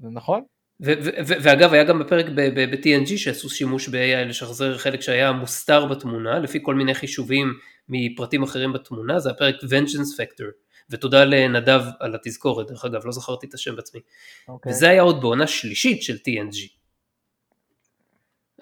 נכון. 0.00 0.42
ואגב, 0.80 1.72
היה 1.72 1.84
גם 1.84 1.98
בפרק 1.98 2.26
ב-TNG 2.34 3.16
שעשו 3.16 3.50
שימוש 3.50 3.88
ב-AI 3.88 4.28
לשחזר 4.28 4.78
חלק 4.78 5.00
שהיה 5.00 5.32
מוסתר 5.32 5.86
בתמונה, 5.86 6.38
לפי 6.38 6.58
כל 6.62 6.74
מיני 6.74 6.94
חישובים 6.94 7.54
מפרטים 7.88 8.42
אחרים 8.42 8.72
בתמונה, 8.72 9.20
זה 9.20 9.30
הפרק 9.30 9.54
Vengeance 9.54 10.16
Factor, 10.16 10.44
ותודה 10.90 11.24
לנדב 11.24 11.82
על 12.00 12.14
התזכורת, 12.14 12.66
דרך 12.70 12.84
אגב, 12.84 13.06
לא 13.06 13.12
זכרתי 13.12 13.46
את 13.46 13.54
השם 13.54 13.76
בעצמי. 13.76 14.00
Okay. 14.00 14.48
אוקיי. 14.48 14.72
וזה 14.72 14.88
היה 14.88 15.02
עוד 15.02 15.20
בעונה 15.20 15.46
שלישית 15.46 16.02
של 16.02 16.16
TNG. 16.16 16.82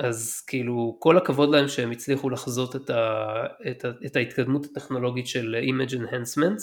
אז 0.01 0.40
כאילו, 0.46 0.96
כל 0.99 1.16
הכבוד 1.16 1.55
להם 1.55 1.68
שהם 1.68 1.90
הצליחו 1.90 2.31
לחזות 2.31 2.77
את, 2.77 2.90
ה, 2.90 3.25
את, 3.70 3.85
ה, 3.85 3.90
את 4.07 4.16
ההתקדמות 4.16 4.64
הטכנולוגית 4.64 5.27
של 5.27 5.57
Image 5.68 5.92
Enhancements, 5.92 6.62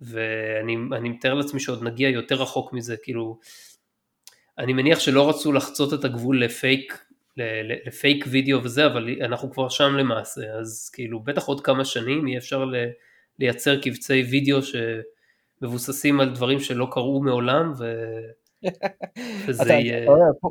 ואני 0.00 1.08
מתאר 1.08 1.34
לעצמי 1.34 1.60
שעוד 1.60 1.82
נגיע 1.82 2.08
יותר 2.08 2.34
רחוק 2.34 2.72
מזה, 2.72 2.96
כאילו, 3.02 3.38
אני 4.58 4.72
מניח 4.72 5.00
שלא 5.00 5.28
רצו 5.28 5.52
לחצות 5.52 5.94
את 5.94 6.04
הגבול 6.04 6.44
לפייק, 6.44 7.04
לפייק 7.86 8.24
וידאו 8.28 8.62
וזה, 8.62 8.86
אבל 8.86 9.08
אנחנו 9.22 9.50
כבר 9.50 9.68
שם 9.68 9.96
למעשה, 9.96 10.52
אז 10.52 10.90
כאילו 10.92 11.20
בטח 11.20 11.46
עוד 11.46 11.60
כמה 11.60 11.84
שנים 11.84 12.28
יהיה 12.28 12.38
אפשר 12.38 12.64
לייצר 13.38 13.80
קבצי 13.80 14.22
וידאו 14.22 14.58
שמבוססים 14.62 16.20
על 16.20 16.34
דברים 16.34 16.60
שלא 16.60 16.88
קרו 16.90 17.22
מעולם, 17.22 17.72
ו... 17.78 17.84
וזה 19.46 19.72
יהיה... 19.72 20.06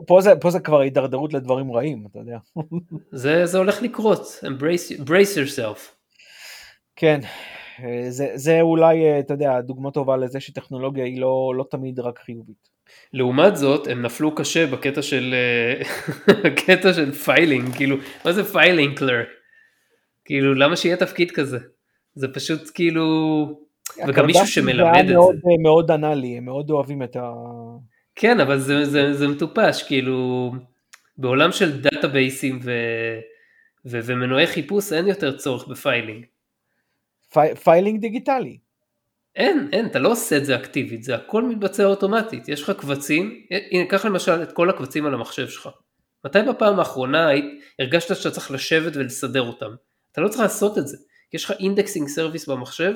פה, 0.07 0.21
זה, 0.21 0.33
פה 0.41 0.49
זה 0.49 0.59
כבר 0.59 0.79
הידרדרות 0.79 1.33
לדברים 1.33 1.71
רעים, 1.71 2.05
אתה 2.11 2.19
יודע. 2.19 2.37
זה, 3.11 3.45
זה 3.45 3.57
הולך 3.57 3.81
לקרות, 3.81 4.21
embrace, 4.21 5.01
embrace 5.01 5.37
yourself. 5.37 5.79
כן, 6.95 7.19
זה, 8.09 8.31
זה 8.35 8.61
אולי, 8.61 9.19
אתה 9.19 9.33
יודע, 9.33 9.61
דוגמה 9.61 9.91
טובה 9.91 10.17
לזה 10.17 10.39
שטכנולוגיה 10.39 11.05
היא 11.05 11.21
לא, 11.21 11.53
לא 11.57 11.65
תמיד 11.71 11.99
רק 11.99 12.19
חיובית. 12.19 12.74
לעומת 13.13 13.57
זאת 13.57 13.87
הם 13.87 14.01
נפלו 14.01 14.35
קשה 14.35 14.67
בקטע 14.67 15.01
של 15.01 15.35
בקטע 16.43 16.93
של 16.93 17.11
filing 17.11 17.75
כאילו 17.75 17.97
מה 18.25 18.33
זה 18.33 18.43
filing 18.43 18.97
clerk 18.97 19.23
כאילו 20.25 20.53
למה 20.53 20.75
שיהיה 20.75 20.97
תפקיד 20.97 21.31
כזה 21.31 21.57
זה 22.15 22.27
פשוט 22.33 22.71
כאילו 22.73 23.05
וגם 24.07 24.25
מישהו 24.25 24.47
שמלמד 24.47 25.05
את 25.05 25.11
מאוד, 25.11 25.35
זה. 25.35 25.49
מאוד 25.63 25.91
אנאלי 25.91 26.37
הם 26.37 26.45
מאוד 26.45 26.71
אוהבים 26.71 27.03
את 27.03 27.15
ה... 27.15 27.31
כן 28.15 28.39
אבל 28.39 28.59
זה, 28.59 28.85
זה, 28.85 29.13
זה 29.13 29.27
מטופש 29.27 29.83
כאילו 29.83 30.51
בעולם 31.17 31.51
של 31.51 31.81
דאטאבייסים 31.81 32.59
ו... 32.63 32.71
ו... 33.85 33.99
ומנועי 34.03 34.47
חיפוש 34.47 34.93
אין 34.93 35.07
יותר 35.07 35.37
צורך 35.37 35.67
ב 35.67 35.75
filing. 35.75 36.25
פי... 37.33 37.55
filing 37.63 38.01
דיגיטלי. 38.01 38.57
אין, 39.35 39.69
אין, 39.71 39.85
אתה 39.85 39.99
לא 39.99 40.11
עושה 40.11 40.37
את 40.37 40.45
זה 40.45 40.55
אקטיבית, 40.55 41.03
זה 41.03 41.15
הכל 41.15 41.43
מתבצע 41.43 41.85
אוטומטית, 41.85 42.49
יש 42.49 42.63
לך 42.63 42.71
קבצים, 42.71 43.41
הנה 43.71 43.85
קח 43.85 44.05
למשל 44.05 44.43
את 44.43 44.51
כל 44.51 44.69
הקבצים 44.69 45.05
על 45.05 45.13
המחשב 45.13 45.47
שלך. 45.47 45.69
מתי 46.25 46.39
בפעם 46.49 46.79
האחרונה 46.79 47.27
היית, 47.27 47.45
הרגשת 47.79 48.15
שאתה 48.15 48.31
צריך 48.31 48.51
לשבת 48.51 48.95
ולסדר 48.95 49.41
אותם? 49.41 49.75
אתה 50.11 50.21
לא 50.21 50.27
צריך 50.27 50.41
לעשות 50.41 50.77
את 50.77 50.87
זה, 50.87 50.97
יש 51.33 51.45
לך 51.45 51.53
indexing 51.59 52.07
service 52.07 52.49
במחשב, 52.49 52.93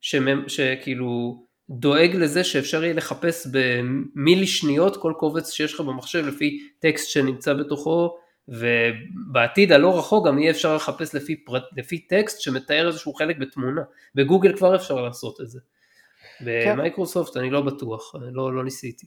שמ, 0.00 0.48
שכאילו 0.48 1.42
דואג 1.70 2.16
לזה 2.16 2.44
שאפשר 2.44 2.84
יהיה 2.84 2.94
לחפש 2.94 3.46
במילי 3.52 4.46
שניות 4.46 4.96
כל 4.96 5.12
קובץ 5.16 5.50
שיש 5.50 5.74
לך 5.74 5.80
במחשב 5.80 6.26
לפי 6.26 6.58
טקסט 6.78 7.08
שנמצא 7.08 7.54
בתוכו, 7.54 8.16
ובעתיד 8.48 9.72
הלא 9.72 9.98
רחוק 9.98 10.26
גם 10.26 10.38
יהיה 10.38 10.50
אפשר 10.50 10.76
לחפש 10.76 11.14
לפי, 11.14 11.36
פרט, 11.36 11.62
לפי 11.76 11.98
טקסט 11.98 12.40
שמתאר 12.40 12.88
איזשהו 12.88 13.14
חלק 13.14 13.38
בתמונה, 13.38 13.82
בגוגל 14.14 14.56
כבר 14.56 14.76
אפשר 14.76 15.00
לעשות 15.00 15.40
את 15.40 15.50
זה. 15.50 15.60
כן. 16.44 16.72
במייקרוסופט 16.72 17.36
אני 17.36 17.50
לא 17.50 17.60
בטוח, 17.60 18.14
אני 18.16 18.34
לא, 18.34 18.54
לא 18.54 18.64
ניסיתי. 18.64 19.06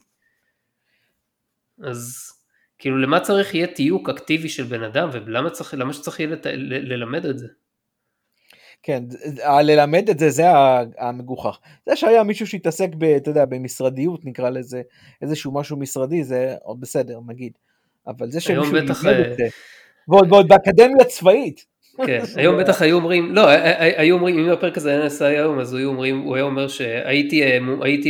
אז 1.82 2.30
כאילו 2.78 2.98
למה 2.98 3.20
צריך 3.20 3.54
יהיה 3.54 3.66
תיוק 3.66 4.08
אקטיבי 4.08 4.48
של 4.48 4.62
בן 4.62 4.82
אדם 4.82 5.08
ולמה 5.12 5.50
צריך, 5.50 5.74
למה 5.74 5.92
שצריך 5.92 6.20
יהיה 6.20 6.30
לת, 6.30 6.46
ל, 6.46 6.92
ללמד 6.92 7.26
את 7.26 7.38
זה? 7.38 7.46
כן, 8.82 9.04
ללמד 9.62 10.08
את 10.10 10.18
זה, 10.18 10.30
זה 10.30 10.44
המגוחך. 10.98 11.58
זה 11.86 11.96
שהיה 11.96 12.22
מישהו 12.22 12.46
שהתעסק, 12.46 12.88
ב, 12.98 13.04
אתה 13.04 13.30
יודע, 13.30 13.44
במשרדיות 13.44 14.24
נקרא 14.24 14.50
לזה, 14.50 14.82
איזשהו 15.22 15.54
משהו 15.54 15.76
משרדי, 15.76 16.24
זה 16.24 16.54
עוד 16.62 16.80
בסדר, 16.80 17.20
נגיד. 17.26 17.52
אבל 18.06 18.30
זה 18.30 18.40
שמישהו 18.40 18.74
לימד 18.74 18.90
את 18.90 19.40
אה, 19.40 19.46
ועוד 20.08 20.48
באקדמיה 20.48 21.04
צבאית. 21.04 21.66
כן, 22.06 22.22
היום 22.40 22.56
בטח 22.60 22.82
היו 22.82 22.96
אומרים, 22.96 23.34
לא, 23.34 23.48
היו 23.78 24.14
אומרים, 24.14 24.38
אם 24.38 24.50
הפרק 24.50 24.76
הזה 24.76 24.90
היה 24.90 24.98
נעשה 24.98 25.26
היום, 25.26 25.58
אז 25.58 25.74
היו 25.74 25.88
אומרים, 25.88 26.20
הוא 26.20 26.34
היה 26.34 26.44
אומר 26.44 26.68
שהייתי 26.68 27.42
אה, 27.42 27.58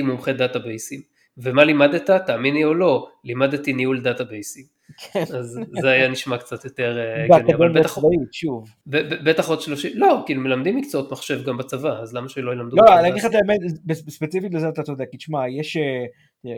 מומחה 0.03 0.33
דאטאבייסים. 0.33 1.01
ומה 1.39 1.65
לימדת? 1.65 2.11
תאמיני 2.27 2.65
או 2.65 2.75
לא, 2.75 3.09
לימדתי 3.25 3.73
ניהול 3.73 4.01
דאטאבייסים. 4.01 4.65
כן. 5.13 5.21
אז 5.21 5.61
זה 5.81 5.91
היה 5.91 6.09
נשמע 6.09 6.39
קצת 6.39 6.65
יותר 6.65 6.99
אה, 6.99 7.25
הגיוני, 7.37 7.55
אבל 7.55 7.73
בטח, 7.73 7.99
שוב. 8.33 8.69
בטח 9.25 9.49
עוד 9.49 9.61
שלושים, 9.61 9.93
לא, 9.95 10.23
כאילו 10.27 10.41
מלמדים 10.41 10.77
מקצועות 10.77 11.13
מחשב 11.13 11.45
גם 11.45 11.57
בצבא, 11.57 12.01
אז 12.01 12.15
למה 12.15 12.29
שלא 12.29 12.53
ילמדו? 12.53 12.77
לא, 12.77 12.99
אני 12.99 13.09
אגיד 13.09 13.19
לך 13.19 13.27
את 13.27 13.35
האמת, 13.35 13.59
ספציפית 13.93 14.55
לזה 14.55 14.69
אתה 14.69 14.83
צודק, 14.83 15.05
כי 15.11 15.17
תשמע, 15.17 15.49
יש, 15.49 15.77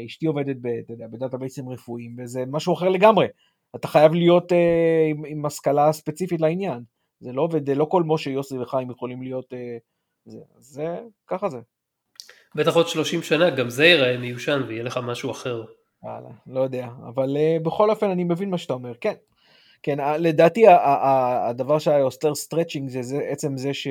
אשתי 0.06 0.26
עובדת 0.26 0.56
בדאטאבייסים 1.12 1.68
רפואיים, 1.68 2.16
וזה 2.18 2.40
משהו 2.50 2.74
אחר 2.74 2.88
לגמרי. 2.88 3.26
אתה 3.76 3.88
חייב 3.88 4.14
להיות 4.14 4.52
עם 5.26 5.46
השכלה 5.46 5.92
ספציפית 5.92 6.40
לעניין. 6.40 6.80
זה 7.20 7.33
לא 7.33 7.42
עובד, 7.42 7.70
לא 7.70 7.85
כל 7.85 8.02
משה, 8.07 8.31
יוסי 8.31 8.59
וחיים 8.59 8.90
יכולים 8.90 9.22
להיות, 9.22 9.52
אה, 9.52 9.76
זה, 10.24 10.38
זה, 10.59 10.98
ככה 11.26 11.48
זה. 11.48 11.59
בטח 12.54 12.76
עוד 12.76 12.88
30 12.88 13.22
שנה 13.22 13.50
גם 13.50 13.70
זה 13.70 13.87
ייראה 13.87 14.18
מיושן 14.18 14.62
ויהיה 14.68 14.83
לך 14.83 15.00
משהו 15.02 15.31
אחר. 15.31 15.64
וואלה, 16.02 16.28
לא 16.46 16.61
יודע, 16.61 16.88
אבל 17.09 17.37
אה, 17.37 17.62
בכל 17.62 17.90
אופן 17.90 18.11
אני 18.11 18.24
מבין 18.24 18.50
מה 18.50 18.59
שאתה 18.59 18.72
אומר, 18.72 18.92
כן. 19.00 19.14
כן, 19.83 19.98
לדעתי 20.18 20.64
הדבר 21.48 21.78
שהיה 21.78 21.98
יותר 21.98 22.35
stretching 22.34 22.88
זה, 22.90 23.02
זה 23.02 23.18
עצם 23.28 23.57
זה 23.57 23.74
ש... 23.74 23.88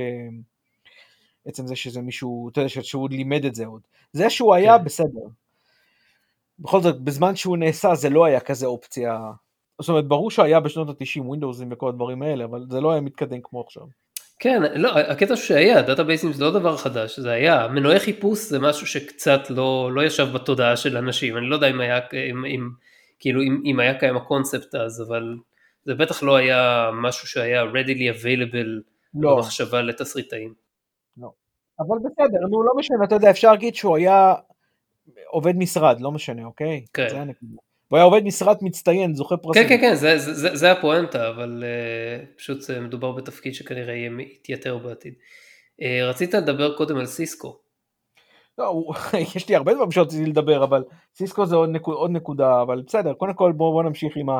עצם 1.45 1.67
זה 1.67 1.75
שזה 1.75 2.01
מישהו, 2.01 2.49
אתה 2.49 2.61
יודע, 2.61 2.69
שהוא 2.69 3.09
לימד 3.09 3.45
את 3.45 3.55
זה 3.55 3.65
עוד. 3.65 3.81
זה 4.13 4.29
שהוא 4.29 4.53
היה, 4.53 4.77
כן. 4.77 4.83
בסדר. 4.83 5.27
בכל 6.59 6.81
זאת, 6.81 7.01
בזמן 7.01 7.35
שהוא 7.35 7.57
נעשה 7.57 7.95
זה 7.95 8.09
לא 8.09 8.25
היה 8.25 8.39
כזה 8.39 8.65
אופציה 8.65 9.19
זאת 9.81 9.89
אומרת, 9.89 10.05
ברור 10.07 10.31
שהיה 10.31 10.59
בשנות 10.59 10.89
ה-90 10.89 11.21
ווינדוסים 11.21 11.67
וכל 11.71 11.89
הדברים 11.89 12.21
האלה, 12.21 12.45
אבל 12.45 12.65
זה 12.69 12.81
לא 12.81 12.91
היה 12.91 13.01
מתקדם 13.01 13.39
כמו 13.43 13.61
עכשיו. 13.61 13.83
כן, 14.39 14.61
לא, 14.75 14.99
הקטע 14.99 15.35
שהיה, 15.35 15.81
דאטאבייסים 15.81 16.33
זה 16.33 16.43
לא 16.43 16.51
דבר 16.51 16.77
חדש, 16.77 17.19
זה 17.19 17.31
היה, 17.31 17.67
מנועי 17.67 17.99
חיפוש 17.99 18.39
זה 18.39 18.59
משהו 18.59 18.87
שקצת 18.87 19.49
לא, 19.49 19.91
לא 19.93 20.01
ישב 20.01 20.27
בתודעה 20.33 20.77
של 20.77 20.97
אנשים, 20.97 21.37
אני 21.37 21.45
לא 21.49 21.55
יודע 21.55 21.69
אם 21.69 21.79
היה, 21.79 21.99
אם, 22.29 22.45
אם, 22.45 22.69
כאילו, 23.19 23.41
אם, 23.41 23.61
אם 23.65 23.79
היה 23.79 23.99
קיים 23.99 24.17
הקונספט 24.17 24.75
אז, 24.75 25.01
אבל 25.07 25.35
זה 25.83 25.95
בטח 25.95 26.23
לא 26.23 26.35
היה 26.35 26.89
משהו 26.93 27.27
שהיה 27.27 27.63
readily 27.63 28.21
available 28.21 28.67
לא. 29.13 29.35
במחשבה 29.35 29.81
לתסריטאים. 29.81 30.53
לא. 31.17 31.31
אבל 31.79 31.97
בסדר, 31.99 32.39
נו, 32.49 32.63
לא 32.63 32.71
משנה, 32.77 32.97
אתה 33.03 33.15
יודע, 33.15 33.29
אפשר 33.29 33.51
להגיד 33.51 33.75
שהוא 33.75 33.97
היה 33.97 34.33
עובד 35.27 35.55
משרד, 35.55 36.01
לא 36.01 36.11
משנה, 36.11 36.45
אוקיי? 36.45 36.85
כן. 36.93 37.09
זה 37.09 37.21
הנקודה. 37.21 37.66
הוא 37.87 37.97
היה 37.97 38.03
עובד 38.03 38.23
משרת 38.23 38.61
מצטיין, 38.61 39.15
זוכה 39.15 39.37
פרסים. 39.37 39.63
כן, 39.63 39.69
כן, 39.69 39.81
כן, 39.81 39.95
זה, 39.95 40.17
זה, 40.17 40.33
זה, 40.33 40.55
זה 40.55 40.71
הפואנטה, 40.71 41.29
אבל 41.29 41.63
uh, 41.63 42.37
פשוט 42.37 42.61
uh, 42.61 42.79
מדובר 42.79 43.11
בתפקיד 43.11 43.53
שכנראה 43.53 43.93
יהיה 43.93 44.11
יתייתר 44.19 44.77
בעתיד. 44.77 45.13
Uh, 45.81 45.85
רצית 46.03 46.33
לדבר 46.33 46.77
קודם 46.77 46.97
על 46.97 47.05
סיסקו. 47.05 47.59
לא, 48.57 48.83
יש 49.35 49.49
לי 49.49 49.55
הרבה 49.55 49.73
דברים 49.73 49.91
שרציתי 49.91 50.25
לדבר, 50.25 50.63
אבל 50.63 50.83
סיסקו 51.15 51.45
זה 51.45 51.55
עוד, 51.55 51.69
נקוד, 51.69 51.95
עוד 51.95 52.11
נקודה, 52.11 52.61
אבל 52.61 52.81
בסדר, 52.87 53.13
קודם 53.13 53.33
כל 53.33 53.51
בואו 53.51 53.71
בוא 53.71 53.83
נמשיך 53.83 54.17
עם, 54.17 54.29
ה, 54.29 54.39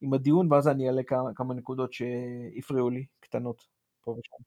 עם 0.00 0.14
הדיון, 0.14 0.52
ואז 0.52 0.68
אני 0.68 0.86
אעלה 0.88 1.02
כמה, 1.02 1.30
כמה 1.34 1.54
נקודות 1.54 1.92
שהפריעו 1.92 2.90
לי, 2.90 3.04
קטנות, 3.20 3.62
פה 4.04 4.10
ושם. 4.10 4.42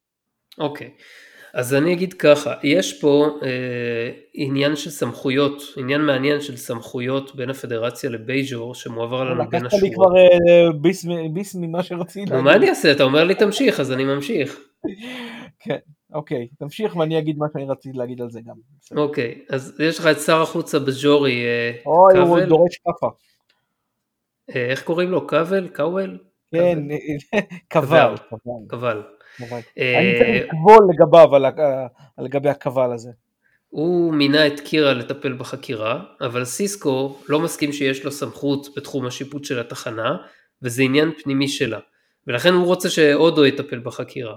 אוקיי. 0.64 0.88
Okay. 0.88 1.33
אז 1.54 1.74
אני 1.74 1.94
אגיד 1.94 2.14
ככה, 2.14 2.54
יש 2.64 3.02
פה 3.02 3.40
אה, 3.44 4.12
עניין 4.34 4.76
של 4.76 4.90
סמכויות, 4.90 5.62
עניין 5.78 6.02
מעניין 6.02 6.42
של 6.42 6.58
סמכויות 6.58 7.36
בין 7.36 7.50
הפדרציה 7.50 8.10
לבייג'ור 8.10 8.76
שמועבר 8.76 9.24
לנו 9.24 9.50
בין 9.50 9.66
השורות. 9.66 9.84
לקחת 9.84 9.84
לי 9.84 9.94
כבר 9.94 10.18
אה, 10.18 10.72
ביס, 10.82 11.06
ביס 11.34 11.56
ממה 11.56 11.84
שרציתי. 11.84 12.32
מה 12.32 12.56
אני 12.56 12.70
אעשה? 12.70 12.92
אתה 12.92 13.04
אומר 13.04 13.24
לי 13.24 13.36
תמשיך, 13.36 13.80
אז 13.80 13.92
אני 13.92 14.04
ממשיך. 14.04 14.60
כן, 15.60 15.78
אוקיי, 16.14 16.48
תמשיך 16.60 16.96
ואני 16.96 17.20
אגיד 17.20 17.38
מה 17.38 17.46
שאני 17.54 17.66
רציתי 17.70 17.98
להגיד 17.98 18.22
על 18.22 18.30
זה 18.30 18.40
גם. 18.46 18.56
אוקיי, 18.98 19.42
אז 19.50 19.80
יש 19.80 20.00
לך 20.00 20.08
את 20.08 20.20
שר 20.20 20.42
החוץ 20.42 20.76
הבג'ורי 20.76 21.44
אה, 21.44 21.72
אוי, 21.86 22.20
הוא 22.20 22.40
דורש 22.40 22.78
כאפה. 22.78 23.08
אה, 24.56 24.66
איך 24.66 24.84
קוראים 24.84 25.10
לו? 25.12 25.28
קאבל? 25.28 25.68
קאוול? 25.68 26.18
כן, 26.52 26.80
קבל. 27.68 28.16
קבל. 28.68 29.04
אה, 29.78 30.00
אני 30.00 30.14
צריך 30.18 30.46
לקבול 30.46 30.88
לגביו, 30.94 31.30
לגבי 32.18 32.50
הקבל 32.50 32.94
הזה. 32.94 33.10
הוא 33.70 34.14
מינה 34.14 34.48
את 34.48 34.60
קירה 34.60 34.94
לטפל 34.94 35.34
בחקירה, 35.34 36.04
אבל 36.22 36.46
סיסקו 36.46 37.18
לא 37.30 37.40
מסכים 37.40 37.74
שיש 37.74 38.04
לו 38.04 38.12
סמכות 38.12 38.68
בתחום 38.78 39.06
השיפוט 39.06 39.46
של 39.46 39.60
התחנה, 39.60 40.16
וזה 40.62 40.84
עניין 40.84 41.12
פנימי 41.24 41.48
שלה, 41.48 41.80
ולכן 42.28 42.54
הוא 42.54 42.66
רוצה 42.66 42.90
שאודו 42.90 43.46
יטפל 43.46 43.80
בחקירה. 43.80 44.36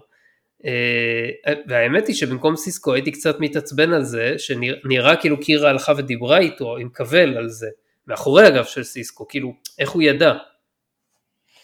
אה, 0.64 1.54
והאמת 1.66 2.06
היא 2.06 2.16
שבמקום 2.16 2.56
סיסקו 2.56 2.94
הייתי 2.94 3.12
קצת 3.12 3.40
מתעצבן 3.40 3.92
על 3.92 4.02
זה, 4.02 4.34
שנראה 4.38 5.16
כאילו 5.16 5.40
קירה 5.40 5.70
הלכה 5.70 5.92
ודיברה 5.96 6.38
איתו 6.38 6.76
עם 6.76 6.88
קבל 6.88 7.36
על 7.36 7.48
זה, 7.48 7.68
מאחורי 8.06 8.46
הגב 8.46 8.64
של 8.64 8.82
סיסקו, 8.82 9.28
כאילו, 9.28 9.52
איך 9.78 9.90
הוא 9.90 10.02
ידע? 10.02 10.32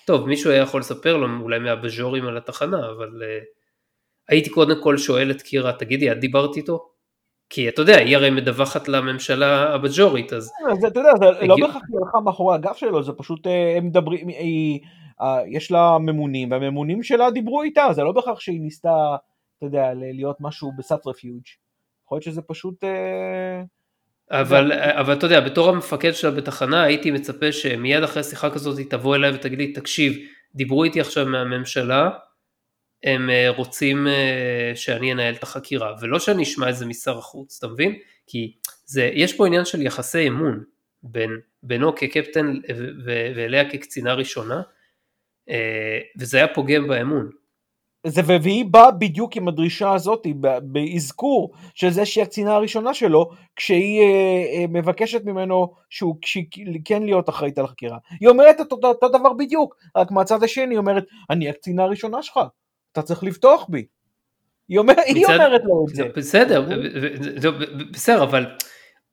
טוב, 0.07 0.27
מישהו 0.27 0.51
היה 0.51 0.63
יכול 0.63 0.81
לספר 0.81 1.17
לו, 1.17 1.27
אולי 1.41 1.59
מהבז'ורים 1.59 2.27
על 2.27 2.37
התחנה, 2.37 2.91
אבל 2.91 3.09
uh, 3.09 3.45
הייתי 4.29 4.51
קודם 4.51 4.83
כל 4.83 4.99
שואל 4.99 5.31
את 5.31 5.43
קירה, 5.43 5.73
תגידי, 5.73 6.13
את 6.13 6.21
דיברת 6.21 6.57
איתו? 6.57 6.89
כי 7.51 7.69
אתה 7.69 7.83
יודע, 7.83 7.97
היא 7.97 8.17
הרי 8.17 8.31
מדווחת 8.31 8.89
לממשלה 8.89 9.75
הבג'ורית, 9.75 10.33
אז... 10.33 10.51
זה, 10.81 10.89
אתה 10.89 11.01
יודע, 11.01 11.11
זה 11.19 11.29
הגיע... 11.29 11.47
לא 11.47 11.57
בהכרח 11.57 11.83
היא 11.89 11.99
הלכה 12.07 12.21
מאחורי 12.21 12.55
הגב 12.55 12.75
שלו, 12.75 13.03
זה 13.03 13.13
פשוט, 13.13 13.47
אה, 13.47 13.77
הם 13.77 13.87
מדברים, 13.87 14.29
היא, 14.29 14.81
יש 15.47 15.71
לה 15.71 15.99
ממונים, 15.99 16.51
והממונים 16.51 17.03
שלה 17.03 17.31
דיברו 17.31 17.63
איתה, 17.63 17.87
זה 17.93 18.03
לא 18.03 18.13
בהכרח 18.13 18.41
שהיא 18.41 18.61
ניסתה, 18.61 19.17
אתה 19.59 19.67
יודע, 19.67 19.95
להיות 19.95 20.37
משהו 20.41 20.71
בסאט 20.79 21.07
רפיוג'. 21.07 21.47
יכול 22.05 22.17
להיות 22.17 22.25
שזה 22.25 22.43
פשוט... 22.43 22.85
אה, 24.33 24.41
אבל, 24.41 24.73
אבל 24.73 25.13
אתה 25.13 25.27
יודע, 25.27 25.41
בתור 25.41 25.69
המפקד 25.69 26.13
שלה 26.13 26.31
בתחנה, 26.31 26.83
הייתי 26.83 27.11
מצפה 27.11 27.53
שמיד 27.53 28.03
אחרי 28.03 28.23
שיחה 28.23 28.51
כזאת 28.51 28.79
היא 28.79 28.87
תבוא 28.91 29.17
אליי 29.17 29.31
ותגיד 29.31 29.59
לי, 29.59 29.73
תקשיב, 29.73 30.17
דיברו 30.55 30.85
איתי 30.85 31.01
עכשיו 31.01 31.27
מהממשלה, 31.27 32.11
הם 33.05 33.31
אה, 33.31 33.51
רוצים 33.51 34.07
אה, 34.07 34.73
שאני 34.75 35.13
אנהל 35.13 35.35
את 35.35 35.43
החקירה, 35.43 35.95
ולא 36.01 36.19
שאני 36.19 36.43
אשמע 36.43 36.71
את 36.71 36.77
זה 36.77 36.87
משר 36.87 37.19
החוץ, 37.19 37.59
אתה 37.59 37.73
מבין? 37.73 37.99
כי 38.27 38.53
זה, 38.85 39.11
יש 39.15 39.37
פה 39.37 39.47
עניין 39.47 39.65
של 39.65 39.83
יחסי 39.83 40.29
אמון 40.29 40.65
בין, 41.03 41.31
בינו 41.63 41.95
כקפטן 41.95 42.55
ואליה 43.35 43.71
כקצינה 43.71 44.15
ראשונה, 44.15 44.63
וזה 46.19 46.37
היה 46.37 46.49
פוגם 46.49 46.89
באמון. 46.89 47.31
זה 48.07 48.23
והיא 48.27 48.65
באה 48.65 48.91
בדיוק 48.91 49.37
עם 49.37 49.49
הדרישה 49.49 49.93
הזאת, 49.93 50.27
באזכור 50.63 51.53
של 51.75 51.91
זה 51.91 52.07
שהיא 52.07 52.23
הקצינה 52.23 52.55
הראשונה 52.55 52.95
שלו, 52.95 53.31
כשהיא 53.57 54.01
אה, 54.01 54.07
אה, 54.55 54.65
מבקשת 54.69 55.25
ממנו 55.25 55.75
שהוא 55.91 56.17
כן 56.85 57.03
להיות 57.03 57.29
אחראית 57.29 57.59
על 57.59 57.65
החקירה. 57.65 57.99
היא 58.21 58.29
אומרת 58.29 58.61
את 58.61 58.73
אותו, 58.73 58.89
אותו 58.89 59.09
דבר 59.09 59.33
בדיוק, 59.33 59.77
רק 59.97 60.11
מהצד 60.11 60.43
השני 60.43 60.75
היא 60.75 60.79
אומרת, 60.79 61.05
אני 61.31 61.49
הקצינה 61.49 61.83
הראשונה 61.83 62.23
שלך, 62.23 62.41
אתה 62.93 63.03
צריך 63.03 63.25
לבטוח 63.25 63.67
בי. 63.69 63.87
היא, 64.69 64.79
אומר, 64.79 64.93
מצד, 64.93 65.03
היא 65.07 65.27
אומרת 65.27 65.63
לו 65.65 65.87
את 65.91 65.95
זה. 65.95 66.05
בסדר, 66.17 66.69
בסדר, 67.93 68.23
אבל 68.23 68.47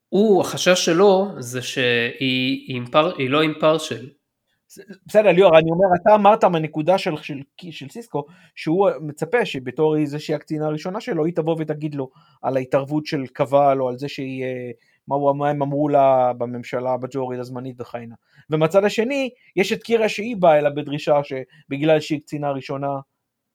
הוא, 0.09 0.41
החשש 0.41 0.85
שלו 0.85 1.27
זה 1.39 1.61
שהיא 1.61 2.73
אימפר, 2.73 3.13
לא 3.29 3.41
אימפרשל, 3.41 4.09
בסדר 5.05 5.31
ליאור, 5.31 5.57
אני 5.57 5.71
אומר, 5.71 5.85
אתה 6.01 6.15
אמרת 6.15 6.43
מהנקודה 6.43 6.97
של, 6.97 7.17
של, 7.17 7.41
של 7.71 7.89
סיסקו, 7.89 8.25
שהוא 8.55 8.89
מצפה 9.01 9.45
שבתור 9.45 9.97
איזושהי 9.97 10.35
הקצינה 10.35 10.65
הראשונה 10.65 11.01
שלו, 11.01 11.25
היא 11.25 11.35
תבוא 11.35 11.55
ותגיד 11.59 11.95
לו 11.95 12.09
על 12.41 12.57
ההתערבות 12.57 13.05
של 13.05 13.27
קבל, 13.27 13.77
או 13.81 13.89
על 13.89 13.97
זה 13.97 14.07
שהיא, 14.07 14.43
אה, 14.43 14.71
מה, 15.07 15.15
הוא, 15.15 15.35
מה 15.35 15.49
הם 15.49 15.61
אמרו 15.61 15.89
לה 15.89 16.33
בממשלה 16.33 16.97
בג'ורית 16.97 17.39
הזמנית 17.39 17.81
וכהנה. 17.81 18.15
ומצד 18.49 18.83
השני, 18.83 19.29
יש 19.55 19.73
את 19.73 19.83
קירה 19.83 20.09
שהיא 20.09 20.37
באה 20.37 20.59
אליה 20.59 20.69
בדרישה 20.69 21.19
שבגלל 21.23 21.99
שהיא 21.99 22.21
קצינה 22.21 22.51
ראשונה 22.51 22.99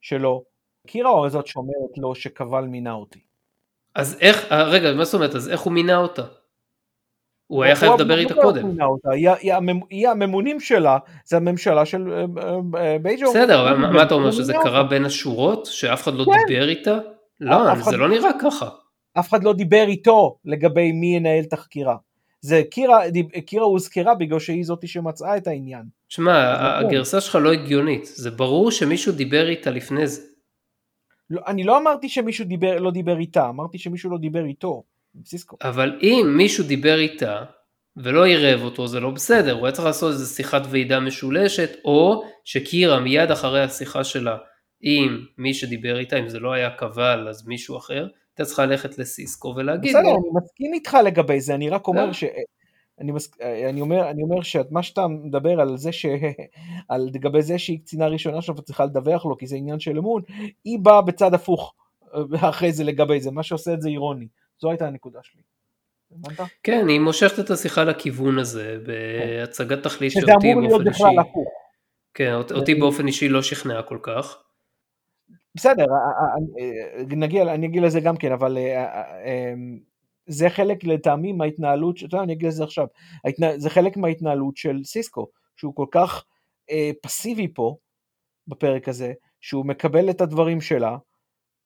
שלו, 0.00 0.44
קירה 0.87 1.11
או 1.11 1.31
זאת 1.31 1.46
שאומרת 1.46 1.98
לו 1.98 2.14
שקבל 2.14 2.64
מינה 2.64 2.92
אותי. 2.92 3.20
אז 3.94 4.18
איך, 4.20 4.53
אה, 4.53 4.64
רגע, 4.64 4.92
מה 4.92 5.05
זאת 5.05 5.14
אומרת, 5.14 5.35
אז 5.35 5.48
איך 5.48 5.61
הוא 5.61 5.72
מינה 5.72 5.96
אותה? 5.96 6.22
הוא 7.46 7.64
היה 7.64 7.76
חייב 7.76 7.92
לדבר 7.92 8.18
איתה 8.18 8.35
קודם. 8.35 8.76
היא 9.90 10.09
הממונים 10.09 10.61
שלה, 10.61 10.98
זה 11.24 11.37
הממשלה 11.37 11.87
של 11.87 12.12
אה, 12.12 12.24
אה, 12.42 12.59
אה, 12.80 12.96
בייג'ו. 13.02 13.30
בסדר, 13.30 13.76
מה 13.76 14.02
אתה 14.02 14.14
אומר, 14.14 14.30
שזה 14.30 14.52
קרה 14.62 14.83
בין 14.83 15.04
השורות? 15.04 15.66
שאף 15.66 16.02
אחד 16.02 16.14
לא 16.14 16.24
כן. 16.24 16.30
דיבר 16.46 16.68
איתה? 16.68 16.98
לא, 17.40 17.74
זה 17.90 17.96
לא 17.96 18.09
נראה 18.09 18.30
ככה. 18.40 18.68
אף 19.18 19.28
אחד 19.28 19.44
לא 19.44 19.52
דיבר 19.52 19.85
איתו 19.88 20.37
לגבי 20.44 20.92
מי 20.92 21.16
ינהל 21.16 21.42
את 21.48 21.52
החקירה. 21.52 21.96
זה 22.40 22.62
קירה, 22.70 23.00
קירה 23.46 23.64
הוזכרה 23.64 24.14
בגלל 24.14 24.38
שהיא 24.38 24.64
זאתי 24.64 24.87
שמצאה 24.87 25.37
את 25.37 25.46
העניין. 25.46 25.83
שמע, 26.09 26.54
הגרסה 26.78 27.20
שלך 27.20 27.35
לא 27.35 27.52
הגיונית, 27.52 28.07
זה 28.07 28.30
ברור 28.30 28.70
שמישהו 28.70 29.12
דיבר 29.12 29.48
איתה 29.48 29.70
לפני 29.70 30.07
זה. 30.07 30.22
לא, 31.30 31.40
אני 31.46 31.64
לא 31.64 31.78
אמרתי 31.78 32.09
שמישהו 32.09 32.44
דיבר, 32.44 32.78
לא 32.78 32.90
דיבר 32.90 33.18
איתה, 33.18 33.48
אמרתי 33.48 33.78
שמישהו 33.78 34.11
לא 34.11 34.18
דיבר 34.18 34.44
איתו. 34.44 34.83
סיסקו. 35.24 35.57
אבל 35.62 35.98
אם 36.03 36.35
מישהו 36.37 36.64
דיבר 36.64 36.98
איתה 36.98 37.44
ולא 37.96 38.24
עירב 38.24 38.62
אותו 38.62 38.87
זה 38.87 39.00
לא 39.00 39.11
בסדר, 39.11 39.53
הוא 39.53 39.66
היה 39.66 39.72
צריך 39.72 39.87
לעשות 39.87 40.12
איזה 40.12 40.35
שיחת 40.35 40.62
ועידה 40.70 41.00
משולשת, 41.00 41.70
או 41.85 42.24
שקירה 42.44 43.00
מיד 43.00 43.31
אחרי 43.31 43.62
השיחה 43.62 44.05
שלה 44.05 44.37
עם 44.81 45.24
מי 45.38 45.55
שדיבר 45.55 45.98
איתה, 45.98 46.18
אם 46.18 46.29
זה 46.29 46.38
לא 46.38 46.53
היה 46.53 46.70
קבל 46.70 47.29
אז 47.29 47.46
מישהו 47.46 47.77
אחר, 47.77 48.07
הייתה 48.33 48.44
צריכה 48.44 48.66
ללכת 48.66 48.98
לסיסקו 48.98 49.55
ולהגיד 49.57 49.90
בסדר, 49.90 50.03
לו. 50.03 50.09
אני 50.09 50.42
מסכים 50.42 50.74
איתך 50.74 50.96
לגבי 51.05 51.40
זה, 51.40 51.55
אני 51.55 51.70
רק 51.70 51.88
אומר 51.88 52.12
ש... 52.12 52.24
אני, 53.00 53.12
מס... 53.12 53.31
אני 53.70 53.81
אומר, 53.81 54.11
אני 54.11 54.22
אומר 54.22 54.42
שמה 54.42 54.83
שאתה 54.83 55.09
מדבר 55.09 55.61
על 55.61 55.77
זה 55.77 55.92
ש... 55.92 56.07
על 56.88 57.11
לגבי 57.14 57.42
זה 57.42 57.59
שהיא 57.59 57.81
קצינה 57.81 58.07
ראשונה 58.07 58.42
שלו 58.42 58.57
וצריכה 58.57 58.85
לדווח 58.85 59.27
לו 59.27 59.37
כי 59.37 59.46
זה 59.46 59.57
עניין 59.57 59.81
של 59.81 59.98
אמון, 59.98 60.22
היא 60.64 60.79
באה 60.83 61.03
בצד 61.03 61.35
הפוך 61.35 61.74
אה, 62.14 62.48
אחרי 62.48 62.72
זה 62.72 62.85
לגבי 62.85 63.20
זה, 63.20 63.31
מה 63.31 63.42
שעושה 63.42 63.74
את 63.74 63.83
זה 63.83 63.88
אירוני. 63.88 64.27
זו 64.60 64.70
הייתה 64.70 64.86
הנקודה 64.86 65.18
שלי. 65.22 65.42
כן, 66.62 66.88
היא 66.88 67.00
מושכת 67.00 67.38
את 67.38 67.50
השיחה 67.50 67.84
לכיוון 67.84 68.38
הזה 68.38 68.78
בהצגת 68.86 69.82
תכלית 69.82 70.12
שאותי 70.12 70.54
באופן 70.54 70.88
אישי, 70.88 71.04
כן, 72.14 72.34
אותי 72.34 72.74
באופן 72.74 73.06
אישי 73.06 73.28
לא 73.28 73.42
שכנעה 73.42 73.82
כל 73.82 73.98
כך. 74.02 74.42
בסדר, 75.54 75.84
נגיע, 77.06 77.54
אני 77.54 77.66
אגיד 77.66 77.82
לזה 77.82 78.00
גם 78.00 78.16
כן, 78.16 78.32
אבל 78.32 78.58
זה 80.26 80.50
חלק 80.50 80.84
לטעמי 80.84 81.32
מההתנהלות, 81.32 81.96
אתה 81.96 82.04
יודע, 82.04 82.22
אני 82.22 82.32
אגיד 82.32 82.48
לזה 82.48 82.64
עכשיו, 82.64 82.86
זה 83.56 83.70
חלק 83.70 83.96
מההתנהלות 83.96 84.56
של 84.56 84.84
סיסקו, 84.84 85.28
שהוא 85.56 85.74
כל 85.74 85.86
כך 85.90 86.24
אה, 86.70 86.90
פסיבי 87.02 87.48
פה, 87.54 87.76
בפרק 88.48 88.88
הזה, 88.88 89.12
שהוא 89.40 89.66
מקבל 89.66 90.10
את 90.10 90.20
הדברים 90.20 90.60
שלה, 90.60 90.96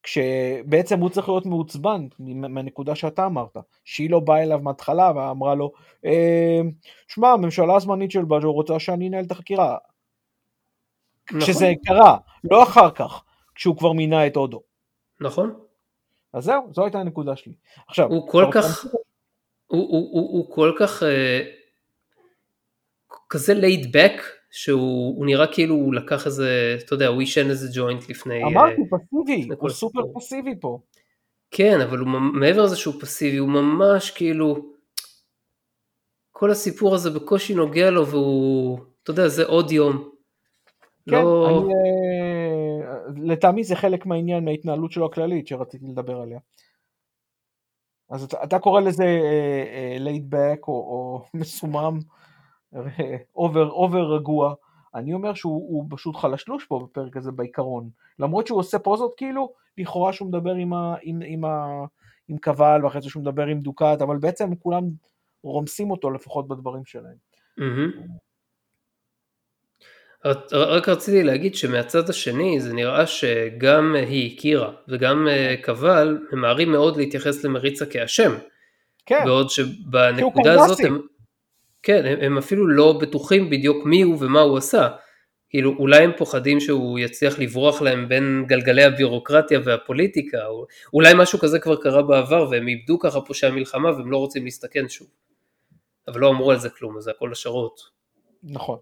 כשבעצם 0.03 1.01
הוא 1.01 1.11
צריך 1.11 1.29
להיות 1.29 1.47
מעוצבן 1.47 2.07
מהנקודה 2.19 2.95
שאתה 2.95 3.27
אמרת, 3.27 3.57
שהיא 3.85 4.11
לא 4.11 4.21
באה 4.21 4.43
אליו 4.43 4.59
מההתחלה 4.63 5.13
ואמרה 5.17 5.55
לו, 5.55 5.73
אה, 6.05 6.61
שמע, 7.09 7.29
הממשלה 7.29 7.77
הזמנית 7.77 8.11
של 8.11 8.25
בג'ו 8.25 8.53
רוצה 8.53 8.79
שאני 8.79 9.09
אנהל 9.09 9.25
את 9.25 9.31
החקירה. 9.31 9.77
נכון. 11.27 11.41
כשזה 11.41 11.73
קרה, 11.87 12.17
לא 12.51 12.63
אחר 12.63 12.91
כך, 12.91 13.23
כשהוא 13.55 13.77
כבר 13.77 13.93
מינה 13.93 14.27
את 14.27 14.37
הודו. 14.37 14.63
נכון. 15.21 15.55
אז 16.33 16.45
זהו, 16.45 16.69
זו 16.73 16.85
הייתה 16.85 17.01
הנקודה 17.01 17.37
שלי. 17.37 17.53
עכשיו, 17.89 18.09
הוא 18.09 18.29
כל 18.29 18.45
כך, 18.53 18.85
הוא, 18.85 18.93
הוא, 19.67 20.09
הוא, 20.13 20.31
הוא 20.33 20.55
כל 20.55 20.73
כך, 20.79 21.03
uh, 21.03 21.07
כזה 23.29 23.53
laid 23.53 23.85
back, 23.85 24.23
שהוא 24.51 25.27
נראה 25.27 25.47
כאילו 25.53 25.75
הוא 25.75 25.95
לקח 25.95 26.27
איזה, 26.27 26.79
אתה 26.85 26.95
יודע, 26.95 27.07
הוא 27.07 27.21
עישן 27.21 27.51
איזה 27.51 27.69
ג'וינט 27.75 28.09
לפני... 28.09 28.45
אמרתי, 28.45 28.83
uh, 28.83 28.99
פסיבי, 28.99 29.49
הוא 29.59 29.71
סופר. 29.71 30.01
פסיבי 30.15 30.55
פה. 30.61 30.81
כן, 31.51 31.81
אבל 31.81 31.99
הוא, 31.99 32.09
מעבר 32.09 32.63
לזה 32.63 32.77
שהוא 32.77 32.95
פסיבי, 33.01 33.37
הוא 33.37 33.49
ממש 33.49 34.11
כאילו... 34.11 34.79
כל 36.33 36.51
הסיפור 36.51 36.95
הזה 36.95 37.11
בקושי 37.11 37.55
נוגע 37.55 37.91
לו 37.91 38.07
והוא, 38.07 38.79
אתה 39.03 39.11
יודע, 39.11 39.29
זה 39.29 39.45
עוד 39.45 39.71
יום. 39.71 40.11
כן, 41.11 41.17
לא... 41.17 41.49
אני, 41.49 41.73
אה, 41.75 43.33
לטעמי 43.33 43.65
זה 43.65 43.77
חלק 43.77 44.07
מהעניין, 44.07 44.45
מההתנהלות 44.45 44.93
שלו 44.93 45.07
הכללית 45.07 45.47
שרציתי 45.47 45.85
לדבר 45.87 46.21
עליה. 46.21 46.39
אז 48.11 48.23
אתה, 48.23 48.45
אתה 48.45 48.59
קורא 48.59 48.81
לזה 48.81 49.05
laid 50.01 50.23
אה, 50.23 50.27
back 50.29 50.69
או, 50.69 50.73
או 50.73 51.25
מסומם. 51.41 51.99
over, 53.37 53.71
over 53.71 54.15
רגוע. 54.15 54.55
אני 54.95 55.15
אומר 55.15 55.35
שהוא 55.35 55.87
פשוט 55.91 56.17
חלשלוש 56.17 56.65
פה 56.65 56.87
בפרק 56.91 57.17
הזה 57.17 57.33
בעיקרון. 57.33 57.91
למרות 58.19 58.47
שהוא 58.47 58.59
עושה 58.59 58.79
פוזות 58.79 59.15
כאילו, 59.17 59.53
לכאורה 59.79 60.13
שהוא 60.13 60.29
מדבר 60.29 60.55
עם, 60.55 60.73
ה, 60.73 60.95
עם, 61.03 61.21
עם, 61.27 61.45
ה, 61.45 61.85
עם 62.29 62.39
קבל 62.39 62.81
ואחרי 62.85 63.01
זה 63.01 63.11
שהוא 63.11 63.23
מדבר 63.23 63.47
עם 63.47 63.61
דוקאט, 63.61 63.99
אבל 64.03 64.17
בעצם 64.17 64.55
כולם 64.55 64.85
רומסים 65.43 65.91
אותו 65.91 66.11
לפחות 66.11 66.49
בדברים 66.49 66.85
שלהם. 66.85 67.29
רק 70.53 70.89
רציתי 70.89 71.23
להגיד 71.23 71.55
שמהצד 71.55 72.11
השני 72.11 72.61
זה 72.61 72.73
נראה 72.75 73.07
שגם 73.07 73.95
היא, 73.95 74.39
קירה, 74.39 74.73
וגם 74.89 75.29
אה, 75.29 75.55
קבל 75.63 76.19
ממהרים 76.33 76.73
מאוד 76.73 76.97
להתייחס 76.97 77.45
למריצה 77.45 77.87
כאשם. 77.87 78.33
כן. 79.07 79.25
בעוד 79.25 79.51
שבנקודה 79.51 80.53
הזאת 80.55 80.81
הם... 80.81 81.01
כן, 81.89 82.07
הם, 82.07 82.19
הם 82.21 82.39
אפילו 82.39 82.67
לא 82.67 82.99
בטוחים 83.01 83.51
בדיוק 83.51 83.87
מי 83.87 84.03
הוא 84.03 84.17
ומה 84.21 84.41
הוא 84.41 84.59
עשה. 84.59 84.89
כאילו 85.51 85.75
אולי 85.79 86.05
הם 86.05 86.11
פוחדים 86.17 86.61
שהוא 86.61 86.99
יצליח 86.99 87.39
לברוח 87.39 87.83
להם 87.83 88.09
בין 88.09 88.45
גלגלי 88.47 88.85
הביורוקרטיה 88.85 89.61
והפוליטיקה, 89.65 90.47
או 90.47 90.67
אולי 90.95 91.13
משהו 91.17 91.39
כזה 91.39 91.59
כבר 91.59 91.77
קרה 91.77 92.03
בעבר 92.03 92.49
והם 92.51 92.69
איבדו 92.69 92.99
ככה 92.99 93.21
פושעי 93.21 93.51
המלחמה 93.51 93.91
והם 93.91 94.11
לא 94.11 94.17
רוצים 94.17 94.45
להסתכן 94.45 94.89
שוב. 94.89 95.09
אבל 96.09 96.21
לא 96.21 96.29
אמרו 96.29 96.51
על 96.51 96.59
זה 96.59 96.71
כלום, 96.71 97.01
זה 97.01 97.11
הכל 97.11 97.33
השערות. 97.33 97.81
נכון. 98.43 98.79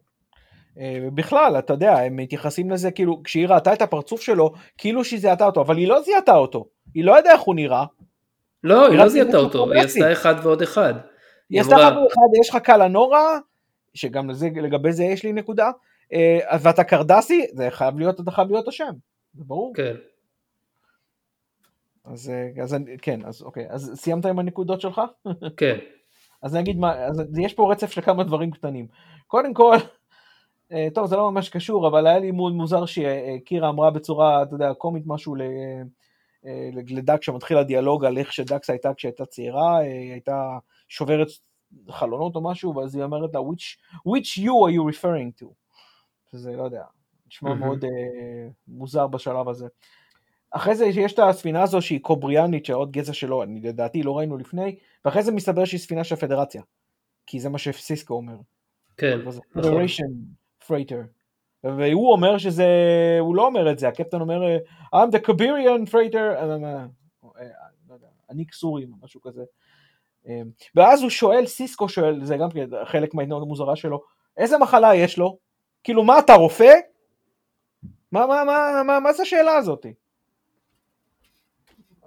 אה, 0.78 1.08
בכלל, 1.14 1.58
אתה 1.58 1.72
יודע, 1.72 1.98
הם 1.98 2.16
מתייחסים 2.16 2.70
לזה 2.70 2.90
כאילו, 2.90 3.22
כשהיא 3.24 3.48
ראתה 3.48 3.72
את 3.72 3.82
הפרצוף 3.82 4.20
שלו, 4.20 4.52
כאילו 4.78 5.04
שהיא 5.04 5.20
זיהתה 5.20 5.46
אותו, 5.46 5.60
אבל 5.60 5.76
היא 5.76 5.88
לא 5.88 6.02
זיהתה 6.02 6.34
אותו, 6.34 6.66
היא 6.94 7.04
לא 7.04 7.18
ידעה 7.18 7.32
איך 7.32 7.40
הוא 7.40 7.54
נראה. 7.54 7.84
לא, 8.64 8.88
היא 8.88 8.98
לא 8.98 9.08
זיהתה 9.08 9.36
אותו, 9.36 9.72
היא 9.72 9.82
עשתה 9.82 10.12
אחד 10.12 10.34
ועוד 10.42 10.62
אחד. 10.62 10.94
עשתה 11.52 11.74
אמרה- 11.74 11.88
אחד 12.06 12.20
יש 12.40 12.50
לך 12.50 12.56
קלה 12.56 12.88
נורה, 12.88 13.38
שגם 13.94 14.30
לזה, 14.30 14.48
לגבי 14.54 14.92
זה 14.92 15.04
יש 15.04 15.24
לי 15.24 15.32
נקודה, 15.32 15.70
אה, 16.12 16.38
ואתה 16.62 16.84
קרדסי, 16.84 17.46
זה 17.52 17.70
חייב 17.70 17.98
להיות, 17.98 18.20
אתה 18.20 18.30
חייב 18.30 18.48
להיות 18.50 18.68
השם, 18.68 18.92
זה 19.34 19.44
ברור. 19.44 19.72
כן. 19.76 19.94
אז, 22.04 22.30
אה, 22.30 22.62
אז 22.62 22.76
כן, 23.02 23.20
אז 23.24 23.42
אוקיי, 23.42 23.66
אז 23.70 23.92
סיימת 23.94 24.26
עם 24.26 24.38
הנקודות 24.38 24.80
שלך? 24.80 25.00
כן. 25.56 25.76
אז 26.42 26.54
אני 26.54 26.62
אגיד 26.62 26.78
מה, 26.78 26.94
אז 27.04 27.38
יש 27.38 27.54
פה 27.54 27.72
רצף 27.72 27.90
של 27.90 28.00
כמה 28.00 28.24
דברים 28.24 28.50
קטנים. 28.50 28.86
קודם 29.26 29.54
כל, 29.54 29.76
אה, 30.72 30.88
טוב, 30.94 31.06
זה 31.06 31.16
לא 31.16 31.30
ממש 31.30 31.48
קשור, 31.48 31.88
אבל 31.88 32.06
היה 32.06 32.18
לי 32.18 32.30
מאוד 32.30 32.52
מוזר 32.52 32.84
שקירה 32.86 33.68
אמרה 33.68 33.90
בצורה, 33.90 34.42
אתה 34.42 34.54
יודע, 34.54 34.74
קומית 34.74 35.02
משהו 35.06 35.34
ל- 35.34 35.42
אה, 36.46 36.68
לדק, 36.90 37.22
שמתחיל 37.22 37.58
הדיאלוג 37.58 38.04
על 38.04 38.18
איך 38.18 38.32
שדקס 38.32 38.70
הייתה 38.70 38.94
כשהייתה 38.94 39.26
צעירה, 39.26 39.78
היא 39.78 40.12
הייתה 40.12 40.58
שוברת 40.88 41.28
חלונות 41.90 42.36
או 42.36 42.40
משהו, 42.40 42.76
ואז 42.76 42.94
היא 42.94 43.04
אומרת 43.04 43.34
לה, 43.34 43.40
which, 43.40 43.76
which 44.08 44.42
you 44.42 44.50
are 44.50 44.72
you 44.76 44.94
referring 44.94 45.42
to? 45.42 45.46
שזה, 46.30 46.56
לא 46.56 46.62
יודע, 46.62 46.84
נשמע 47.26 47.48
מהמם. 47.48 47.60
מאוד 47.60 47.84
אה, 47.84 48.48
מוזר 48.68 49.06
בשלב 49.06 49.48
הזה. 49.48 49.66
אחרי 50.50 50.74
זה 50.74 50.86
יש 50.86 51.12
את 51.12 51.18
הספינה 51.18 51.62
הזו 51.62 51.82
שהיא 51.82 52.00
קובריאנית, 52.00 52.66
שעוד 52.66 52.92
גזע 52.92 53.12
שלו, 53.12 53.42
אני 53.42 53.60
לדעתי 53.60 54.02
לא 54.02 54.18
ראינו 54.18 54.36
לפני, 54.36 54.76
ואחרי 55.04 55.22
זה 55.22 55.32
מסתבר 55.32 55.64
שהיא 55.64 55.80
ספינה 55.80 56.04
של 56.04 56.14
הפדרציה. 56.14 56.62
כי 57.26 57.40
זה 57.40 57.48
מה 57.48 57.58
שסיסקו 57.58 58.14
אומר. 58.14 58.36
כן. 58.96 59.18
זה 59.30 59.40
נכון. 59.54 59.72
והוא 61.64 62.12
אומר 62.12 62.38
שזה, 62.38 62.66
הוא 63.20 63.36
לא 63.36 63.46
אומר 63.46 63.72
את 63.72 63.78
זה, 63.78 63.88
הקפטן 63.88 64.20
אומר, 64.20 64.56
I'm 64.94 65.10
the 65.10 65.28
Kabirian 65.28 65.90
Freighter, 65.90 66.16
אה, 66.16 66.56
אה, 67.38 67.46
לא 67.88 67.96
אני 68.30 68.44
קסורים, 68.44 68.92
משהו 69.02 69.20
כזה. 69.20 69.44
אה, 70.28 70.40
ואז 70.74 71.02
הוא 71.02 71.10
שואל, 71.10 71.46
סיסקו 71.46 71.88
שואל, 71.88 72.24
זה 72.24 72.36
גם 72.36 72.50
כן 72.50 72.66
חלק 72.84 73.14
מההתנהגות 73.14 73.42
המוזרה 73.42 73.76
שלו, 73.76 74.02
איזה 74.36 74.58
מחלה 74.58 74.94
יש 74.94 75.18
לו? 75.18 75.38
כאילו, 75.84 76.04
מה 76.04 76.18
אתה 76.18 76.34
רופא? 76.34 76.74
מה, 78.12 78.26
מה, 78.26 78.44
מה, 78.44 78.82
מה, 78.86 79.00
מה 79.00 79.12
זה 79.12 79.22
השאלה 79.22 79.56
הזאת? 79.56 79.86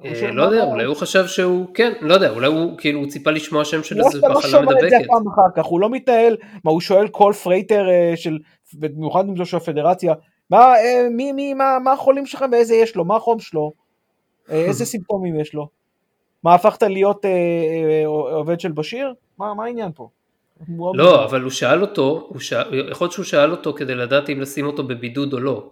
אה, 0.06 0.32
לא 0.32 0.44
יודע, 0.44 0.64
אולי 0.64 0.84
הוא 0.84 0.96
חשב 0.96 1.28
שהוא, 1.28 1.66
כן, 1.74 1.94
לא 2.02 2.14
יודע, 2.14 2.30
אולי 2.30 2.48
הוא 2.48 2.78
כאילו 2.78 3.00
הוא 3.00 3.10
ציפה 3.10 3.32
לשמוע 3.32 3.66
שם 3.66 3.84
של 3.84 3.98
לא 3.98 4.06
איזה 4.06 4.20
לא 4.22 4.30
מחלה 4.30 4.52
שומע 4.52 4.64
את 4.64 4.68
זה 4.68 4.76
מדבקת. 4.76 5.08
פעם 5.08 5.28
אחר 5.28 5.42
כך, 5.56 5.66
הוא 5.66 5.80
לא 5.80 5.90
מתנהל, 5.90 6.38
מה 6.64 6.72
הוא 6.72 6.82
שואל 6.82 7.08
כל 7.08 7.34
freighter 7.44 7.90
אה, 7.90 8.14
של, 8.16 8.38
במיוחד 8.74 9.26
אם 9.30 9.38
זו 9.38 9.46
של 9.46 9.58
הפדרציה, 9.58 10.14
מה, 10.50 10.76
אה, 10.76 11.08
מי, 11.12 11.32
מי, 11.32 11.54
מה, 11.54 11.78
מה 11.84 11.92
החולים 11.92 12.26
שלכם 12.26 12.50
ואיזה 12.52 12.76
יש 12.76 12.96
לו, 12.96 13.06
מה 13.06 13.16
החום 13.16 13.40
שלו, 13.40 13.72
איזה 14.50 14.86
סימפטומים 14.92 15.40
יש 15.40 15.54
לו, 15.54 15.70
מה 16.44 16.54
הפכת 16.54 16.84
להיות 16.84 17.26
אה, 17.26 17.30
אה, 17.32 18.08
עובד 18.08 18.60
של 18.60 18.72
בשיר? 18.72 19.14
מה, 19.38 19.54
מה 19.54 19.66
העניין 19.66 19.92
פה? 19.96 20.10
לא, 20.94 21.26
אבל 21.26 21.42
הוא 21.42 21.52
שאל 21.52 21.82
אותו, 21.82 22.28
הוא 22.30 22.40
שאל, 22.40 22.90
יכול 22.92 23.06
להיות 23.06 23.14
שהוא 23.14 23.26
שאל 23.26 23.52
אותו 23.52 23.74
כדי 23.74 23.96
לדעת 23.96 24.30
אם 24.30 24.42
לשים 24.42 24.66
אותו 24.66 24.84
בבידוד 24.84 25.34
או 25.34 25.40
לא. 25.40 25.70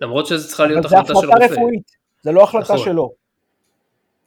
למרות 0.00 0.26
שזה 0.26 0.48
צריכה 0.48 0.66
להיות 0.66 0.86
אבל 0.86 0.96
החלטה 0.96 1.14
של 1.20 1.30
החלטה 1.30 1.44
רופא. 1.44 1.54
רפואית, 1.54 1.96
זה 2.22 2.32
לא 2.32 2.42
החלטה 2.42 2.74
נכון. 2.74 2.84
שלו. 2.84 3.12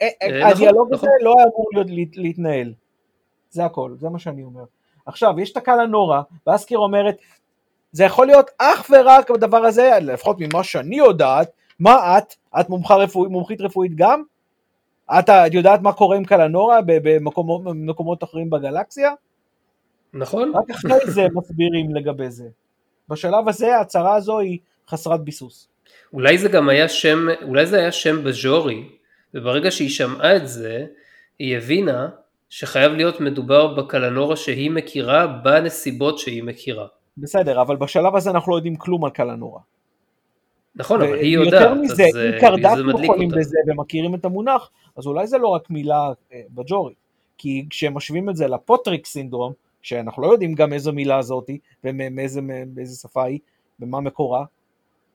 אה, 0.01 0.07
אה, 0.21 0.27
אה, 0.27 0.39
נכון, 0.39 0.51
הדיאלוג 0.51 0.93
הזה 0.93 1.07
נכון. 1.07 1.17
לא 1.21 1.33
היה 1.37 1.45
אמור 1.45 1.69
להתנהל. 2.15 2.73
זה 3.49 3.65
הכל, 3.65 3.91
זה 3.99 4.09
מה 4.09 4.19
שאני 4.19 4.43
אומר. 4.43 4.63
עכשיו, 5.05 5.39
יש 5.39 5.51
את 5.51 5.57
הקלה 5.57 5.85
נורה, 5.85 6.21
ואז 6.47 6.65
קיר 6.65 6.77
אומרת, 6.77 7.17
זה 7.91 8.03
יכול 8.03 8.27
להיות 8.27 8.49
אך 8.57 8.89
ורק 8.89 9.31
הדבר 9.31 9.57
הזה, 9.57 9.91
לפחות 10.01 10.37
ממה 10.39 10.63
שאני 10.63 10.95
יודעת, 10.95 11.51
מה 11.79 12.17
את? 12.17 12.33
את 12.59 12.69
מומחה 12.69 12.95
רפואית, 12.95 13.31
מומחית 13.31 13.61
רפואית 13.61 13.95
גם? 13.95 14.23
את 15.11 15.29
את 15.29 15.53
יודעת 15.53 15.81
מה 15.81 15.93
קורה 15.93 16.17
עם 16.17 16.25
קלה 16.25 16.47
נורה 16.47 16.81
ב- 16.81 16.97
במקומות, 17.03 17.63
במקומות 17.63 18.23
אחרים 18.23 18.49
בגלקסיה? 18.49 19.11
נכון? 20.13 20.51
רק 20.55 20.69
אחרי 20.69 21.11
זה 21.11 21.27
מסבירים 21.33 21.95
לגבי 21.95 22.29
זה. 22.29 22.47
בשלב 23.09 23.49
הזה 23.49 23.77
ההצהרה 23.77 24.15
הזו 24.15 24.39
היא 24.39 24.59
חסרת 24.89 25.21
ביסוס. 25.21 25.69
אולי 26.13 26.37
זה 26.37 26.49
גם 26.49 26.69
היה 26.69 26.89
שם, 26.89 27.27
אולי 27.41 27.65
זה 27.65 27.79
היה 27.79 27.91
שם 27.91 28.23
בז'ורי, 28.23 28.83
וברגע 29.33 29.71
שהיא 29.71 29.89
שמעה 29.89 30.35
את 30.35 30.47
זה, 30.47 30.85
היא 31.39 31.57
הבינה 31.57 32.09
שחייב 32.49 32.91
להיות 32.91 33.21
מדובר 33.21 33.73
בקלנורה 33.73 34.35
שהיא 34.35 34.71
מכירה 34.71 35.27
בנסיבות 35.27 36.19
שהיא 36.19 36.43
מכירה. 36.43 36.87
בסדר, 37.17 37.61
אבל 37.61 37.75
בשלב 37.75 38.15
הזה 38.15 38.29
אנחנו 38.29 38.51
לא 38.51 38.57
יודעים 38.57 38.75
כלום 38.75 39.05
על 39.05 39.11
קלה 39.11 39.35
נורה. 39.35 39.59
נכון, 40.75 41.01
אבל 41.01 41.13
היא 41.13 41.33
יודעת, 41.37 41.77
מזה, 41.81 42.03
אז 42.03 42.15
אם 42.15 42.45
אה, 42.65 42.83
מדליק 42.83 43.03
יכולים. 43.03 43.29
בזה 43.29 43.57
ומכירים 43.67 44.15
את 44.15 44.25
המונח, 44.25 44.71
אז 44.97 45.07
אולי 45.07 45.27
זה 45.27 45.37
לא 45.37 45.47
רק 45.47 45.69
מילה 45.69 46.11
אה, 46.33 46.41
בג'ורית. 46.49 46.97
כי 47.37 47.65
כשמשווים 47.69 48.29
את 48.29 48.35
זה 48.35 48.47
לפוטריק 48.47 49.05
סינדרום, 49.05 49.53
שאנחנו 49.81 50.21
לא 50.21 50.27
יודעים 50.27 50.53
גם 50.53 50.73
איזו 50.73 50.93
מילה 50.93 51.21
זאתי, 51.21 51.59
ומאיזה 51.83 52.41
מאיזה 52.75 52.95
שפה 52.95 53.23
היא, 53.23 53.39
ומה 53.79 53.99
מקורה, 53.99 54.45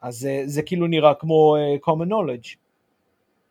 אז 0.03 0.19
זה, 0.19 0.43
זה 0.47 0.63
כאילו 0.63 0.87
נראה 0.87 1.15
כמו 1.15 1.57
uh, 1.57 1.89
common 1.89 2.09
knowledge, 2.09 2.57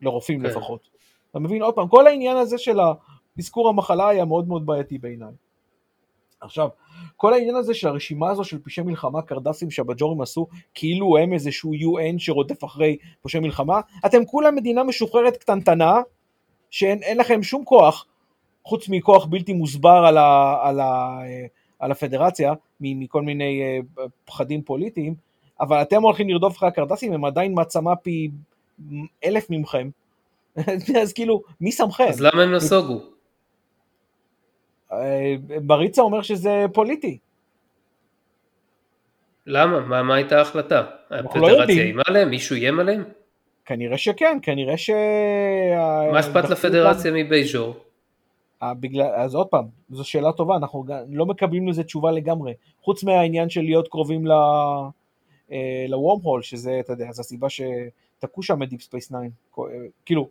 לרופאים 0.02 0.40
כן. 0.42 0.46
לפחות. 0.46 0.90
אתה 1.32 1.40
מבין? 1.40 1.62
עוד 1.62 1.76
פעם, 1.76 1.88
כל 1.88 2.08
העניין 2.08 2.38
הזה 2.38 2.58
של 2.58 2.80
אזכור 3.40 3.70
המחלה 3.70 4.10
היה 4.10 4.26
מאוד 4.26 4.48
מאוד 4.48 4.66
בעייתי 4.66 4.98
בעיניי. 4.98 5.34
עכשיו, 6.42 6.70
כל 7.18 7.34
העניין 7.34 7.56
הזה 7.56 7.74
של 7.74 7.88
הרשימה 7.88 8.30
הזו 8.30 8.44
של 8.44 8.60
פשעי 8.60 8.84
מלחמה, 8.84 9.22
קרדסים 9.22 9.72
שהבג'ורים 9.72 10.22
עשו, 10.22 10.48
כאילו 10.74 11.18
הם 11.18 11.34
איזשהו 11.34 11.74
UN 11.74 12.16
שרודף 12.18 12.64
אחרי 12.64 12.98
פושעי 13.22 13.42
מלחמה, 13.42 13.82
אתם 14.06 14.26
כולם 14.26 14.56
מדינה 14.56 14.84
משוחררת 14.84 15.38
קטנטנה, 15.38 16.02
שאין 16.70 17.04
אין 17.04 17.18
לכם 17.18 17.44
שום 17.44 17.66
כוח, 17.66 18.06
חוץ 18.66 18.90
מכוח 18.90 19.26
בלתי 19.26 19.54
מוסבר 19.54 20.04
על, 20.08 20.18
ה, 20.18 20.58
על, 20.64 20.80
ה, 20.80 21.20
אה, 21.26 21.46
על 21.80 21.92
הפדרציה, 21.92 22.54
מכל 22.82 23.22
מיני 23.22 23.62
אה, 23.62 24.06
פחדים 24.26 24.62
פוליטיים, 24.62 25.16
אבל 25.60 25.82
אתם 25.82 26.02
הולכים 26.02 26.30
לרדוף 26.30 26.58
אחרי 26.58 26.70
הקרדסים, 26.70 27.14
הם 27.14 27.26
עדיין 27.26 27.54
מעצמה 27.54 27.96
פי 27.96 28.30
אלף 29.26 29.50
ממכם. 29.50 29.90
אז 31.02 31.14
כאילו, 31.14 31.42
מי 31.62 31.72
שמכם? 31.72 32.08
אז 32.10 32.22
למה 32.22 32.44
הם 32.44 32.52
נסוגו? 32.52 33.02
אה, 34.92 35.36
בריצה 35.62 36.02
אומר 36.02 36.22
שזה 36.22 36.66
פוליטי. 36.74 37.18
למה? 39.46 39.80
מה, 39.80 40.04
מה 40.04 40.16
הייתה 40.16 40.38
ההחלטה? 40.38 40.84
לא 41.12 41.18
הפדרציה. 41.18 41.84
איימה 41.84 42.02
עליהם? 42.08 42.30
מישהו 42.30 42.56
איים 42.56 42.80
עליהם? 42.80 43.04
כנראה 43.66 43.98
שכן, 43.98 44.38
כנראה 44.42 44.78
ש... 44.78 44.90
מה 46.12 46.20
אכפת 46.20 46.50
לפדרציה 46.50 47.12
מבייג'ור? 47.12 47.76
אה, 48.64 48.74
בגלל, 48.74 49.06
אז 49.16 49.36
עוד 49.36 49.48
פעם, 49.48 49.66
זו 49.90 50.04
שאלה 50.04 50.32
טובה, 50.32 50.56
אנחנו 50.56 50.86
לא 51.10 51.26
מקבלים 51.26 51.68
לזה 51.68 51.84
תשובה 51.84 52.12
לגמרי. 52.12 52.54
חוץ 52.82 53.04
מהעניין 53.04 53.50
של 53.50 53.62
להיות 53.62 53.88
קרובים 53.88 54.28
ל... 54.28 54.32
אה, 55.52 55.86
ל 55.88 56.20
wormhole, 56.22 56.42
שזה, 56.42 56.80
אתה 56.80 56.94
יודע, 56.94 57.12
זו 57.12 57.22
הסיבה 57.22 57.48
שתקעו 57.50 58.44
שם 58.44 58.64
את 58.64 58.70
Deep 58.70 58.82
Space 58.82 59.08
9. 59.08 59.18
אה, 59.18 59.64
כאילו, 60.06 60.30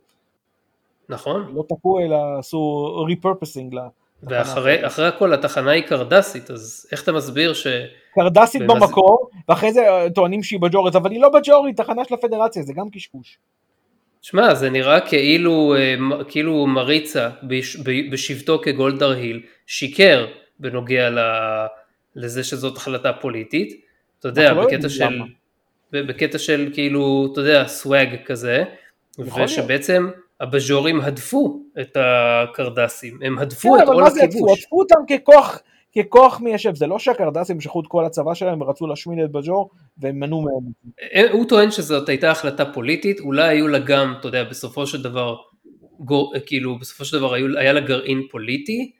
נכון? 1.08 1.54
לא 1.54 1.64
תקעו 1.68 2.00
אלא 2.00 2.38
עשו 2.38 3.06
לתחנה. 3.08 3.88
ואחרי 4.22 4.86
אחרי 4.86 5.06
הכל 5.06 5.32
התחנה 5.34 5.70
היא 5.70 5.82
קרדסית, 5.82 6.50
אז 6.50 6.86
איך 6.92 7.02
אתה 7.02 7.12
מסביר 7.12 7.54
ש... 7.54 7.66
קרדסית 8.14 8.62
ומאז- 8.62 8.82
במקור, 8.82 9.30
ואחרי 9.48 9.72
זה 9.72 9.80
אה, 9.88 10.10
טוענים 10.10 10.42
שהיא 10.42 10.60
בג'ורית, 10.60 10.94
אבל 10.96 11.10
היא 11.10 11.20
לא 11.20 11.28
בג'ורית, 11.28 11.76
תחנה 11.76 12.04
של 12.04 12.14
הפדרציה, 12.14 12.62
זה 12.62 12.72
גם 12.76 12.90
קשקוש. 12.90 13.38
שמע, 14.22 14.54
זה 14.54 14.70
נראה 14.70 15.00
כאילו, 15.00 15.74
אה, 15.78 15.94
כאילו 16.28 16.66
מריצה 16.66 17.30
בשבתו 18.12 18.58
כגולדר 18.62 19.10
היל 19.10 19.40
שיקר 19.66 20.26
בנוגע 20.60 21.10
ל- 21.10 21.66
לזה 22.16 22.44
שזאת 22.44 22.76
החלטה 22.76 23.12
פוליטית. 23.12 23.80
אתה 24.18 24.28
יודע, 24.28 24.52
לא 24.52 24.64
בקטע 24.66 24.88
של, 24.88 25.04
למה. 25.04 25.24
בקטע 25.92 26.38
של 26.38 26.70
כאילו, 26.74 27.28
אתה 27.32 27.40
יודע, 27.40 27.66
סוואג 27.66 28.08
כזה, 28.26 28.64
יכול 29.18 29.42
להיות. 29.46 29.50
הבז'ורים 30.40 31.00
הדפו 31.00 31.62
את 31.80 31.96
הקרדסים, 32.00 33.18
הם 33.22 33.38
הדפו 33.38 33.74
כן, 33.76 33.82
את 33.82 33.88
עול? 33.88 34.04
הכיבוש. 34.04 34.64
עטפו 34.64 34.78
אותם 34.80 35.14
ככוח, 35.16 35.58
ככוח 35.98 36.40
מיישב, 36.40 36.74
זה 36.74 36.86
לא 36.86 36.98
שהקרדסים 36.98 37.56
משכו 37.56 37.80
את 37.80 37.84
כל 37.88 38.04
הצבא 38.04 38.34
שלהם 38.34 38.62
ורצו 38.62 38.86
להשמיד 38.86 39.18
את 39.24 39.32
בג'ור, 39.32 39.70
והם 39.98 40.20
מנעו 40.20 40.42
מהם. 40.42 40.72
אה, 41.14 41.30
הוא 41.30 41.48
טוען 41.48 41.70
שזאת 41.70 42.08
הייתה 42.08 42.30
החלטה 42.30 42.64
פוליטית, 42.72 43.20
אולי 43.20 43.48
היו 43.48 43.68
לה 43.68 43.78
גם, 43.78 44.14
אתה 44.20 44.28
יודע, 44.28 44.44
בסופו 44.44 44.86
של 44.86 45.02
דבר, 45.02 45.36
גור, 46.00 46.34
כאילו, 46.46 46.78
בסופו 46.78 47.04
של 47.04 47.18
דבר 47.18 47.34
היו, 47.34 47.58
היה 47.58 47.72
לה 47.72 47.80
גרעין 47.80 48.22
פוליטי, 48.30 48.92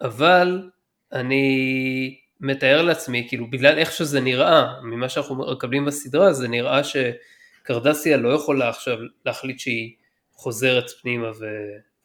אבל 0.00 0.70
אני 1.12 2.14
מתאר 2.40 2.82
לעצמי, 2.82 3.26
כאילו, 3.28 3.50
בגלל 3.50 3.78
איך 3.78 3.92
שזה 3.92 4.20
נראה, 4.20 4.66
ממה 4.82 5.08
שאנחנו 5.08 5.52
מקבלים 5.52 5.84
בסדרה, 5.84 6.32
זה 6.32 6.48
נראה 6.48 6.80
שקרדסיה 6.84 8.16
לא 8.16 8.28
יכולה 8.28 8.68
עכשיו 8.68 8.98
להחליט 9.26 9.58
שהיא 9.58 9.92
חוזרת 10.38 10.90
פנימה 11.02 11.30
ו... 11.40 11.46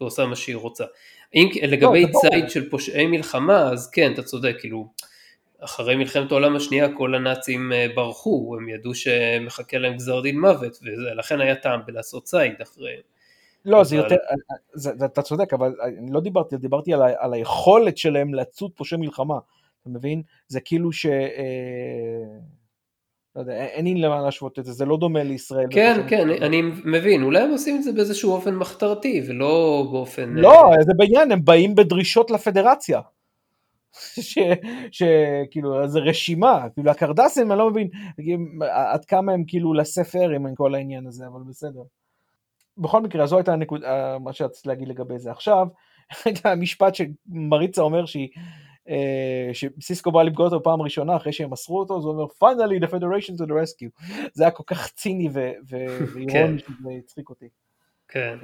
ועושה 0.01 0.25
מה 0.25 0.36
שהיא 0.36 0.55
רוצה. 0.55 0.84
אם, 1.36 1.49
לגבי 1.63 2.05
זה 2.05 2.11
ברור. 2.11 2.29
ציד 2.29 2.49
של 2.49 2.69
פושעי 2.69 3.07
מלחמה, 3.07 3.71
אז 3.71 3.89
כן, 3.89 4.13
אתה 4.13 4.23
צודק, 4.23 4.55
כאילו, 4.59 4.88
אחרי 5.59 5.95
מלחמת 5.95 6.31
העולם 6.31 6.55
השנייה 6.55 6.88
כל 6.97 7.15
הנאצים 7.15 7.73
אה, 7.73 7.88
ברחו, 7.95 8.55
הם 8.59 8.69
ידעו 8.69 8.95
שמחכה 8.95 9.77
להם 9.77 9.95
גזר 9.95 10.21
דין 10.21 10.39
מוות, 10.39 10.79
ולכן 10.84 11.41
היה 11.41 11.55
טעם 11.55 11.79
בלעשות 11.86 12.23
ציד 12.23 12.61
אחריהם. 12.61 13.01
לא, 13.65 13.84
זה 13.84 13.95
אבל- 13.95 14.03
יותר, 14.03 14.15
זה, 14.73 14.91
זה, 14.97 15.05
אתה 15.05 15.21
צודק, 15.21 15.53
אבל 15.53 15.75
אני 15.84 16.11
לא 16.11 16.19
דיברתי, 16.19 16.57
דיברתי 16.57 16.93
על, 16.93 17.01
ה, 17.01 17.07
על 17.17 17.34
היכולת 17.34 17.97
שלהם 17.97 18.34
לצוד 18.34 18.71
פושעי 18.75 18.97
מלחמה, 18.99 19.38
אתה 19.81 19.89
מבין? 19.89 20.21
זה 20.47 20.59
כאילו 20.59 20.91
ש... 20.91 21.05
אה, 21.05 22.39
לא 23.36 23.41
יודע, 23.41 23.53
אין 23.53 23.86
לי 23.86 23.95
למה 23.95 24.21
להשוות 24.21 24.59
את 24.59 24.65
זה, 24.65 24.71
זה 24.71 24.86
לא 24.86 24.97
דומה 24.97 25.23
לישראל. 25.23 25.67
כן, 25.71 25.95
ופושעי 25.99 26.17
כן, 26.17 26.27
מלחמה. 26.27 26.45
אני 26.45 26.61
מבין, 26.86 27.23
אולי 27.23 27.39
הם 27.39 27.51
עושים 27.51 27.75
את 27.75 27.84
זה 27.84 27.91
באיזשהו 27.91 28.31
אופן 28.31 28.55
מחתרתי, 28.55 29.21
ולא 29.27 29.88
באופן... 29.91 30.34
לא, 30.34 30.71
אה, 30.71 30.84
זה 30.84 30.91
בעניין, 30.97 31.31
הם 31.31 31.45
באים 31.45 31.75
בדרישות 31.75 32.31
לפדרציה. 32.31 33.01
שכאילו, 34.91 35.88
זה 35.88 35.99
רשימה, 35.99 36.65
כאילו 36.73 36.91
הקרדסים, 36.91 37.51
אני 37.51 37.59
לא 37.59 37.69
מבין 37.69 37.88
עד 38.71 39.05
כמה 39.05 39.34
הם 39.34 39.43
כאילו 39.47 39.73
לספר 39.73 40.29
עם 40.29 40.55
כל 40.55 40.75
העניין 40.75 41.07
הזה, 41.07 41.25
אבל 41.27 41.41
בסדר. 41.49 41.81
בכל 42.77 43.01
מקרה, 43.01 43.25
זו 43.25 43.38
הייתה 43.38 43.53
הנקודה, 43.53 44.17
מה 44.19 44.34
שרציתי 44.34 44.69
להגיד 44.69 44.88
לגבי 44.88 45.19
זה. 45.19 45.31
עכשיו, 45.31 45.67
המשפט 46.43 46.95
שמריצה 46.95 47.81
אומר 47.81 48.05
שהיא, 48.05 48.29
אה, 48.38 48.41
שסיסקו 49.53 50.11
בא 50.11 50.23
לפגוע 50.23 50.45
אותו 50.45 50.63
פעם 50.63 50.81
ראשונה 50.81 51.15
אחרי 51.15 51.34
שהם 51.34 51.49
מסרו 51.49 51.79
אותו, 51.79 51.97
אז 51.97 52.03
הוא 52.03 52.13
אומר, 52.13 52.25
finally 52.25 52.86
the 52.86 52.89
federation 52.89 53.34
to 53.34 53.45
the 53.45 53.51
rescue. 53.51 54.13
זה 54.34 54.43
היה 54.43 54.51
כל 54.51 54.63
כך 54.67 54.88
ציני 54.88 55.29
ו- 55.34 55.51
ואירוני 55.69 56.59
שזה 56.59 56.89
הצחיק 56.99 57.29
אותי. 57.29 57.49
כן, 58.07 58.38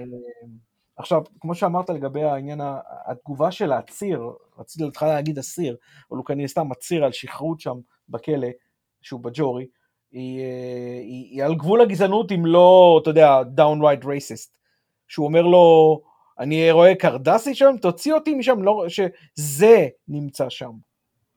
עכשיו, 0.98 1.22
כמו 1.40 1.56
שאמרת 1.56 1.90
לגבי 1.90 2.24
העניין, 2.24 2.62
התגובה 3.06 3.52
של 3.52 3.72
העציר, 3.72 4.22
רציתי 4.58 4.84
להתחיל 4.84 5.08
להגיד 5.08 5.38
אסיר, 5.38 5.76
אבל 6.12 6.18
הוא 6.18 6.26
כנראה 6.26 6.48
סתם 6.48 6.70
מצהיר 6.70 7.06
על 7.06 7.12
שכרות 7.12 7.60
שם 7.60 7.76
בכלא, 8.10 8.48
שהוא 9.02 9.20
בג'ורי, 9.20 9.68
היא, 10.12 10.40
אה, 10.40 11.00
היא, 11.02 11.30
היא 11.32 11.44
על 11.44 11.56
גבול 11.56 11.82
הגזענות 11.82 12.32
אם 12.32 12.46
לא, 12.46 13.00
אתה 13.02 13.10
יודע, 13.10 13.42
downright 13.58 14.04
racist. 14.04 14.50
שהוא 15.08 15.26
אומר 15.26 15.42
לו, 15.42 16.02
אני 16.40 16.72
רואה 16.72 16.96
קרדסי 16.96 17.56
שם, 17.56 17.76
תוציא 17.82 18.14
אותי 18.14 18.36
משם, 18.36 18.64
לא, 18.64 18.86
שזה 18.90 19.88
נמצא 20.08 20.50
שם. 20.50 20.72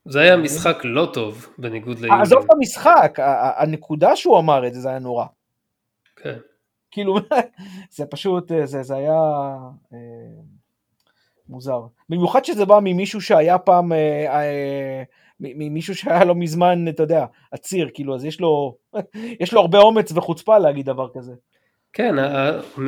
זה 0.05 0.19
היה 0.19 0.37
משחק 0.37 0.77
לא 0.83 1.09
טוב, 1.13 1.47
בניגוד 1.57 1.99
ליולי. 1.99 2.21
עזוב 2.21 2.43
את 2.43 2.49
המשחק, 2.51 3.19
הנקודה 3.57 4.15
שהוא 4.15 4.39
אמר 4.39 4.67
את 4.67 4.73
זה, 4.73 4.81
זה 4.81 4.89
היה 4.89 4.99
נורא. 4.99 5.25
כן. 6.15 6.37
כאילו, 6.91 7.15
זה 7.95 8.05
פשוט, 8.05 8.51
אה, 8.51 8.65
זה, 8.65 8.83
זה 8.83 8.95
היה 8.95 9.19
אה, 9.93 9.97
מוזר. 11.49 11.81
במיוחד 12.09 12.45
שזה 12.45 12.65
בא 12.65 12.79
ממישהו 12.83 13.21
שהיה 13.21 13.57
פעם, 13.57 13.91
אה, 13.93 14.39
אה, 14.39 15.03
ממישהו 15.39 15.95
שהיה 15.95 16.23
לא 16.23 16.35
מזמן, 16.35 16.87
אתה 16.87 17.03
יודע, 17.03 17.25
עציר, 17.51 17.89
כאילו, 17.93 18.15
אז 18.15 18.25
יש 18.25 18.39
לו, 18.39 18.75
יש 19.41 19.53
לו 19.53 19.61
הרבה 19.61 19.79
אומץ 19.79 20.11
וחוצפה 20.11 20.57
להגיד 20.57 20.85
דבר 20.85 21.07
כזה. 21.13 21.33
כן, 21.93 22.15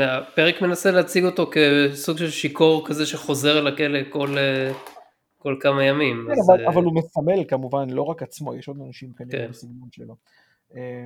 הפרק 0.04 0.62
מנסה 0.62 0.92
להציג 0.92 1.26
אותו 1.26 1.50
כסוג 1.52 2.18
של 2.18 2.30
שיכור 2.30 2.88
כזה 2.88 3.06
שחוזר 3.06 3.62
לכלא 3.62 4.00
כל, 4.10 4.38
אה, 4.38 4.72
כל 5.38 5.58
כמה 5.60 5.84
ימים. 5.84 6.26
כן, 6.28 6.32
אז, 6.32 6.50
אבל, 6.50 6.64
אה, 6.64 6.68
אבל 6.68 6.84
הוא 6.84 6.94
מסמל 6.96 7.44
כמובן, 7.48 7.90
לא 7.90 8.02
רק 8.02 8.24
עצמו, 8.24 8.56
יש 8.56 8.68
עוד 8.68 8.78
אנשים 8.88 9.14
כנראה 9.14 9.46
כן. 9.46 9.52
בסגנון 9.52 9.90
שלו. 9.92 10.16
אה, 10.76 11.06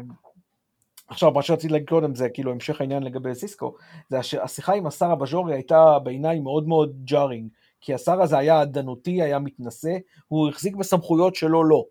עכשיו, 1.08 1.32
מה 1.32 1.42
שרציתי 1.42 1.74
להגיד 1.74 1.90
קודם 1.90 2.16
זה 2.16 2.30
כאילו 2.30 2.52
המשך 2.52 2.82
העניין 2.82 3.04
לגבי 3.04 3.36
סיסקו, 3.36 3.76
זה 4.10 4.24
שהשיחה 4.24 4.74
עם 4.74 4.88
השר 4.88 5.12
הבז'ורי 5.12 5.54
הייתה 5.54 6.00
בעיניי 6.04 6.40
מאוד 6.40 6.68
מאוד 6.68 6.96
ג'ארינג, 7.04 7.50
כי 7.82 7.94
השר 7.94 8.22
הזה 8.22 8.38
היה 8.38 8.62
עדנותי, 8.62 9.22
היה 9.22 9.40
מתנשא, 9.40 9.98
הוא 10.28 10.50
החזיק 10.50 10.76
בסמכויות 10.76 11.36
שלו 11.36 11.64
לא. 11.64 11.86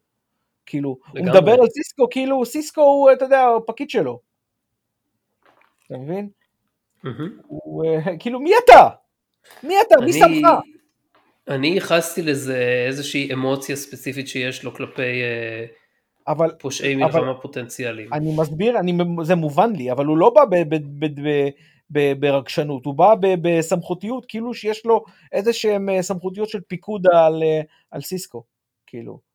כאילו, 0.67 0.89
הוא 0.89 1.19
לגמרי. 1.19 1.31
מדבר 1.31 1.53
על 1.53 1.67
סיסקו 1.69 2.07
כאילו 2.11 2.45
סיסקו 2.45 2.83
הוא, 2.83 3.13
אתה 3.13 3.25
יודע, 3.25 3.49
הפקיד 3.57 3.91
שלו. 3.91 4.28
אתה 5.89 5.99
מבין? 5.99 6.29
הוא, 7.47 7.85
אה, 7.85 8.19
כאילו, 8.19 8.41
מי 8.41 8.51
אתה? 8.65 8.89
מי 9.63 9.75
אתה? 9.87 9.95
מי 10.05 10.13
שמך? 10.13 10.49
אני 11.49 11.69
ייחסתי 11.69 12.23
לזה 12.23 12.85
איזושהי 12.87 13.33
אמוציה 13.33 13.77
ספציפית 13.77 14.29
שיש 14.29 14.65
לו 14.65 14.75
כלפי 14.75 15.03
אה, 15.23 15.65
אבל 16.29 16.51
פושעי 16.59 16.95
אבל- 16.95 17.03
מלחמה 17.05 17.35
פוטנציאליים. 17.41 18.13
אני 18.13 18.37
מסביר, 18.39 18.79
אני, 18.79 18.93
זה 19.23 19.35
מובן 19.35 19.73
לי, 19.73 19.93
אבל 19.93 20.07
הוא 20.07 20.19
לא 20.19 20.31
בא 20.31 20.45
ב, 20.45 20.55
ב, 20.55 20.75
ב, 20.99 21.07
ב, 21.21 21.49
ב, 21.91 22.13
ברגשנות, 22.21 22.87
הוא 22.87 22.95
בא 22.95 23.15
ב, 23.21 23.27
בסמכותיות, 23.43 24.25
כאילו 24.29 24.55
שיש 24.55 24.87
לו 24.87 25.05
איזה 25.33 25.53
שהן 25.53 25.89
אה, 25.89 26.03
סמכותיות 26.03 26.49
של 26.49 26.61
פיקוד 26.61 27.07
על, 27.13 27.43
על 27.91 28.01
סיסקו, 28.01 28.43
כאילו. 28.87 29.28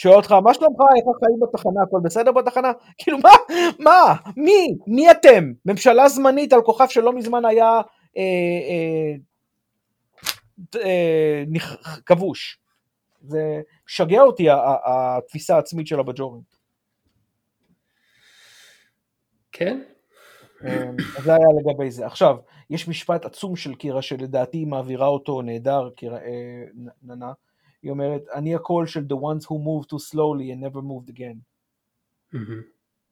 שואל 0.00 0.14
אותך, 0.14 0.32
מה 0.32 0.54
שלומך, 0.54 0.78
איך 0.96 1.04
החיים 1.16 1.40
בתחנה, 1.40 1.82
הכל 1.82 2.00
בסדר 2.04 2.32
בתחנה? 2.32 2.72
כאילו, 2.98 3.18
מה, 3.18 3.30
מה, 3.78 4.14
מי, 4.36 4.76
מי 4.86 5.10
אתם? 5.10 5.52
ממשלה 5.66 6.08
זמנית 6.08 6.52
על 6.52 6.62
כוכב 6.62 6.88
שלא 6.88 7.12
מזמן 7.12 7.44
היה 7.44 7.80
אה, 8.16 8.22
אה, 10.76 10.80
אה, 10.80 11.44
כבוש. 12.06 12.58
זה 13.22 13.60
משגע 13.86 14.20
אותי 14.20 14.46
התפיסה 14.84 15.56
העצמית 15.56 15.86
של 15.86 16.00
הבג'ורים. 16.00 16.42
כן? 19.52 19.82
אמ, 20.64 20.96
אז 21.18 21.24
זה 21.24 21.34
היה 21.34 21.46
לגבי 21.60 21.90
זה. 21.90 22.06
עכשיו, 22.06 22.36
יש 22.70 22.88
משפט 22.88 23.24
עצום 23.24 23.56
של 23.56 23.74
קירה 23.74 24.02
שלדעתי 24.02 24.64
מעבירה 24.64 25.06
אותו 25.06 25.42
נהדר, 25.42 25.90
קירה, 25.96 26.18
ננה. 27.02 27.32
היא 27.82 27.90
אומרת, 27.90 28.22
אני 28.34 28.54
הקול 28.54 28.86
של 28.86 29.00
the 29.00 29.16
ones 29.16 29.44
who 29.44 29.54
moved 29.54 29.86
too 29.86 30.12
slowly 30.12 30.52
and 30.52 30.64
never 30.66 30.80
moved 30.80 31.14
again. 31.14 31.36
מהמם. 32.32 32.62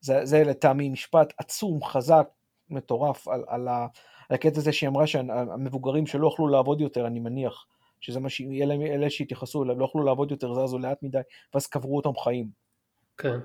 זה 0.01 0.25
זה, 0.25 0.45
לטעמי 0.45 0.89
משפט 0.89 1.33
עצום, 1.39 1.85
חזק, 1.85 2.29
מטורף, 2.71 3.29
על, 3.29 3.45
על, 3.47 3.69
ה, 3.69 3.87
על 4.29 4.35
הקטע 4.35 4.59
הזה 4.59 4.73
שהיא 4.73 4.89
אמרה 4.89 5.07
שהמבוגרים 5.07 6.07
שלא 6.07 6.29
יכלו 6.29 6.49
לעבוד 6.49 6.81
יותר, 6.81 7.07
אני 7.07 7.21
מניח, 7.21 7.67
שזה 8.01 8.21
מה 8.21 8.29
שהיא, 8.29 8.65
אלה, 8.65 8.75
אלה 8.75 9.11
שהתייחסו 9.11 9.63
אליו, 9.63 9.79
לא 9.79 9.85
יכלו 9.85 10.03
לעבוד 10.03 10.31
יותר, 10.31 10.55
זזו 10.55 10.79
לאט 10.79 11.03
מדי, 11.03 11.19
ואז 11.55 11.67
קברו 11.67 11.97
אותם 11.97 12.21
חיים. 12.25 12.51
כן, 13.19 13.39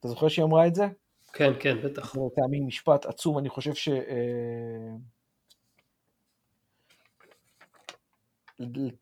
אתה 0.00 0.08
זוכר 0.08 0.28
שהיא 0.28 0.44
אמרה 0.44 0.66
את 0.66 0.74
זה? 0.74 0.86
כן, 1.32 1.52
כן, 1.60 1.76
בטח. 1.84 2.14
זה 2.14 2.20
לטעמי 2.32 2.60
משפט 2.60 3.06
עצום, 3.06 3.38
אני 3.38 3.48
חושב 3.48 3.74
ש... 3.74 3.88
אה, 3.88 4.96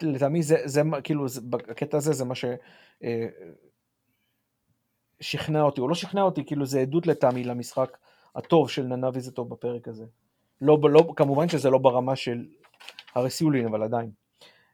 לטעמי 0.02 0.42
זה, 0.42 0.56
זה 0.64 0.82
כאילו, 1.04 1.28
זה- 1.28 1.40
בקטע 1.44 1.96
הזה 1.96 2.12
זה 2.12 2.24
מה 2.24 2.34
ש... 2.34 2.44
אה, 3.04 3.26
אותי, 5.62 5.80
או 5.80 5.88
לא 5.88 5.94
שכנע 5.94 6.22
אותי, 6.22 6.44
כאילו 6.44 6.66
זה 6.66 6.80
עדות 6.80 7.06
לטעמי 7.06 7.44
למשחק 7.44 7.96
הטוב 8.36 8.70
של 8.70 8.82
ננה 8.82 9.10
ויזטוב 9.14 9.50
בפרק 9.50 9.88
הזה. 9.88 10.04
לא, 10.60 10.78
לא, 10.82 11.12
כמובן 11.16 11.48
שזה 11.48 11.70
לא 11.70 11.78
ברמה 11.78 12.16
של 12.16 12.46
הרסיולין, 13.14 13.66
אבל 13.66 13.82
עדיין. 13.82 14.10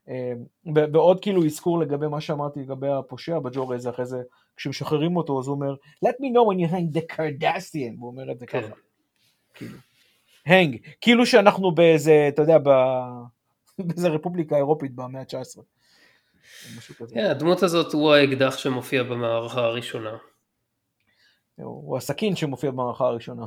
אה, 0.08 0.32
בעוד 0.64 1.20
כאילו 1.20 1.44
אזכור 1.44 1.78
לגבי 1.78 2.06
מה 2.08 2.20
שאמרתי 2.20 2.60
לגבי 2.60 2.88
הפושע 2.88 3.38
בג'ורה 3.38 3.76
הזה, 3.76 3.90
אחרי 3.90 4.06
זה, 4.06 4.22
כשמשחררים 4.56 5.16
אותו, 5.16 5.40
אז 5.40 5.46
הוא 5.46 5.54
אומר, 5.54 5.74
let 6.04 6.14
me 6.20 6.26
know 6.32 6.52
when 6.52 6.66
you 6.66 6.72
hang 6.72 6.98
the 6.98 7.14
Cardassian, 7.16 7.94
הוא 7.98 8.08
אומר 8.10 8.32
את 8.32 8.38
זה 8.38 8.46
כן. 8.46 8.62
ככה. 8.62 8.74
כאילו. 9.54 9.78
הנג, 10.46 10.76
כאילו 11.00 11.26
שאנחנו 11.26 11.74
באיזה, 11.74 12.26
אתה 12.28 12.42
יודע, 12.42 12.58
באיזה 13.86 14.08
רפובליקה 14.08 14.56
אירופית 14.56 14.94
במאה 14.94 15.20
ה-19. 15.20 15.60
משהו 16.78 16.94
כזה. 16.94 17.14
כן, 17.14 17.30
הדמות 17.30 17.62
הזאת 17.62 17.92
הוא 17.92 18.12
האקדח 18.12 18.58
שמופיע 18.58 19.02
במערכה 19.02 19.60
הראשונה. 19.60 20.16
הוא 21.56 21.96
הסכין 21.96 22.36
שמופיע 22.36 22.70
במערכה 22.70 23.04
הראשונה. 23.04 23.46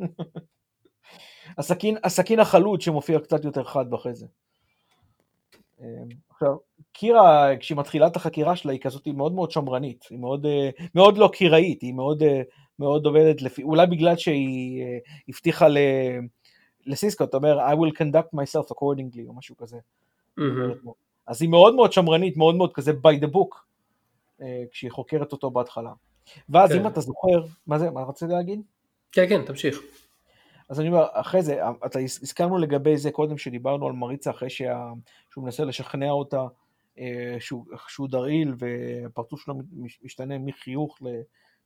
הסכין, 1.58 1.96
הסכין 2.04 2.40
החלוץ 2.40 2.84
שמופיע 2.84 3.20
קצת 3.20 3.44
יותר 3.44 3.64
חד 3.64 3.94
אחרי 3.94 4.14
זה. 4.14 4.26
אמ, 5.80 6.08
עכשיו, 6.30 6.56
קירה, 6.92 7.56
כשהיא 7.60 7.78
מתחילה 7.78 8.06
את 8.06 8.16
החקירה 8.16 8.56
שלה, 8.56 8.72
היא 8.72 8.80
כזאת, 8.80 9.04
היא 9.04 9.14
מאוד 9.14 9.32
מאוד 9.32 9.50
שמרנית, 9.50 10.04
היא 10.10 10.18
מאוד, 10.18 10.46
אה, 10.46 10.70
מאוד 10.94 11.18
לא 11.18 11.30
קיראית, 11.32 11.82
היא 11.82 11.94
מאוד, 11.94 12.22
אה, 12.22 12.42
מאוד 12.78 13.06
עובדת 13.06 13.42
לפי, 13.42 13.62
אולי 13.62 13.86
בגלל 13.86 14.16
שהיא 14.16 14.82
אה, 14.82 14.98
הבטיחה 15.28 15.66
לסיסקו, 16.86 17.24
אתה 17.24 17.36
אומר, 17.36 17.68
I 17.68 17.72
will 17.72 17.92
conduct 17.96 18.36
myself 18.36 18.66
accordingly, 18.74 19.28
או 19.28 19.32
משהו 19.34 19.56
כזה. 19.56 19.78
אז 21.26 21.42
היא 21.42 21.50
מאוד 21.50 21.74
מאוד 21.74 21.92
שמרנית, 21.92 22.36
מאוד 22.36 22.54
מאוד 22.54 22.72
כזה 22.72 22.92
by 22.92 23.24
the 23.24 23.26
book, 23.26 23.56
אה, 24.42 24.62
כשהיא 24.70 24.90
חוקרת 24.90 25.32
אותו 25.32 25.50
בהתחלה. 25.50 25.92
ואז 26.48 26.72
כן. 26.72 26.78
אם 26.80 26.86
אתה 26.86 27.00
זוכר, 27.00 27.44
מה 27.66 27.78
זה, 27.78 27.90
מה 27.90 28.02
רצית 28.02 28.28
להגיד? 28.28 28.60
כן, 29.12 29.28
כן, 29.28 29.44
תמשיך. 29.44 29.80
אז 30.68 30.80
אני 30.80 30.88
אומר, 30.88 31.06
אחרי 31.12 31.42
זה, 31.42 31.60
אתה 31.86 31.98
הזכרנו 31.98 32.58
לגבי 32.58 32.96
זה 32.96 33.10
קודם 33.10 33.38
שדיברנו 33.38 33.86
על 33.86 33.92
מריצה, 33.92 34.30
אחרי 34.30 34.50
שה, 34.50 34.86
שהוא 35.30 35.44
מנסה 35.44 35.64
לשכנע 35.64 36.10
אותה 36.10 36.46
אה, 36.98 37.36
שהוא, 37.40 37.64
שהוא 37.88 38.08
דרעיל 38.08 38.54
והפרצוף 38.58 39.40
שלו 39.40 39.54
מש- 39.72 40.00
משתנה 40.02 40.38
מחיוך 40.38 40.98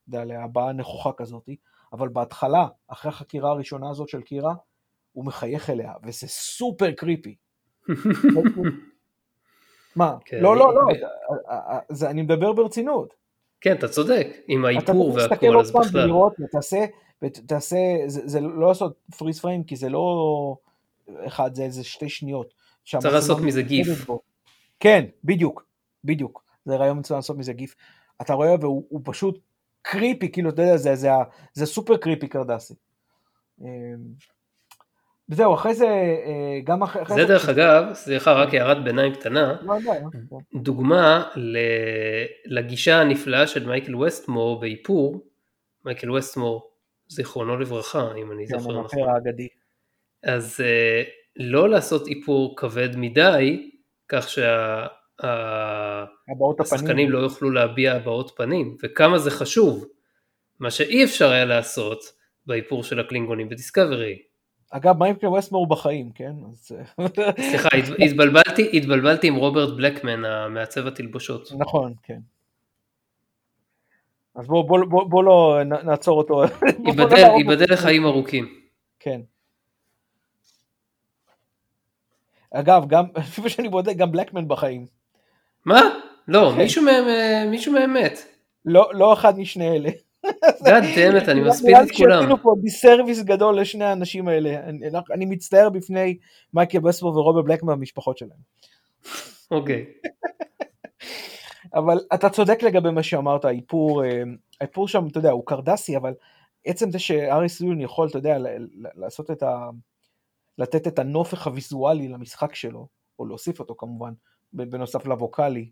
להבעה 0.08 0.72
נכוחה 0.72 1.12
כזאת, 1.12 1.48
אבל 1.92 2.08
בהתחלה, 2.08 2.66
אחרי 2.88 3.08
החקירה 3.08 3.50
הראשונה 3.50 3.90
הזאת 3.90 4.08
של 4.08 4.22
קירה, 4.22 4.54
הוא 5.14 5.24
מחייך 5.24 5.70
אליה, 5.70 5.92
וזה 6.04 6.28
סופר 6.28 6.92
קריפי. 6.92 7.34
מה? 9.96 10.16
כן, 10.24 10.40
לא, 10.40 10.56
לא, 10.56 10.74
לא, 10.74 10.82
זה- 10.94 11.94
זה- 11.94 12.10
אני 12.10 12.22
מדבר 12.22 12.52
ברצינות. 12.52 13.14
כן, 13.60 13.76
אתה 13.76 13.88
צודק, 13.88 14.26
עם 14.48 14.60
אתה 14.60 14.68
האיפור 14.68 15.12
צריך 15.12 15.16
להסתכל 15.30 15.44
והכל, 15.46 15.56
עוד 15.56 15.64
אז 15.64 15.72
פעם 15.72 15.82
בכלל. 15.82 16.04
ולראות, 16.04 16.32
ותעשה, 16.40 16.84
ותעשה, 17.22 17.76
זה, 18.06 18.20
זה 18.24 18.40
לא 18.40 18.68
לעשות 18.68 18.96
פריז 19.18 19.40
פריים, 19.40 19.64
כי 19.64 19.76
זה 19.76 19.88
לא, 19.88 20.56
אחד, 21.26 21.54
זה 21.54 21.62
איזה 21.62 21.84
שתי 21.84 22.08
שניות. 22.08 22.54
צריך 22.84 23.14
לעשות 23.14 23.38
מזה 23.40 23.62
גיף. 23.62 24.04
בו. 24.06 24.20
כן, 24.80 25.04
בדיוק, 25.24 25.66
בדיוק. 26.04 26.44
זה 26.64 26.76
רעיון 26.76 26.98
מצוין 26.98 27.18
לעשות 27.18 27.36
מזה 27.36 27.52
גיף. 27.52 27.74
אתה 28.22 28.32
רואה 28.34 28.54
והוא 28.60 29.00
פשוט 29.04 29.38
קריפי, 29.82 30.32
כאילו, 30.32 30.50
אתה 30.50 30.62
יודע, 30.62 30.76
זה, 30.76 30.94
זה, 30.96 31.08
זה 31.52 31.66
סופר 31.66 31.96
קריפי 31.96 32.28
קרדסי. 32.28 32.74
וזהו, 35.28 35.54
אחרי 35.54 35.74
זה, 35.74 35.86
אה, 35.86 36.60
גם 36.64 36.82
אחרי... 36.82 37.04
זה 37.08 37.14
זה 37.14 37.24
דרך 37.24 37.48
אגב, 37.48 37.84
סליחה, 37.92 38.32
רק 38.32 38.54
הערת 38.54 38.84
ביניים 38.84 39.14
קטנה, 39.14 39.56
לא, 39.62 39.74
לא. 39.84 39.92
דוגמה 40.62 41.28
לגישה 42.46 43.00
הנפלאה 43.00 43.46
של 43.46 43.66
מייקל 43.66 43.96
ווסטמור 43.96 44.60
באיפור, 44.60 45.26
מייקל 45.84 46.10
ווסטמור, 46.10 46.70
זיכרונו 47.08 47.56
לברכה, 47.56 48.12
אם 48.16 48.32
אני 48.32 48.46
זוכר 48.46 48.80
נכון. 48.80 49.08
האגדי. 49.08 49.48
אז 50.22 50.60
אה, 50.60 51.02
לא 51.36 51.68
לעשות 51.68 52.08
איפור 52.08 52.56
כבד 52.56 52.96
מדי, 52.96 53.70
כך 54.08 54.28
שהשחקנים 56.58 57.10
לא 57.10 57.18
יוכלו 57.18 57.50
להביע 57.50 57.92
הבעות 57.92 58.32
פנים, 58.36 58.76
וכמה 58.82 59.18
זה 59.18 59.30
חשוב, 59.30 59.86
מה 60.60 60.70
שאי 60.70 61.04
אפשר 61.04 61.30
היה 61.30 61.44
לעשות 61.44 62.04
באיפור 62.46 62.84
של 62.84 63.00
הקלינגונים 63.00 63.48
בדיסקאברי. 63.48 64.18
אגב, 64.76 64.98
מייקל 64.98 65.26
ווסטמור 65.26 65.60
הוא 65.60 65.70
בחיים, 65.70 66.10
כן? 66.14 66.32
אז... 66.50 66.72
סליחה, 67.50 67.68
התבלבלתי, 68.04 68.70
התבלבלתי 68.72 69.28
עם 69.28 69.34
רוברט 69.34 69.76
בלקמן, 69.76 70.24
המעצב 70.24 70.86
התלבושות. 70.86 71.48
נכון, 71.58 71.92
כן. 72.02 72.18
אז 74.34 74.46
בוא, 74.46 74.64
בוא, 74.68 74.78
בוא, 74.88 75.04
בוא 75.04 75.24
לא 75.24 75.60
נעצור 75.84 76.18
אותו. 76.18 76.42
ייבדל 77.38 77.72
לחיים 77.72 78.06
ארוכים. 78.06 78.48
כן. 79.00 79.20
אגב, 82.50 82.86
גם, 82.88 83.04
לפי 83.16 83.40
מה 83.40 83.48
שאני 83.48 83.68
בודק, 83.68 83.96
גם 83.96 84.12
בלקמן 84.12 84.48
בחיים. 84.48 84.86
מה? 85.64 85.80
לא. 86.28 86.56
מישהו 86.56 86.82
מהם, 86.82 87.04
אה, 87.08 87.44
מישהו 87.50 87.72
מהם 87.72 87.94
מת. 87.94 88.18
לא, 88.64 88.90
לא 88.94 89.12
אחד 89.12 89.38
משני 89.38 89.68
אלה. 89.76 89.90
גאד 90.64 90.84
דמת, 90.96 91.28
אני 91.28 91.40
מספיד 91.40 91.76
את 91.76 91.90
כולם. 91.96 92.20
שעשינו 92.20 92.42
פה 92.42 92.54
דיסרוויס 92.60 93.22
גדול 93.22 93.60
לשני 93.60 93.84
האנשים 93.84 94.28
האלה. 94.28 94.60
אני, 94.68 94.86
אני 95.12 95.26
מצטער 95.26 95.70
בפני 95.70 96.18
מייקל 96.54 96.78
בסבור 96.78 97.16
ורוברט 97.16 97.44
בלקמן 97.44 97.74
במשפחות 97.74 98.18
שלהם. 98.18 98.38
אוקיי. 99.50 99.84
אבל 101.74 102.00
אתה 102.14 102.30
צודק 102.30 102.62
לגבי 102.62 102.90
מה 102.90 103.02
שאמרת, 103.02 103.44
האיפור, 103.44 104.04
אה, 104.04 104.22
האיפור 104.60 104.88
שם, 104.88 105.06
אתה 105.06 105.18
יודע, 105.18 105.30
הוא 105.30 105.46
קרדסי, 105.46 105.96
אבל 105.96 106.14
עצם 106.64 106.90
זה 106.90 106.98
שאריס 106.98 107.60
לוין 107.60 107.80
יכול, 107.80 108.08
אתה 108.08 108.18
יודע, 108.18 108.36
לעשות 108.96 109.30
את 109.30 109.42
ה... 109.42 109.70
לתת 110.58 110.86
את 110.86 110.98
הנופך 110.98 111.46
הוויזואלי 111.46 112.08
למשחק 112.08 112.54
שלו, 112.54 112.86
או 113.18 113.26
להוסיף 113.26 113.60
אותו 113.60 113.74
כמובן, 113.78 114.12
בנוסף 114.52 115.06
לווקאלי, 115.06 115.70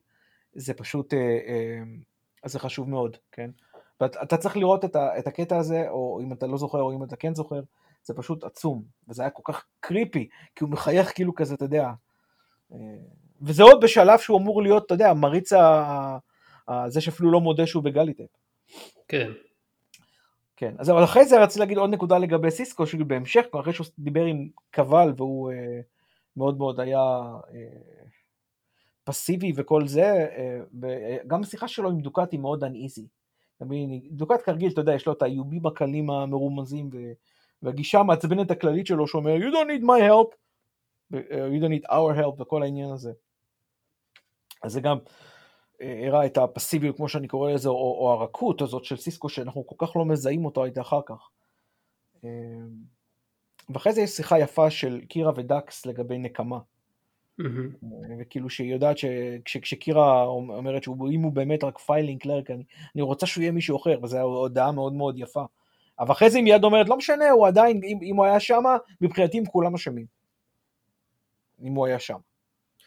זה 0.54 0.74
פשוט, 0.74 1.14
אה, 1.14 1.18
אה, 1.18 2.48
זה 2.48 2.58
חשוב 2.58 2.90
מאוד, 2.90 3.16
כן? 3.32 3.50
ואתה 4.02 4.36
צריך 4.36 4.56
לראות 4.56 4.84
את, 4.84 4.96
ה, 4.96 5.18
את 5.18 5.26
הקטע 5.26 5.58
הזה, 5.58 5.90
או 5.90 6.20
אם 6.22 6.32
אתה 6.32 6.46
לא 6.46 6.58
זוכר, 6.58 6.80
או 6.80 6.92
אם 6.92 7.04
אתה 7.04 7.16
כן 7.16 7.34
זוכר, 7.34 7.60
זה 8.04 8.14
פשוט 8.14 8.44
עצום, 8.44 8.82
וזה 9.08 9.22
היה 9.22 9.30
כל 9.30 9.52
כך 9.52 9.64
קריפי, 9.80 10.28
כי 10.56 10.64
הוא 10.64 10.70
מחייך 10.70 11.14
כאילו 11.14 11.34
כזה, 11.34 11.54
אתה 11.54 11.64
יודע, 11.64 11.90
אה, 12.72 12.78
וזה 13.42 13.62
עוד 13.62 13.84
בשלב 13.84 14.18
שהוא 14.18 14.38
אמור 14.38 14.62
להיות, 14.62 14.86
אתה 14.86 14.94
יודע, 14.94 15.14
מריץ 15.14 15.52
ה... 15.52 16.18
זה 16.88 17.00
שאפילו 17.00 17.30
לא 17.30 17.40
מודה 17.40 17.66
שהוא 17.66 17.82
בגליטפ. 17.82 18.24
כן. 19.08 19.30
כן, 20.56 20.74
אז 20.78 20.90
אבל 20.90 21.04
אחרי 21.04 21.24
זה 21.24 21.42
רציתי 21.42 21.60
להגיד 21.60 21.78
עוד 21.78 21.90
נקודה 21.90 22.18
לגבי 22.18 22.50
סיסקו, 22.50 22.86
שהוא 22.86 23.06
בהמשך, 23.06 23.44
אחרי 23.60 23.72
שהוא 23.72 23.86
דיבר 23.98 24.24
עם 24.24 24.48
קבל 24.70 25.12
והוא 25.16 25.52
אה, 25.52 25.80
מאוד 26.36 26.58
מאוד 26.58 26.80
היה 26.80 27.00
אה, 27.54 27.68
פסיבי 29.04 29.52
וכל 29.56 29.86
זה, 29.86 30.26
אה, 30.84 31.16
גם 31.26 31.42
השיחה 31.42 31.68
שלו 31.68 31.90
עם 31.90 32.00
דוקטי 32.00 32.36
מאוד 32.36 32.64
uneasy. 32.64 33.21
דוקט 34.10 34.42
כרגיל, 34.44 34.72
אתה 34.72 34.80
יודע, 34.80 34.94
יש 34.94 35.06
לו 35.06 35.12
את 35.12 35.22
האיומים 35.22 35.66
הקלים 35.66 36.10
המרומזים 36.10 36.90
והגישה 37.62 38.00
המעצבנת 38.00 38.50
הכללית 38.50 38.86
שלו 38.86 39.06
שאומר 39.06 39.36
you 39.36 39.52
don't 39.52 39.80
need 39.80 39.84
my 39.84 40.10
help, 40.10 40.34
you 41.12 41.60
don't 41.62 41.82
need 41.82 41.90
our 41.90 42.18
help 42.20 42.42
וכל 42.42 42.62
העניין 42.62 42.90
הזה. 42.90 43.12
אז 44.62 44.72
זה 44.72 44.80
גם 44.80 44.98
אה, 45.82 46.06
הראה 46.06 46.26
את 46.26 46.38
הפסיביות, 46.38 46.96
כמו 46.96 47.08
שאני 47.08 47.28
קורא 47.28 47.52
לזה, 47.52 47.68
או, 47.68 47.74
או 47.74 48.12
הרכות 48.12 48.62
הזאת 48.62 48.84
של 48.84 48.96
סיסקו, 48.96 49.28
שאנחנו 49.28 49.66
כל 49.66 49.86
כך 49.86 49.96
לא 49.96 50.04
מזהים 50.04 50.44
אותו 50.44 50.64
הייתה 50.64 50.80
אחר 50.80 51.00
כך. 51.06 51.30
אה, 52.24 52.30
ואחרי 53.68 53.92
זה 53.92 54.00
יש 54.00 54.10
שיחה 54.10 54.38
יפה 54.38 54.70
של 54.70 55.00
קירה 55.08 55.32
ודקס 55.36 55.86
לגבי 55.86 56.18
נקמה. 56.18 56.58
אמ-המ. 57.40 57.86
וכאילו 58.20 58.50
שהיא 58.50 58.72
יודעת 58.72 58.96
שכשקירה 58.98 60.24
אומרת 60.24 60.82
שאם 60.82 61.22
הוא 61.22 61.32
באמת 61.32 61.64
רק 61.64 61.78
filing 61.78 62.20
clerk, 62.20 62.50
אני, 62.50 62.62
אני 62.94 63.02
רוצה 63.02 63.26
שהוא 63.26 63.42
יהיה 63.42 63.52
מישהו 63.52 63.76
אחר, 63.76 63.98
וזו 64.02 64.20
הודאה 64.20 64.72
מאוד 64.72 64.92
מאוד 64.92 65.18
יפה. 65.18 65.44
אבל 65.98 66.12
אחרי 66.12 66.30
זה 66.30 66.38
היא 66.38 66.44
מיד 66.44 66.64
אומרת, 66.64 66.88
לא 66.88 66.96
משנה, 66.96 67.30
הוא 67.30 67.46
עדיין, 67.46 67.80
אם, 67.84 67.98
אם 68.02 68.16
הוא 68.16 68.24
היה 68.24 68.40
שם, 68.40 68.62
מבחינתי 69.00 69.38
הם 69.38 69.44
כולם 69.44 69.74
אשמים. 69.74 70.06
אם 71.62 71.74
הוא 71.74 71.86
היה 71.86 71.98
שם. 71.98 72.18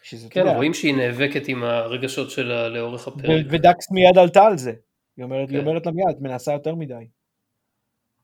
שזה, 0.04 0.30
כן, 0.30 0.48
רואים 0.48 0.74
שהיא 0.74 0.96
נאבקת 0.96 1.48
עם 1.48 1.64
הרגשות 1.64 2.30
שלה 2.30 2.70
לאורך 2.70 3.08
הפרק. 3.08 3.46
ודקס 3.50 3.92
מיד 3.92 4.18
עלתה 4.18 4.44
על 4.44 4.58
זה. 4.58 4.74
היא 5.18 5.24
אומרת, 5.24 5.50
כן. 5.50 5.56
היא 5.56 5.62
אומרת 5.62 5.86
לה 5.86 5.92
מיד, 5.92 6.22
מנסה 6.22 6.54
יותר 6.54 6.76
מדי. 6.76 7.08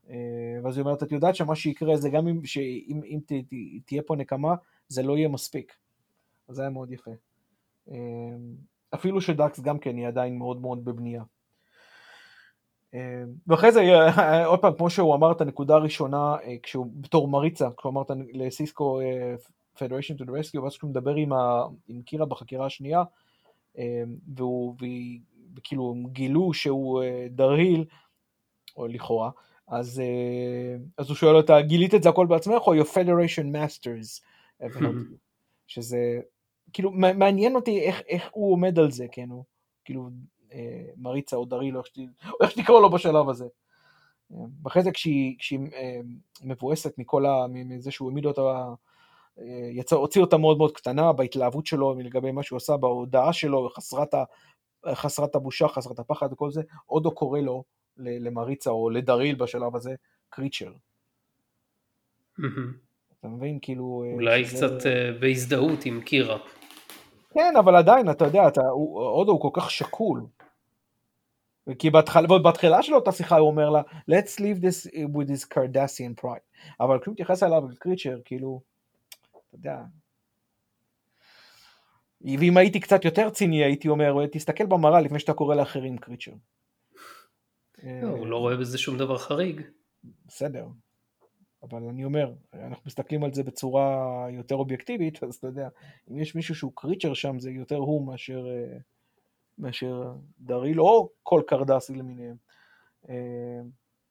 אה, 0.10 0.16
ואז 0.64 0.78
היא 0.78 0.84
אומרת, 0.84 1.04
את 1.04 1.12
יודעת 1.12 1.36
שמה 1.36 1.56
שיקרה 1.56 1.98
זה 1.98 2.10
גם 2.10 2.28
אם, 2.28 2.46
שאם, 2.46 3.02
אם 3.06 3.20
ת, 3.26 3.32
ת, 3.32 3.54
תהיה 3.86 4.02
פה 4.02 4.16
נקמה, 4.16 4.56
זה 4.88 5.04
לא 5.04 5.18
יהיה 5.18 5.28
מספיק. 5.28 5.74
אז 6.52 6.56
זה 6.56 6.62
היה 6.62 6.70
מאוד 6.70 6.92
יפה. 6.92 7.12
אה, 7.92 7.96
אפילו 8.94 9.22
שדקס 9.22 9.60
גם 9.60 9.80
כן 9.80 9.98
היא 9.98 10.08
עדיין 10.08 10.38
מאוד 10.38 10.62
מאוד 10.62 10.86
בבנייה. 10.86 11.24
אה, 12.94 13.24
ואחרי 13.48 13.72
זה, 13.72 13.82
עוד 14.46 14.60
פעם, 14.60 14.74
כמו 14.78 14.90
שהוא 14.90 15.16
אמר 15.16 15.32
את 15.32 15.42
הנקודה 15.42 15.76
הראשונה, 15.76 16.36
כשהוא 16.64 16.88
בתור 16.96 17.28
מריצה, 17.28 17.70
כלומר 17.76 18.02
לסיסקו 18.34 19.00
Federation 19.76 20.18
to 20.18 20.26
the 20.26 20.32
Rescue, 20.32 20.60
ואז 20.60 20.78
כשהוא 20.78 20.90
מדבר 20.90 21.16
עם, 21.16 21.34
ה, 21.34 21.64
עם 21.88 22.02
קירה 22.02 22.26
בחקירה 22.26 22.66
השנייה, 22.66 23.04
אה, 23.78 24.04
והוא, 24.36 24.76
וכאילו 25.56 25.96
גילו 26.12 26.54
שהוא 26.54 27.04
אה, 27.04 27.28
דרהיל, 27.30 27.86
או 28.78 28.88
לכאורה, 28.88 29.30
אז, 29.68 30.00
אה, 30.00 30.76
אז 30.98 31.10
הוא 31.10 31.16
שואל 31.16 31.36
אותה, 31.36 31.62
גילית 31.62 31.96
את 31.96 32.04
זה 32.04 32.10
הכל 32.10 32.26
בעצמך, 32.26 32.62
או 32.68 32.76
your 32.76 32.86
Federation 32.86 33.46
Masters? 33.56 34.22
שזה, 35.68 36.20
כאילו, 36.74 36.92
מעניין 36.92 37.56
אותי 37.56 37.82
איך, 37.82 38.02
איך 38.08 38.30
הוא 38.32 38.54
עומד 38.54 38.80
על 38.80 38.92
זה, 38.92 39.06
כן, 39.12 39.30
הוא, 39.30 39.44
כאילו, 39.86 40.10
מריצה 40.98 41.36
או 41.36 41.46
דריל, 41.46 41.78
או 41.78 41.82
איך 42.42 42.52
שתקרא 42.52 42.80
לו 42.80 42.90
בשלב 42.90 43.30
הזה. 43.30 43.46
ואחרי 44.64 44.84
זה 44.84 44.92
כשהיא, 44.92 45.36
כשהיא 45.40 45.60
מבואסת 46.44 46.98
מכל 46.98 47.26
ה... 47.26 47.46
מזה 47.50 47.92
שהוא 47.92 48.10
העמיד 48.10 48.26
אותה 48.26 48.74
יצא, 49.72 49.96
הוציא 49.96 50.22
אותה 50.22 50.38
מאוד 50.38 50.58
מאוד 50.58 50.72
קטנה 50.72 51.14
בהתלהבות 51.14 51.66
שלו 51.66 51.96
לגבי 52.00 52.32
מה 52.32 52.44
שהוא 52.44 52.58
עשה, 52.58 52.78
בהודעה 52.78 53.34
שלו, 53.34 53.70
חסרת, 53.70 54.14
ה, 54.14 54.24
חסרת 54.94 55.36
הבושה, 55.36 55.68
חסרת 55.68 56.00
הפחד 56.00 56.34
וכל 56.34 56.52
זה, 56.52 56.62
עודו 56.86 57.12
קורא 57.12 57.40
לו 57.40 57.64
למריצה 57.98 58.70
או 58.70 58.90
לדריל 58.90 59.36
בשלב 59.36 59.76
הזה, 59.76 59.96
קריצ'ר. 60.30 60.72
אתה 63.20 63.28
מבין? 63.28 63.60
כאילו... 63.62 64.04
אה, 64.08 64.14
אולי 64.14 64.46
שזה... 64.46 64.58
קצת 64.58 64.82
uh, 64.82 65.22
בהזדהות 65.22 65.86
עם 65.86 66.02
קירה. 66.02 66.38
כן, 67.34 67.54
אבל 67.60 67.76
עדיין, 67.76 68.10
אתה 68.10 68.26
יודע, 68.26 68.48
אתה, 68.48 68.62
הוא, 68.62 69.00
עודו 69.00 69.32
הוא 69.32 69.42
כל 69.42 69.62
כך 69.62 69.72
שקול. 69.72 70.26
כי 71.80 71.90
בהתחלה, 71.90 72.28
בהתחלה 72.44 72.84
של 72.84 72.96
אותה 72.96 73.12
שיחה 73.12 73.38
הוא 73.38 73.48
אומר 73.48 73.70
לה, 73.70 73.82
let's 74.12 74.40
leave 74.40 74.62
this 74.62 74.92
with 74.94 75.30
his 75.30 75.54
Cardassian 75.54 76.24
pride. 76.24 76.76
אבל 76.80 77.00
כשהוא 77.00 77.14
מתייחס 77.14 77.44
אליו 77.44 77.64
קריצ'ר, 77.80 78.20
כאילו, 78.26 78.62
אתה 79.32 79.40
יודע. 79.54 79.78
ואם 82.22 82.58
הייתי 82.58 82.80
קצת 82.80 83.06
יותר 83.06 83.30
ציני 83.30 83.64
הייתי 83.64 83.88
אומר, 83.88 84.26
תסתכל 84.32 84.66
במראה 84.66 85.02
לפני 85.02 85.20
שאתה 85.20 85.34
קורא 85.34 85.56
לאחרים 85.56 85.98
קריצ'ר. 85.98 86.32
הוא 87.84 88.28
לא 88.28 88.38
רואה 88.38 88.58
בזה 88.58 88.78
שום 88.78 88.98
דבר 88.98 89.18
חריג. 89.18 89.62
בסדר, 90.26 90.68
אבל 91.64 91.84
אני 91.84 92.06
אומר, 92.06 92.34
אנחנו 92.54 92.84
מסתכלים 92.86 93.24
על 93.24 93.34
זה 93.34 93.44
בצורה 93.44 94.28
יותר 94.30 94.56
אובייקטיבית, 94.56 95.24
אז 95.24 95.36
אתה 95.36 95.48
יודע, 95.48 95.70
אם 96.12 96.18
יש 96.18 96.36
מישהו 96.36 96.56
שהוא 96.56 96.72
קריצ'ר 96.76 97.14
שם, 97.14 97.40
זה 97.40 97.52
יותר 97.52 97.76
הוא 97.76 98.08
מאשר, 98.08 98.48
אה, 98.50 98.78
מאשר 99.58 100.14
דריל 100.40 100.82
או 100.82 101.10
כל 101.24 101.42
קרדסי 101.48 101.96
למיניהם. 101.96 102.36
אה, 103.10 103.62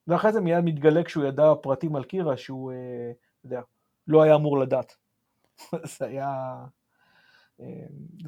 ואחרי 0.07 0.32
זה 0.32 0.40
מיד 0.40 0.64
מתגלה 0.64 1.05
כשהוא 1.05 1.24
ידע 1.24 1.53
פרטים 1.62 1.96
על 1.96 2.05
קירה 2.05 2.36
שהוא, 2.36 2.72
אה, 2.72 3.11
אתה 3.11 3.46
יודע, 3.46 3.61
לא 4.07 4.22
היה 4.22 4.34
אמור 4.34 4.59
לדעת. 4.59 4.96
זה 5.98 6.07
היה... 6.07 6.55
אה, 7.61 7.66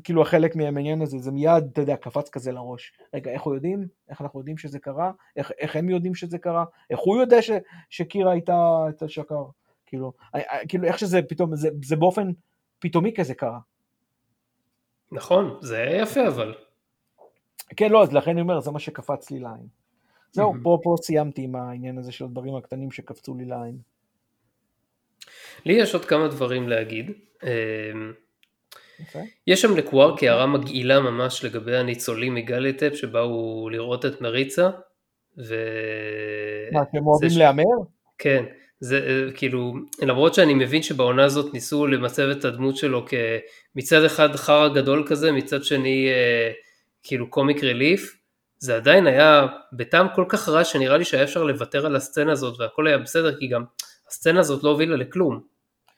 כאילו 0.04 0.22
החלק 0.22 0.56
מהעניין 0.56 1.02
הזה, 1.02 1.18
זה 1.18 1.30
מיד, 1.30 1.64
אתה 1.72 1.80
יודע, 1.80 1.96
קפץ 1.96 2.30
כזה 2.30 2.52
לראש. 2.52 2.92
רגע, 3.14 3.30
איך 3.30 3.42
הוא 3.42 3.54
יודעים? 3.54 3.86
איך 4.08 4.20
אנחנו 4.20 4.40
יודעים 4.40 4.58
שזה 4.58 4.78
קרה? 4.78 5.12
איך, 5.36 5.52
איך 5.58 5.76
הם 5.76 5.88
יודעים 5.88 6.14
שזה 6.14 6.38
קרה? 6.38 6.64
איך 6.90 7.00
הוא 7.00 7.20
יודע 7.20 7.42
ש, 7.42 7.50
שקירה 7.90 8.32
הייתה 8.32 8.84
את 8.88 9.02
השקר? 9.02 9.44
כאילו, 9.86 10.12
כאילו 10.68 10.84
איך 10.84 10.98
שזה 10.98 11.20
פתאום, 11.22 11.56
זה, 11.56 11.68
זה 11.82 11.96
באופן 11.96 12.30
פתאומי 12.78 13.14
כזה 13.14 13.34
קרה. 13.34 13.58
נכון, 15.12 15.58
זה 15.60 15.86
יפה 16.00 16.28
אבל. 16.28 16.54
כן, 17.76 17.92
לא, 17.92 18.02
אז 18.02 18.12
לכן 18.12 18.30
אני 18.30 18.40
אומר, 18.40 18.60
זה 18.60 18.70
מה 18.70 18.78
שקפץ 18.78 19.30
לי 19.30 19.40
לעין. 19.40 19.66
זהו, 20.32 20.54
פה, 20.62 20.78
פה 20.82 20.94
סיימתי 21.02 21.42
עם 21.42 21.56
העניין 21.56 21.98
הזה 21.98 22.12
של 22.12 22.24
הדברים 22.24 22.56
הקטנים 22.56 22.90
שקפצו 22.90 23.34
לי 23.34 23.44
לעין. 23.44 23.78
לי 25.64 25.72
יש 25.72 25.94
עוד 25.94 26.04
כמה 26.04 26.28
דברים 26.28 26.68
להגיד. 26.68 27.10
אמ, 29.16 29.20
יש 29.46 29.62
שם 29.62 29.76
לקווארק 29.76 30.22
הערה 30.22 30.46
מגעילה 30.46 31.00
ממש 31.00 31.44
לגבי 31.44 31.76
הניצולים 31.76 32.34
מגליטפ 32.34 32.94
שבאו 32.94 33.68
לראות 33.72 34.06
את 34.06 34.20
מריצה. 34.20 34.70
ו... 35.38 35.54
מה, 36.72 36.82
אתם 36.82 37.06
אוהבים 37.06 37.30
ש... 37.30 37.36
להמר? 37.36 37.64
כן, 38.18 38.44
זה 38.80 39.28
כאילו, 39.34 39.74
למרות 40.02 40.34
שאני 40.34 40.54
מבין 40.54 40.82
שבעונה 40.82 41.24
הזאת 41.24 41.54
ניסו 41.54 41.86
למצב 41.86 42.22
את 42.22 42.44
הדמות 42.44 42.76
שלו 42.76 43.04
כמצד 43.06 44.04
אחד 44.04 44.36
חרא 44.36 44.68
גדול 44.68 45.04
כזה, 45.06 45.32
מצד 45.32 45.64
שני 45.64 46.08
אה, 46.08 46.52
כאילו 47.02 47.30
קומיק 47.30 47.64
רליף, 47.64 48.22
זה 48.58 48.76
עדיין 48.76 49.06
היה 49.06 49.46
בטעם 49.72 50.06
כל 50.14 50.24
כך 50.28 50.48
רע 50.48 50.64
שנראה 50.64 50.96
לי 50.96 51.04
שהיה 51.04 51.22
אפשר 51.22 51.44
לוותר 51.44 51.86
על 51.86 51.96
הסצנה 51.96 52.32
הזאת 52.32 52.60
והכל 52.60 52.86
היה 52.86 52.98
בסדר 52.98 53.38
כי 53.38 53.48
גם 53.48 53.64
הסצנה 54.08 54.40
הזאת 54.40 54.64
לא 54.64 54.70
הובילה 54.70 54.96
לכלום, 54.96 55.40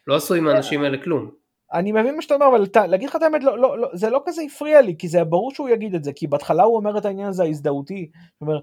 לא 0.06 0.16
עשו 0.16 0.34
עם 0.34 0.48
האנשים 0.48 0.82
האלה 0.82 0.98
כלום. 1.02 1.43
אני 1.74 1.92
מבין 1.92 2.16
מה 2.16 2.22
שאתה 2.22 2.34
אומר, 2.34 2.48
אבל 2.48 2.66
ת, 2.66 2.76
להגיד 2.76 3.08
לך 3.08 3.16
את 3.16 3.22
האמת, 3.22 3.44
לא, 3.44 3.58
לא, 3.58 3.78
לא, 3.78 3.88
זה 3.92 4.10
לא 4.10 4.22
כזה 4.26 4.42
הפריע 4.42 4.80
לי, 4.80 4.96
כי 4.98 5.08
זה 5.08 5.24
ברור 5.24 5.54
שהוא 5.54 5.68
יגיד 5.68 5.94
את 5.94 6.04
זה, 6.04 6.12
כי 6.12 6.26
בהתחלה 6.26 6.62
הוא 6.62 6.76
אומר 6.76 6.98
את 6.98 7.04
העניין 7.04 7.28
הזה 7.28 7.42
ההזדהותי, 7.42 8.10
הוא 8.38 8.48
אומר, 8.48 8.60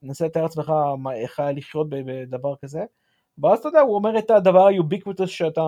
תנסה 0.00 0.26
לתאר 0.26 0.42
לעצמך 0.42 0.72
איך 1.14 1.40
היה 1.40 1.52
לחיות 1.52 1.86
בדבר 1.90 2.54
כזה, 2.64 2.84
ואז 3.38 3.58
אתה 3.58 3.68
יודע, 3.68 3.80
הוא 3.80 3.94
אומר 3.94 4.18
את 4.18 4.30
הדבר 4.30 4.66
ה 4.66 4.72
ubiquitous 4.72 5.30
שאתה 5.30 5.60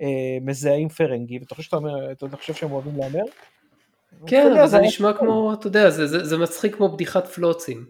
אה, 0.00 0.38
מזהה 0.42 0.76
עם 0.76 0.88
פרנגי, 0.88 1.38
ואתה 1.38 1.54
חושב 1.54 1.66
שאתה 1.66 1.76
אומר, 1.76 2.12
אתה 2.12 2.36
חושב 2.36 2.54
שהם 2.54 2.72
אוהבים 2.72 2.96
להמר? 2.96 3.24
כן, 4.26 4.66
זה 4.66 4.78
נשמע 4.78 5.12
כמו, 5.12 5.52
אתה 5.52 5.66
יודע, 5.66 5.90
זה, 5.90 6.06
זה, 6.06 6.24
זה 6.24 6.38
מצחיק 6.38 6.74
כמו 6.74 6.88
בדיחת 6.88 7.26
פלוצים. 7.26 7.84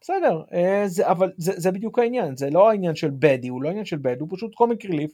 בסדר, 0.00 0.42
אה, 0.52 0.82
זה, 0.86 1.08
אבל 1.08 1.32
זה, 1.36 1.52
זה 1.56 1.70
בדיוק 1.70 1.98
העניין, 1.98 2.36
זה 2.36 2.50
לא 2.50 2.70
העניין 2.70 2.94
של 2.94 3.10
בדי, 3.10 3.48
הוא 3.48 3.62
לא 3.62 3.68
העניין 3.68 3.84
של 3.84 3.96
בד, 3.96 4.20
הוא 4.20 4.28
פשוט 4.30 4.54
comic 4.54 4.84
relief, 4.84 5.12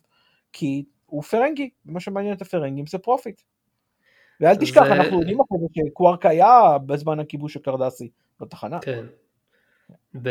כי 0.52 0.84
הוא 1.06 1.22
פרנגי, 1.22 1.70
מה 1.84 2.00
שמעניין 2.00 2.34
את 2.34 2.42
הפרנגים 2.42 2.86
זה 2.86 2.98
profit. 2.98 3.40
ואל 4.40 4.56
תשכח, 4.56 4.84
זה... 4.84 4.92
אנחנו 4.92 5.18
יודעים 5.20 5.40
אחרי 5.40 5.58
זה 5.60 5.66
שקווארק 5.88 6.26
היה 6.26 6.78
בזמן 6.86 7.20
הכיבוש 7.20 7.56
הקרדסי 7.56 8.10
בתחנה. 8.40 8.78
כן. 8.80 9.06
ב... 10.22 10.30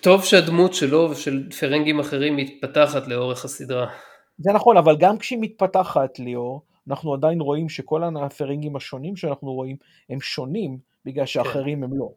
טוב 0.00 0.24
שהדמות 0.24 0.74
שלו 0.74 1.08
ושל 1.10 1.50
פרנגים 1.60 2.00
אחרים 2.00 2.36
מתפתחת 2.36 3.08
לאורך 3.08 3.44
הסדרה. 3.44 3.90
זה 4.38 4.52
נכון, 4.52 4.76
אבל 4.76 4.96
גם 5.00 5.18
כשהיא 5.18 5.38
מתפתחת, 5.40 6.18
ליאור, 6.18 6.62
אנחנו 6.88 7.14
עדיין 7.14 7.40
רואים 7.40 7.68
שכל 7.68 8.02
הפרנגים 8.04 8.76
השונים 8.76 9.16
שאנחנו 9.16 9.52
רואים 9.52 9.76
הם 10.08 10.20
שונים 10.20 10.78
בגלל 11.04 11.24
כן. 11.24 11.26
שאחרים 11.26 11.78
כן. 11.78 11.84
הם 11.84 11.98
לא. 11.98 12.12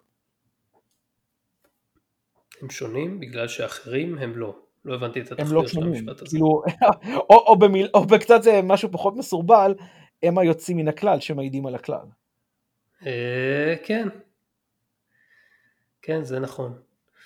הם 2.62 2.70
שונים 2.70 3.20
בגלל 3.20 3.48
שאחרים 3.48 4.18
הם 4.18 4.38
לא. 4.38 4.56
לא 4.86 4.96
הבנתי 4.96 5.22
את 5.22 5.32
התחקיר 5.32 5.54
לא 5.54 5.68
של 5.68 5.84
המשפט 5.84 6.22
הזה. 6.22 6.30
כאילו, 6.30 6.48
או, 7.30 7.36
או, 7.48 7.56
במיל, 7.60 7.90
או 7.94 8.06
בקצת 8.06 8.44
זה 8.44 8.62
משהו 8.64 8.92
פחות 8.92 9.16
מסורבל, 9.16 9.76
הם 10.24 10.38
היוצאים 10.38 10.78
מן 10.78 10.88
הכלל 10.88 11.20
שמעידים 11.20 11.66
על 11.66 11.76
הכלל. 11.76 12.06
אה, 13.06 13.76
כן. 13.84 14.08
כן, 16.02 16.24
זה 16.24 16.40
נכון. 16.40 16.74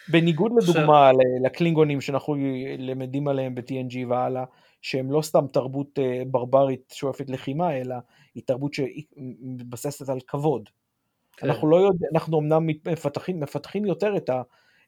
בניגוד 0.10 0.52
לדוגמה 0.62 1.12
לקלינגונים 1.44 2.02
שאנחנו 2.02 2.36
למדים 2.78 3.28
עליהם 3.28 3.56
ב-TNG 3.56 4.08
והלאה, 4.10 4.44
שהם 4.82 5.12
לא 5.12 5.22
סתם 5.22 5.46
תרבות 5.54 6.00
אה, 6.00 6.22
ברברית 6.28 6.94
שואפת 6.94 7.30
לחימה, 7.30 7.78
אלא 7.78 7.96
היא 8.36 8.44
תרבות 8.46 8.74
שמתבססת 8.74 10.10
על 10.10 10.20
כבוד. 10.28 10.70
כן. 11.38 11.48
אנחנו 11.48 11.68
לא 11.68 11.76
יודעים, 11.76 12.12
אנחנו 12.14 12.40
אמנם 12.40 12.68
מפתחים, 12.68 13.40
מפתחים 13.40 13.86
יותר 13.86 14.18
את, 14.18 14.30
ה, 14.30 14.42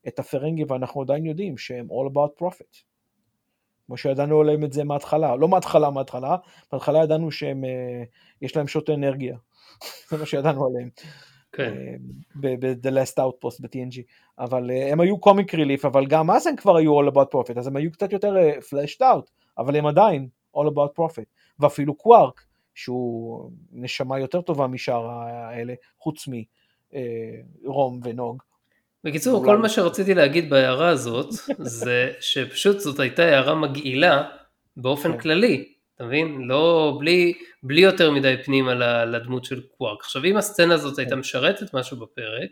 את 0.07 0.19
הפרנגי 0.19 0.63
ואנחנו 0.67 1.01
עדיין 1.01 1.25
יודעים 1.25 1.57
שהם 1.57 1.87
all 1.91 2.13
about 2.13 2.43
profit. 2.43 2.89
כמו 3.89 3.97
שידענו 3.97 4.41
עליהם 4.41 4.63
את 4.63 4.73
זה 4.73 4.83
מההתחלה, 4.83 5.35
לא 5.35 5.47
מההתחלה 5.47 5.89
מההתחלה, 5.89 6.35
בהתחלה 6.71 7.03
ידענו 7.03 7.31
שהם, 7.31 7.65
אה, 7.65 8.03
יש 8.41 8.55
להם 8.55 8.67
שוט 8.67 8.89
אנרגיה, 8.89 9.37
זה 10.09 10.17
מה 10.17 10.25
שידענו 10.25 10.67
עליהם. 10.67 10.89
כן. 11.51 11.73
אה, 11.73 11.95
ב-The 12.35 12.89
Last 12.91 13.15
Outpost 13.17 13.61
ב-TNG, 13.61 14.01
אבל 14.39 14.71
אה, 14.71 14.91
הם 14.91 14.99
היו 15.01 15.19
קומיק 15.19 15.55
ריליף, 15.55 15.85
אבל 15.85 16.05
גם 16.05 16.31
אז 16.31 16.47
הם 16.47 16.55
כבר 16.55 16.77
היו 16.77 17.01
all 17.01 17.11
about 17.11 17.27
profit, 17.35 17.59
אז 17.59 17.67
הם 17.67 17.75
היו 17.75 17.91
קצת 17.91 18.13
יותר 18.13 18.35
flashed 18.59 19.01
out, 19.01 19.31
אבל 19.57 19.75
הם 19.75 19.85
עדיין 19.85 20.27
all 20.57 20.67
about 20.67 21.01
profit, 21.01 21.25
ואפילו 21.59 21.95
קווארק, 21.95 22.41
שהוא 22.75 23.51
נשמה 23.71 24.19
יותר 24.19 24.41
טובה 24.41 24.67
משאר 24.67 25.09
האלה, 25.09 25.73
חוץ 25.99 26.27
מרום 26.27 27.99
ונוג, 28.03 28.43
בקיצור, 29.03 29.45
כל 29.45 29.57
מה 29.57 29.69
שרציתי 29.69 30.13
להגיד 30.13 30.49
בהערה 30.49 30.89
הזאת, 30.89 31.33
זה 31.79 32.11
שפשוט 32.19 32.79
זאת 32.79 32.99
הייתה 32.99 33.23
הערה 33.23 33.55
מגעילה 33.55 34.23
באופן 34.77 35.11
כן. 35.11 35.19
כללי, 35.19 35.73
אתה 35.95 36.03
מבין? 36.03 36.41
לא, 36.41 36.95
בלי, 36.99 37.33
בלי 37.63 37.81
יותר 37.81 38.11
מדי 38.11 38.35
פנים 38.45 38.67
על 38.67 39.15
הדמות 39.15 39.45
של 39.45 39.61
קווארק. 39.77 39.99
עכשיו, 40.01 40.25
אם 40.25 40.37
הסצנה 40.37 40.73
הזאת 40.73 40.99
הייתה 40.99 41.15
כן. 41.15 41.19
משרתת 41.19 41.73
משהו 41.73 41.97
בפרק, 41.97 42.49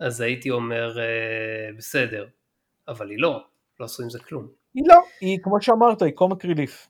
אז 0.00 0.20
הייתי 0.20 0.50
אומר, 0.50 0.98
אה, 1.00 1.04
בסדר, 1.76 2.26
אבל 2.88 3.10
היא 3.10 3.18
לא, 3.20 3.44
לא 3.80 3.84
עשו 3.84 4.02
עם 4.02 4.10
זה 4.10 4.18
כלום. 4.18 4.48
היא 4.74 4.84
לא, 4.86 4.96
היא 5.20 5.38
כמו 5.42 5.62
שאמרת, 5.62 6.02
היא 6.02 6.12
קומק 6.12 6.44
ריליף. 6.44 6.88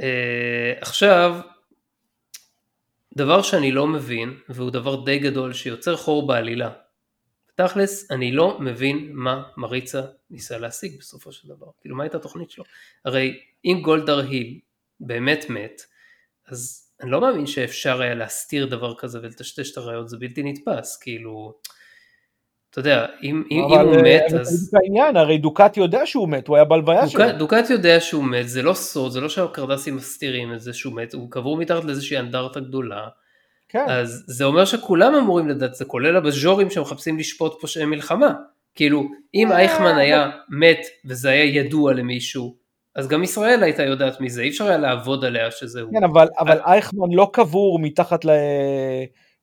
אה, 0.00 0.72
עכשיו, 0.80 1.40
דבר 3.16 3.42
שאני 3.42 3.72
לא 3.72 3.86
מבין, 3.86 4.34
והוא 4.48 4.70
דבר 4.70 5.04
די 5.04 5.18
גדול 5.18 5.52
שיוצר 5.52 5.96
חור 5.96 6.26
בעלילה, 6.26 6.70
תכלס, 7.56 8.10
אני 8.10 8.32
לא 8.32 8.58
מבין 8.60 9.10
מה 9.12 9.42
מריצה 9.56 10.02
ניסה 10.30 10.58
להשיג 10.58 10.98
בסופו 10.98 11.32
של 11.32 11.48
דבר. 11.48 11.66
כאילו, 11.80 11.96
מה 11.96 12.02
הייתה 12.02 12.16
התוכנית 12.16 12.50
שלו? 12.50 12.64
הרי 13.04 13.38
אם 13.64 13.80
גולדר 13.82 14.18
היל 14.18 14.58
באמת 15.00 15.46
מת, 15.48 15.82
אז 16.48 16.90
אני 17.02 17.10
לא 17.10 17.20
מאמין 17.20 17.46
שאפשר 17.46 18.00
היה 18.02 18.14
להסתיר 18.14 18.66
דבר 18.66 18.94
כזה 18.94 19.18
ולטשטש 19.22 19.72
את 19.72 19.76
הראיות, 19.76 20.08
זה 20.08 20.16
בלתי 20.16 20.42
נתפס, 20.42 20.96
כאילו... 20.96 21.54
אתה 22.70 22.80
יודע, 22.80 23.06
אם, 23.22 23.42
אם, 23.50 23.60
הוא 23.60 23.96
מת 24.02 24.22
אבל 24.30 24.40
אז... 24.40 24.70
אבל 24.72 24.80
העניין, 24.82 25.16
הרי 25.16 25.38
דוקת 25.38 25.76
יודע 25.76 26.06
שהוא 26.06 26.28
מת, 26.28 26.48
הוא 26.48 26.56
היה 26.56 26.64
בלוויה 26.64 27.08
שלו. 27.08 27.32
דוקת 27.38 27.70
יודע 27.70 28.00
שהוא 28.00 28.24
מת, 28.24 28.48
זה 28.48 28.62
לא 28.62 28.74
סוד, 28.74 29.12
זה 29.12 29.20
לא 29.20 29.28
שהקרדסים 29.28 29.96
מסתירים 29.96 30.54
את 30.54 30.60
זה 30.60 30.72
שהוא 30.72 30.94
מת, 30.94 31.14
הוא 31.14 31.30
קבור 31.30 31.56
מתחת 31.56 31.84
לאיזושהי 31.84 32.18
אנדרטה 32.18 32.60
גדולה. 32.60 33.08
כן. 33.68 33.84
אז 33.88 34.24
זה 34.26 34.44
אומר 34.44 34.64
שכולם 34.64 35.14
אמורים 35.14 35.48
לדעת, 35.48 35.74
זה 35.74 35.84
כולל 35.84 36.16
הבז'ורים 36.16 36.70
שמחפשים 36.70 37.18
לשפוט 37.18 37.60
פושעי 37.60 37.84
מלחמה. 37.84 38.32
כאילו, 38.74 39.04
אם 39.34 39.52
אה. 39.52 39.56
אייכמן 39.56 39.96
היה 39.96 40.30
מת 40.48 40.80
וזה 41.04 41.30
היה 41.30 41.44
ידוע 41.44 41.92
למישהו, 41.92 42.56
אז 42.94 43.08
גם 43.08 43.22
ישראל 43.22 43.62
הייתה 43.62 43.82
יודעת 43.82 44.20
מזה, 44.20 44.42
אי 44.42 44.48
אפשר 44.48 44.64
היה 44.64 44.78
לעבוד 44.78 45.24
עליה 45.24 45.50
שזה 45.50 45.80
הוא. 45.80 45.92
כן, 45.92 46.04
אבל, 46.04 46.28
אבל 46.38 46.60
אייכמן 46.66 47.12
לא 47.12 47.30
קבור 47.32 47.78
מתחת 47.78 48.24
ל... 48.24 48.30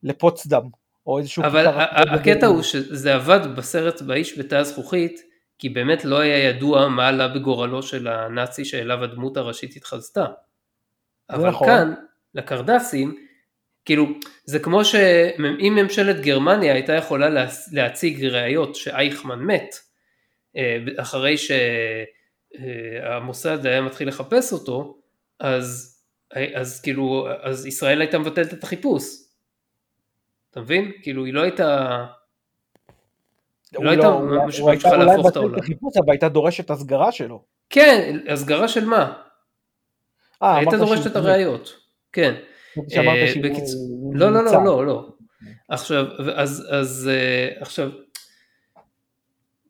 לפוצדם, 0.03 0.61
או 1.07 1.17
איזשהו... 1.19 1.43
אבל 1.43 1.65
הקטע 1.95 2.47
הוא 2.47 2.61
שזה 2.61 3.15
עבד 3.15 3.55
בסרט 3.55 4.01
באיש 4.01 4.39
בתא 4.39 4.55
הזכוכית, 4.55 5.19
כי 5.59 5.69
באמת 5.69 6.05
לא 6.05 6.19
היה 6.19 6.49
ידוע 6.49 6.88
מה 6.88 7.07
עלה 7.07 7.28
בגורלו 7.28 7.84
של 7.84 8.07
הנאצי 8.07 8.65
שאליו 8.65 9.03
הדמות 9.03 9.38
הראשית 9.38 9.76
התחזתה. 9.76 10.26
אבל 11.30 11.49
נכון. 11.49 11.67
כאן, 11.67 11.93
לקרדסים, 12.36 13.15
כאילו, 13.86 14.05
זה 14.45 14.59
כמו 14.59 14.86
שאם 14.86 15.75
ממשלת 15.75 16.21
גרמניה 16.21 16.73
הייתה 16.73 16.93
יכולה 16.93 17.45
להציג 17.71 18.25
ראיות 18.25 18.75
שאייכמן 18.75 19.39
מת, 19.39 19.75
אה, 20.57 20.77
אחרי 20.97 21.36
שהמוסד 22.97 23.65
היה 23.65 23.81
מתחיל 23.81 24.07
לחפש 24.07 24.53
אותו, 24.53 24.97
אז, 25.39 25.97
אז 26.55 26.81
כאילו, 26.81 27.27
אז 27.41 27.65
ישראל 27.65 28.01
הייתה 28.01 28.19
מבטלת 28.19 28.53
את 28.53 28.63
החיפוש. 28.63 29.03
אתה 30.51 30.61
מבין? 30.61 30.91
כאילו, 31.01 31.25
היא 31.25 31.34
לא 31.34 31.41
הייתה... 31.41 32.05
לא 33.73 33.89
הייתה 33.89 34.11
מתחילה 34.73 34.97
להפוך 34.97 35.27
את 35.27 35.36
העולם. 35.36 35.59
החיפוש, 35.59 35.93
אבל 35.97 36.11
הייתה 36.11 36.29
דורשת 36.29 36.69
הסגרה 36.69 37.11
שלו. 37.11 37.43
כן, 37.69 38.19
הסגרה 38.27 38.67
של 38.67 38.86
מה? 38.86 39.13
אה, 40.43 40.57
הייתה 40.57 40.77
דורשת 40.77 41.07
את 41.07 41.15
הראיות. 41.15 41.75
כן. 42.11 42.36
אה, 42.78 43.34
לא, 44.13 44.34
לא, 44.34 44.45
לא, 44.45 44.65
לא, 44.65 44.86
לא. 44.86 45.09
עכשיו, 45.69 46.05
אז, 46.36 46.67
אז 46.69 47.09
אה, 47.13 47.61
עכשיו, 47.61 47.89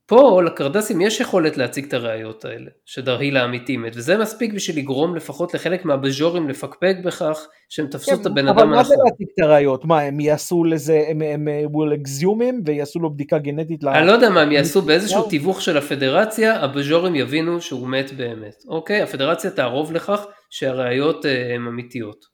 פה 0.06 0.42
לקרדסים 0.46 1.02
יש 1.02 1.20
יכולת 1.20 1.58
להציג 1.58 1.86
את 1.86 1.94
הראיות 1.94 2.46
האלה, 2.46 2.70
שדרהיל 2.86 3.38
האמיתי 3.38 3.78
מת, 3.78 3.92
וזה 3.96 4.18
מספיק 4.18 4.54
בשביל 4.54 4.78
לגרום 4.78 5.16
לפחות 5.16 5.54
לחלק 5.54 5.86
מהבז'ורים 5.86 6.50
לפקפק 6.50 6.96
בכך 7.06 7.48
שהם 7.70 7.88
תפסו 7.88 8.12
כן, 8.12 8.22
את 8.22 8.26
הבן 8.26 8.48
אבל 8.48 8.62
אדם 8.62 8.70
מה 8.70 8.84
זה. 8.84 8.96
להציג 9.06 9.28
את 9.34 9.44
הראיות? 9.44 9.86
מה, 9.86 10.00
הם 10.02 10.20
יעשו 10.20 10.64
לזה, 10.64 11.04
הם, 11.08 11.22
הם 11.22 11.48
will 11.48 12.00
exhume 12.02 12.62
ויעשו 12.66 13.00
לו 13.00 13.14
בדיקה 13.14 13.38
גנטית? 13.38 13.84
אני 13.84 14.08
לא 14.08 14.12
יודע 14.12 14.30
מה 14.30 14.42
הם 14.42 14.52
יעשו 14.52 14.82
באיזשהו 14.82 15.22
לא. 15.22 15.30
תיווך 15.30 15.62
של 15.62 15.78
הפדרציה, 15.78 16.64
הבז'ורים 16.64 17.16
יבינו 17.16 17.62
שהוא 17.62 17.88
מת 17.88 18.12
באמת. 18.12 18.64
אוקיי, 18.68 19.02
הפדרציה 19.02 19.52
תערוב 19.52 19.92
לכך 19.92 20.26
שהראיות 20.50 21.26
אה, 21.26 21.56
הן 21.56 21.68
אמיתיות. 21.68 22.33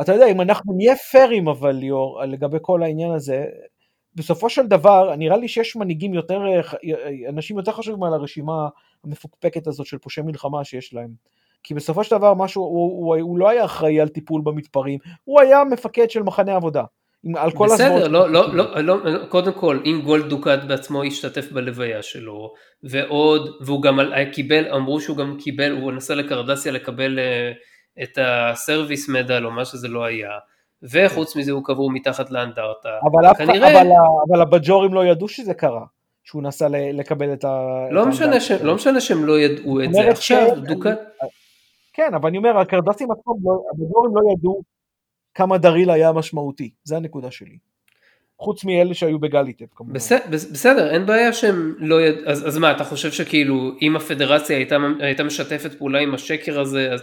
אתה 0.00 0.12
יודע, 0.12 0.26
אם 0.26 0.40
אנחנו 0.40 0.72
נהיה 0.76 0.96
פיירים 0.96 1.48
אבל 1.48 1.70
ליאור, 1.72 2.22
לגבי 2.24 2.58
כל 2.62 2.82
העניין 2.82 3.12
הזה, 3.12 3.44
בסופו 4.14 4.50
של 4.50 4.66
דבר, 4.66 5.14
נראה 5.16 5.36
לי 5.36 5.48
שיש 5.48 5.76
מנהיגים 5.76 6.14
יותר, 6.14 6.40
אנשים 7.28 7.56
יותר 7.56 7.72
חשובים 7.72 8.02
על 8.02 8.14
הרשימה 8.14 8.68
המפוקפקת 9.04 9.66
הזאת 9.66 9.86
של 9.86 9.98
פושעי 9.98 10.24
מלחמה 10.24 10.64
שיש 10.64 10.94
להם. 10.94 11.10
כי 11.62 11.74
בסופו 11.74 12.04
של 12.04 12.16
דבר 12.16 12.34
משהו, 12.34 12.62
הוא, 12.62 13.06
הוא, 13.06 13.16
הוא 13.16 13.38
לא 13.38 13.48
היה 13.48 13.64
אחראי 13.64 14.00
על 14.00 14.08
טיפול 14.08 14.42
במתפרעים, 14.44 14.98
הוא 15.24 15.40
היה 15.40 15.64
מפקד 15.64 16.10
של 16.10 16.22
מחנה 16.22 16.56
עבודה. 16.56 16.82
עם, 17.24 17.36
על 17.36 17.50
כל 17.50 17.66
בסדר, 17.66 17.86
הזוועות. 17.86 18.10
לא, 18.10 18.30
לא, 18.30 18.54
לא, 18.54 18.82
לא, 18.82 19.04
לא, 19.04 19.26
קודם 19.26 19.52
כל, 19.52 19.80
אם 19.84 20.00
גולד 20.04 20.28
דוקט 20.28 20.64
בעצמו 20.68 21.02
השתתף 21.02 21.52
בלוויה 21.52 22.02
שלו, 22.02 22.52
ועוד, 22.82 23.50
והוא 23.60 23.82
גם 23.82 23.98
קיבל, 24.32 24.74
אמרו 24.74 25.00
שהוא 25.00 25.16
גם 25.16 25.36
קיבל, 25.40 25.72
הוא 25.72 25.92
נסע 25.92 26.14
לקרדסיה 26.14 26.72
לקבל 26.72 27.18
אה, 27.18 27.52
את 28.02 28.18
הסרוויס 28.22 29.08
מדל 29.08 29.46
או 29.46 29.50
מה 29.50 29.64
שזה 29.64 29.88
לא 29.88 30.04
היה, 30.04 30.30
וחוץ 30.82 31.36
מזה 31.36 31.52
הוא 31.52 31.64
קבור 31.64 31.90
מתחת 31.90 32.30
לאנדרטה. 32.30 32.88
אבל, 33.02 33.34
כנראה- 33.38 33.72
אבל, 33.82 33.88
אבל 34.30 34.40
הבג'ורים 34.42 34.94
לא 34.94 35.04
ידעו 35.04 35.28
שזה 35.28 35.54
קרה, 35.54 35.84
שהוא 36.24 36.42
נסע 36.42 36.66
לקבל 36.70 37.32
את 37.32 37.44
ה... 37.44 37.58
לא 37.90 38.02
את 38.02 38.06
משנה, 38.06 38.40
ש... 38.40 38.50
לא 38.50 38.74
משנה 38.74 39.00
שהם 39.00 39.24
לא 39.24 39.40
ידעו 39.40 39.82
את 39.84 39.92
זה. 39.94 40.08
עכשיו, 40.10 40.46
ש- 40.56 40.58
דוקט, 40.68 40.98
כן, 41.92 42.14
אבל 42.14 42.28
אני 42.28 42.38
אומר, 42.38 42.58
הקרדסים 42.58 43.08
עצמם, 43.10 43.34
לא, 43.44 43.62
הבג'ורים 43.72 44.16
לא 44.16 44.20
ידעו 44.32 44.62
כמה 45.34 45.58
דריל 45.58 45.90
היה 45.90 46.12
משמעותי, 46.12 46.70
זה 46.84 46.96
הנקודה 46.96 47.30
שלי. 47.30 47.58
חוץ 48.40 48.64
מאלה 48.64 48.94
שהיו 48.94 49.18
בגליטב 49.18 49.64
כמובן. 49.74 49.92
בסדר, 49.92 50.24
בסדר, 50.30 50.90
אין 50.90 51.06
בעיה 51.06 51.32
שהם 51.32 51.74
לא 51.78 52.02
יד... 52.02 52.14
אז, 52.26 52.48
אז 52.48 52.58
מה, 52.58 52.72
אתה 52.72 52.84
חושב 52.84 53.10
שכאילו, 53.12 53.70
אם 53.82 53.96
הפדרציה 53.96 54.56
הייתה, 54.56 54.76
הייתה 55.00 55.24
משתפת 55.24 55.74
פעולה 55.78 55.98
עם 55.98 56.14
השקר 56.14 56.60
הזה, 56.60 56.88
אז... 56.92 57.02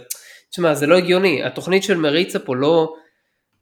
תשמע, 0.50 0.74
זה 0.74 0.86
לא 0.86 0.96
הגיוני. 0.96 1.44
התוכנית 1.44 1.82
של 1.82 1.96
מריצה 1.96 2.38
פה 2.38 2.56
לא... 2.56 2.94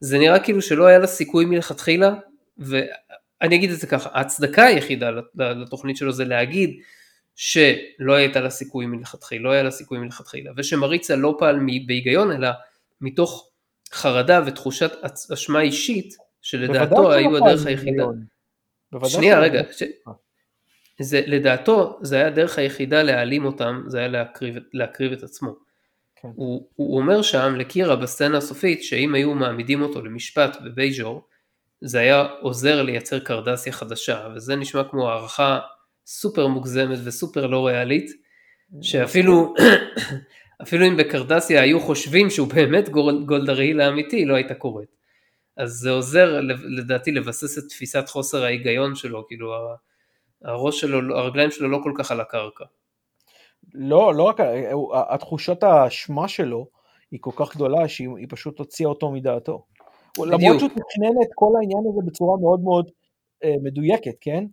זה 0.00 0.18
נראה 0.18 0.38
כאילו 0.38 0.62
שלא 0.62 0.86
היה 0.86 0.98
לה 0.98 1.06
סיכוי 1.06 1.44
מלכתחילה, 1.44 2.14
ואני 2.58 3.56
אגיד 3.56 3.70
את 3.70 3.80
זה 3.80 3.86
ככה, 3.86 4.10
ההצדקה 4.12 4.64
היחידה 4.64 5.10
לתוכנית 5.34 5.96
שלו 5.96 6.12
זה 6.12 6.24
להגיד 6.24 6.80
שלא 7.36 8.14
הייתה 8.14 8.40
לה 8.40 8.50
סיכוי 8.50 8.86
מלכתחילה, 8.86 9.42
לא 9.44 9.50
היה 9.50 9.62
לה 9.62 9.70
סיכוי 9.70 9.98
מלכתחילה, 9.98 10.52
ושמריצה 10.56 11.16
לא 11.16 11.36
פעל 11.38 11.60
בהיגיון, 11.86 12.32
אלא 12.32 12.48
מתוך 13.00 13.50
חרדה 13.92 14.40
ותחושת 14.46 14.92
אשמה 15.32 15.60
אישית, 15.60 16.16
שלדעתו 16.42 17.12
היו 17.12 17.36
הדרך 17.36 17.66
היחידה. 17.66 18.04
שנייה. 19.04 19.40
רגע, 19.40 19.62
ש... 19.72 19.82
זה, 21.00 21.22
לדעתו 21.26 21.98
זה 22.02 22.16
היה 22.16 22.26
הדרך 22.26 22.58
היחידה 22.58 23.02
להעלים 23.02 23.44
אותם, 23.44 23.82
זה 23.86 23.98
היה 23.98 24.08
להקריב, 24.08 24.56
להקריב 24.72 25.12
את 25.12 25.22
עצמו. 25.22 25.63
כן. 26.24 26.30
הוא, 26.34 26.68
הוא 26.76 26.98
אומר 27.00 27.22
שם 27.22 27.54
לקירה 27.56 27.96
בסצנה 27.96 28.38
הסופית 28.38 28.84
שאם 28.84 29.14
היו 29.14 29.34
מעמידים 29.34 29.82
אותו 29.82 30.02
למשפט 30.02 30.56
בבייג'ור 30.64 31.28
זה 31.80 31.98
היה 31.98 32.26
עוזר 32.40 32.82
לייצר 32.82 33.18
קרדסיה 33.18 33.72
חדשה 33.72 34.28
וזה 34.34 34.56
נשמע 34.56 34.84
כמו 34.84 35.10
הערכה 35.10 35.60
סופר 36.06 36.46
מוגזמת 36.46 36.98
וסופר 37.04 37.46
לא 37.46 37.66
ריאלית 37.66 38.10
שאפילו 38.82 39.54
אפילו 40.62 40.86
אם 40.86 40.96
בקרדסיה 40.96 41.62
היו 41.62 41.80
חושבים 41.80 42.30
שהוא 42.30 42.48
באמת 42.48 42.88
גול- 42.88 43.24
גולדרהיל 43.26 43.80
האמיתי 43.80 44.24
לא 44.24 44.34
הייתה 44.34 44.54
קורית. 44.54 44.88
אז 45.56 45.70
זה 45.70 45.90
עוזר 45.90 46.40
לדעתי 46.64 47.12
לבסס 47.12 47.58
את 47.58 47.64
תפיסת 47.68 48.08
חוסר 48.08 48.44
ההיגיון 48.44 48.94
שלו 48.94 49.26
כאילו 49.28 49.54
הראש 50.44 50.80
שלו 50.80 51.18
הרגליים 51.18 51.50
שלו 51.50 51.68
לא 51.68 51.80
כל 51.82 51.92
כך 51.98 52.10
על 52.10 52.20
הקרקע. 52.20 52.64
לא, 53.74 54.14
לא 54.14 54.22
רק, 54.22 54.40
הוא- 54.72 54.94
התחושת 54.96 55.62
האשמה 55.62 56.28
שלו 56.28 56.66
היא 57.10 57.20
כל 57.22 57.30
כך 57.36 57.56
גדולה 57.56 57.88
שהיא 57.88 58.08
היא 58.16 58.26
פשוט 58.30 58.58
הוציאה 58.58 58.88
אותו 58.88 59.10
מדעתו. 59.10 59.64
בדיוק. 60.18 60.26
למרות 60.42 60.58
שהוא 60.60 60.70
תכנן 60.70 61.22
את 61.22 61.28
כל 61.34 61.52
העניין 61.60 61.82
הזה 61.90 62.00
בצורה 62.06 62.36
מאוד 62.40 62.60
מאוד 62.60 62.90
אה, 63.44 63.54
מדויקת, 63.62 64.14
כן? 64.20 64.44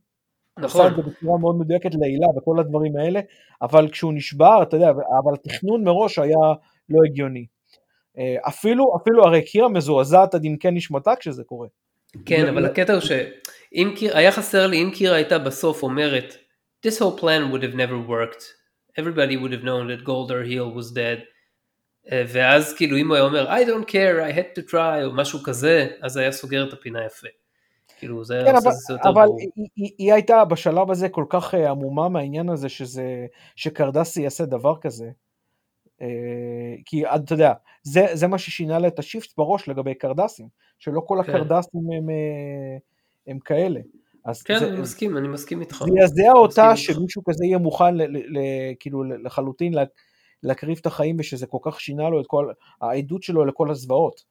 הוא 0.57 0.65
עשה 0.65 0.77
נכון. 0.79 0.91
את 0.91 0.95
זה 0.95 1.01
בצורה 1.11 1.37
מאוד 1.39 1.55
מדויקת 1.59 1.89
לעילה 1.95 2.27
וכל 2.37 2.59
הדברים 2.59 2.97
האלה, 2.97 3.19
אבל 3.61 3.89
כשהוא 3.89 4.13
נשבר, 4.13 4.63
אתה 4.63 4.75
יודע, 4.75 4.89
אבל 4.89 5.33
התכנון 5.33 5.83
מראש 5.83 6.19
היה 6.19 6.53
לא 6.89 6.99
הגיוני. 7.05 7.45
אה, 8.17 8.35
אפילו, 8.47 8.95
אפילו 9.01 9.23
הרי 9.23 9.41
קירה 9.45 9.69
מזועזעת 9.69 10.35
עד 10.35 10.41
עמקי 10.45 10.71
נשמתה 10.71 11.15
כשזה 11.15 11.43
קורה. 11.43 11.67
כן, 12.25 12.47
אבל 12.47 12.65
הקטע 12.65 12.93
הוא 12.93 13.01
שאם 13.01 13.93
קיר, 13.95 14.17
היה 14.17 14.31
חסר 14.31 14.67
לי, 14.67 14.83
אם 14.83 14.91
קירה 14.93 15.15
הייתה 15.15 15.39
בסוף 15.39 15.83
אומרת, 15.83 16.33
this 16.87 16.99
whole 16.99 17.19
plan 17.21 17.53
would 17.53 17.63
have 17.63 17.75
never 17.75 18.09
worked, 18.09 18.43
everybody 18.97 19.37
would 19.37 19.51
have 19.51 19.63
known 19.63 19.87
that 19.87 20.03
Golder 20.05 20.43
Hill 20.43 20.71
was 20.79 20.91
dead, 20.95 21.19
אה, 22.11 22.23
ואז 22.27 22.73
כאילו 22.73 22.97
אם 22.97 23.07
הוא 23.07 23.15
היה 23.15 23.25
אומר, 23.25 23.49
I 23.49 23.65
don't 23.65 23.89
care, 23.89 24.31
I 24.31 24.37
had 24.37 24.59
to 24.59 24.71
try, 24.71 25.03
או 25.03 25.13
משהו 25.13 25.39
כזה, 25.43 25.87
אז 26.01 26.17
היה 26.17 26.31
סוגר 26.31 26.67
את 26.67 26.73
הפינה 26.73 27.05
יפה. 27.05 27.27
כאילו 28.01 28.23
זה 28.23 28.43
כן, 28.45 28.55
אבל, 28.55 28.71
זה 28.71 28.93
יותר 28.93 29.09
אבל 29.09 29.25
ברור. 29.25 29.39
היא, 29.39 29.67
היא, 29.75 29.91
היא 29.97 30.13
הייתה 30.13 30.45
בשלב 30.45 30.91
הזה 30.91 31.09
כל 31.09 31.25
כך 31.29 31.53
אה, 31.53 31.69
עמומה 31.71 32.09
מהעניין 32.09 32.49
הזה 32.49 32.69
שזה, 32.69 33.25
שקרדסי 33.55 34.21
יעשה 34.21 34.45
דבר 34.45 34.77
כזה. 34.81 35.09
אה, 36.01 36.07
כי 36.85 37.05
אתה 37.05 37.33
יודע, 37.33 37.53
זה, 37.83 38.05
זה 38.13 38.27
מה 38.27 38.37
ששינה 38.37 38.79
לה 38.79 38.87
את 38.87 38.99
השיפט 38.99 39.37
בראש 39.37 39.69
לגבי 39.69 39.95
קרדסים, 39.95 40.47
שלא 40.79 41.01
כל 41.05 41.21
כן. 41.25 41.31
הקרדסים 41.31 41.81
הם, 41.97 42.09
אה, 42.09 42.77
הם 43.27 43.39
כאלה. 43.39 43.79
אז 44.25 44.41
כן, 44.43 44.59
זה, 44.59 44.67
אני 44.67 44.81
מסכים, 44.81 45.17
אני 45.17 45.27
מסכים 45.27 45.61
איתך. 45.61 45.83
זה 45.87 45.99
יזעזע 46.03 46.31
אותה. 46.31 46.75
שמישהו 46.77 47.23
כזה 47.23 47.45
יהיה 47.45 47.57
מוכן 47.57 47.95
ל, 47.95 48.01
ל, 48.01 48.17
ל, 48.17 48.39
כאילו 48.79 49.03
לחלוטין 49.03 49.73
לה, 49.73 49.83
להקריב 50.43 50.77
את 50.81 50.85
החיים 50.85 51.15
ושזה 51.19 51.47
כל 51.47 51.57
כך 51.61 51.81
שינה 51.81 52.09
לו 52.09 52.21
את 52.21 52.27
כל 52.27 52.51
העדות 52.81 53.23
שלו 53.23 53.45
לכל 53.45 53.71
הזוועות. 53.71 54.23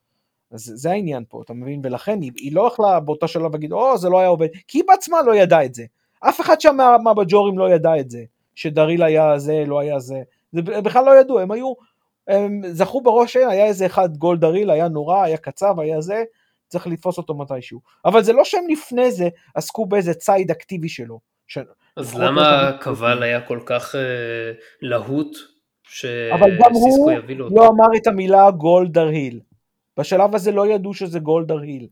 אז 0.53 0.73
זה 0.75 0.91
העניין 0.91 1.25
פה, 1.29 1.43
אתה 1.45 1.55
מבין? 1.55 1.81
ולכן 1.85 2.21
היא, 2.23 2.33
היא 2.37 2.55
לא 2.55 2.67
יכלה 2.73 3.01
באותה 3.01 3.29
שלב 3.29 3.53
להגיד, 3.53 3.73
או, 3.73 3.99
זה 3.99 4.09
לא 4.09 4.19
היה 4.19 4.29
עובד, 4.29 4.49
כי 4.69 4.79
היא 4.79 4.85
בעצמה 4.89 5.23
לא 5.23 5.35
ידעה 5.35 5.65
את 5.65 5.75
זה. 5.75 5.85
אף 6.21 6.41
אחד 6.41 6.61
שם 6.61 6.77
מה- 6.77 6.99
מהבג'ורים 7.05 7.59
לא 7.59 7.71
ידע 7.71 8.01
את 8.01 8.11
זה, 8.11 8.25
שדריל 8.55 9.03
היה 9.03 9.39
זה, 9.39 9.65
לא 9.67 9.81
היה 9.81 9.99
זה. 9.99 10.23
זה 10.53 10.63
בכלל 10.63 11.05
לא 11.05 11.21
ידעו, 11.21 11.39
הם 11.39 11.51
היו, 11.51 11.73
הם 12.29 12.63
זכו 12.73 13.01
בראש, 13.01 13.37
"אה, 13.37 13.49
היה 13.51 13.65
איזה 13.67 13.87
אחד 13.87 14.17
גול 14.17 14.39
דריל, 14.39 14.71
היה 14.71 14.89
נורא, 14.89 15.23
היה 15.23 15.37
קצב, 15.37 15.81
היה 15.81 16.01
זה, 16.01 16.25
צריך 16.71 16.87
לתפוס 16.87 17.19
אותו 17.19 17.35
מתישהו. 17.35 17.81
אבל 18.05 18.23
זה 18.23 18.33
לא 18.33 18.45
שהם 18.45 18.65
לפני 18.69 19.11
זה 19.11 19.29
עסקו 19.55 19.87
באיזה 19.87 20.15
ציד 20.15 20.51
אקטיבי 20.51 20.89
שלו. 20.89 21.21
ש... 21.47 21.59
אז 21.97 22.15
למה 22.19 22.71
לא. 22.71 22.77
קבל 22.77 23.23
היה 23.23 23.41
כל 23.41 23.61
כך 23.67 23.95
אה, 23.95 24.01
להוט, 24.83 25.37
אבל 26.33 26.51
גם 26.59 26.71
שסיסקו 26.75 27.03
הוא 27.03 27.13
יביא 27.13 27.37
לו 27.37 27.45
אותו? 27.45 27.57
לא 27.57 27.69
אמר 27.69 27.87
את 27.97 28.07
המילה 28.07 28.51
גולדר 28.51 29.07
היל. 29.07 29.41
בשלב 29.99 30.35
הזה 30.35 30.53
לא 30.53 30.67
ידעו 30.67 30.95
שזה 30.95 31.19
גולדר 31.19 31.59
היל. 31.59 31.87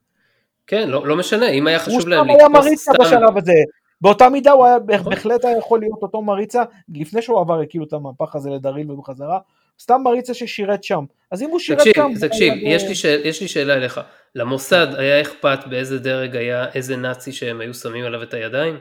כן, 0.67 0.89
לא 0.89 1.07
לא 1.07 1.17
משנה, 1.17 1.49
אם 1.49 1.67
היה 1.67 1.79
הוא 1.79 1.85
חשוב 1.85 2.01
סתם 2.01 2.09
להם 2.11 2.29
היה 2.31 2.49
לתפוס 2.49 2.65
מריצה 2.67 2.93
סתם, 2.93 3.05
בשלב 3.05 3.37
הזה. 3.39 3.53
באותה 4.01 4.29
מידה 4.29 4.53
הוא 4.53 4.67
היה. 4.67 4.79
בהחלט 4.79 5.45
היה 5.45 5.59
יכול 5.59 5.81
להיות 5.81 6.03
אותו 6.03 6.23
מריצה, 6.23 6.63
לפני 6.95 7.23
שהוא 7.23 7.41
עבר 7.41 7.67
כאילו 7.69 7.85
את 7.85 7.93
המהפך 7.93 8.35
הזה 8.37 8.51
לדריל 8.51 8.91
ובחזרה, 8.91 9.39
סתם 9.81 10.01
מריצה 10.05 10.35
ששירת 10.35 10.85
שם. 10.85 11.05
אז 11.31 11.43
אם 11.43 11.51
הוא 11.51 11.59
שירת 11.59 11.79
תקשיב, 11.79 11.95
שם... 11.95 12.29
תקשיב, 12.29 12.53
היה- 12.53 12.75
יש 12.75 12.85
שאל, 12.95 13.21
יש 13.25 13.41
לי 13.41 13.49
שאלה 13.49 13.75
אליך. 13.75 14.01
למוסד 14.35 14.87
היה 14.99 15.21
אכפת 15.21 15.59
באיזה 15.71 15.99
דרג 15.99 16.37
היה 16.37 16.67
איזה 16.75 16.97
נאצי 16.97 17.33
שהם 17.33 17.61
היו 17.61 17.75
שמים 17.75 18.05
עליו 18.05 18.23
את 18.23 18.35
הידיים? 18.35 18.79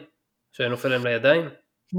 שהיה 0.52 0.70
נופל 0.70 0.90
להם 0.90 1.08
לידיים? 1.08 1.50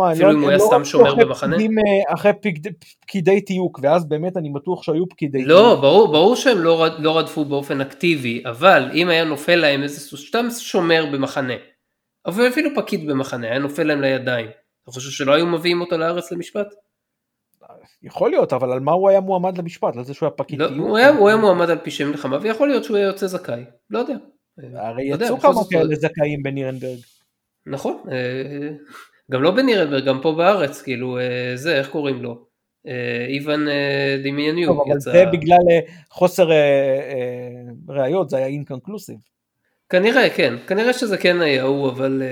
אני 0.01 0.13
אפילו 0.13 0.29
לא- 0.29 0.35
אם 0.35 0.41
הוא 0.41 0.49
היה 0.49 0.59
לא 0.59 0.63
סתם 0.67 0.85
שומר 0.85 1.13
אחרי 1.13 1.25
במחנה? 1.25 1.57
פקידים, 1.57 1.79
אה, 1.79 2.15
אחרי 2.15 2.33
פקיד- 2.33 2.67
פקידי 3.01 3.41
תיוק, 3.41 3.81
ואז 3.83 4.09
באמת 4.09 4.37
אני 4.37 4.51
בטוח 4.51 4.83
שהיו 4.83 5.09
פקידי 5.09 5.39
תיוק. 5.39 5.49
לא, 5.51 5.79
ברור, 5.81 6.13
ברור 6.13 6.37
שהם 6.37 6.59
לא, 6.59 6.83
רד- 6.85 7.01
לא 7.01 7.19
רדפו 7.19 7.45
באופן 7.45 7.81
אקטיבי, 7.81 8.43
אבל 8.47 8.91
אם 8.95 9.09
היה 9.09 9.25
נופל 9.25 9.57
להם 9.57 9.83
איזה 9.83 10.01
סתם 10.17 10.47
שומר 10.59 11.05
במחנה, 11.13 11.55
אבל 12.27 12.49
אפילו 12.49 12.71
פקיד 12.77 13.07
במחנה, 13.11 13.47
היה 13.47 13.59
נופל 13.59 13.83
להם 13.83 14.01
לידיים, 14.01 14.47
אתה 14.83 14.91
חושב 14.93 15.11
שלא 15.11 15.33
היו 15.33 15.47
מביאים 15.47 15.81
אותו 15.81 15.99
לארץ 15.99 16.33
למשפט? 16.33 16.67
יכול 18.03 18.31
להיות, 18.31 18.53
אבל 18.53 18.73
על 18.73 18.81
מה 18.81 18.93
הוא 18.93 19.09
היה 19.09 19.21
מועמד 19.21 19.59
למשפט? 19.59 19.97
על 19.97 20.05
זה 20.05 20.15
שהוא 20.15 20.27
היה 20.27 20.37
פקיד 20.37 20.59
לא? 20.59 20.69
הוא, 20.69 20.97
היה, 20.97 21.09
הוא 21.09 21.29
היה 21.29 21.37
מועמד 21.37 21.71
על 21.71 21.79
פשעי 21.79 22.07
מלחמה, 22.07 22.39
ויכול 22.43 22.69
להיות 22.69 22.85
שהוא 22.85 22.97
היה 22.97 23.07
יוצא 23.07 23.27
זכאי, 23.27 23.65
לא 23.91 23.99
יודע. 23.99 24.15
הרי 24.75 25.11
לא 25.11 25.15
יצאו 25.15 25.41
כמה 25.41 25.61
כאלה 25.71 25.95
זכאים 25.95 26.43
בנירנברג. 26.43 26.99
נכון, 27.67 28.03
אה, 28.11 28.71
גם 29.31 29.43
לא 29.43 29.51
בנירנברג, 29.51 30.05
גם 30.05 30.21
פה 30.23 30.33
בארץ, 30.33 30.83
כאילו, 30.83 31.19
אה, 31.19 31.53
זה, 31.55 31.77
איך 31.79 31.89
קוראים 31.89 32.23
לו? 32.23 32.47
אה, 32.87 33.27
איוון 33.29 33.67
דמיאניוק 34.25 34.77
טוב, 34.77 34.87
אבל 34.87 34.97
יצא, 34.97 35.13
זה 35.13 35.25
בגלל 35.33 35.59
חוסר 36.11 36.49
ראיות, 37.89 38.31
זה 38.31 38.37
היה 38.37 38.47
אינקונקלוסיב. 38.47 39.17
כנראה, 39.89 40.31
כן, 40.31 40.55
כנראה 40.67 40.93
שזה 40.93 41.19
כן 41.19 41.41
היה 41.41 41.63
הוא, 41.63 41.89
אבל 41.89 42.23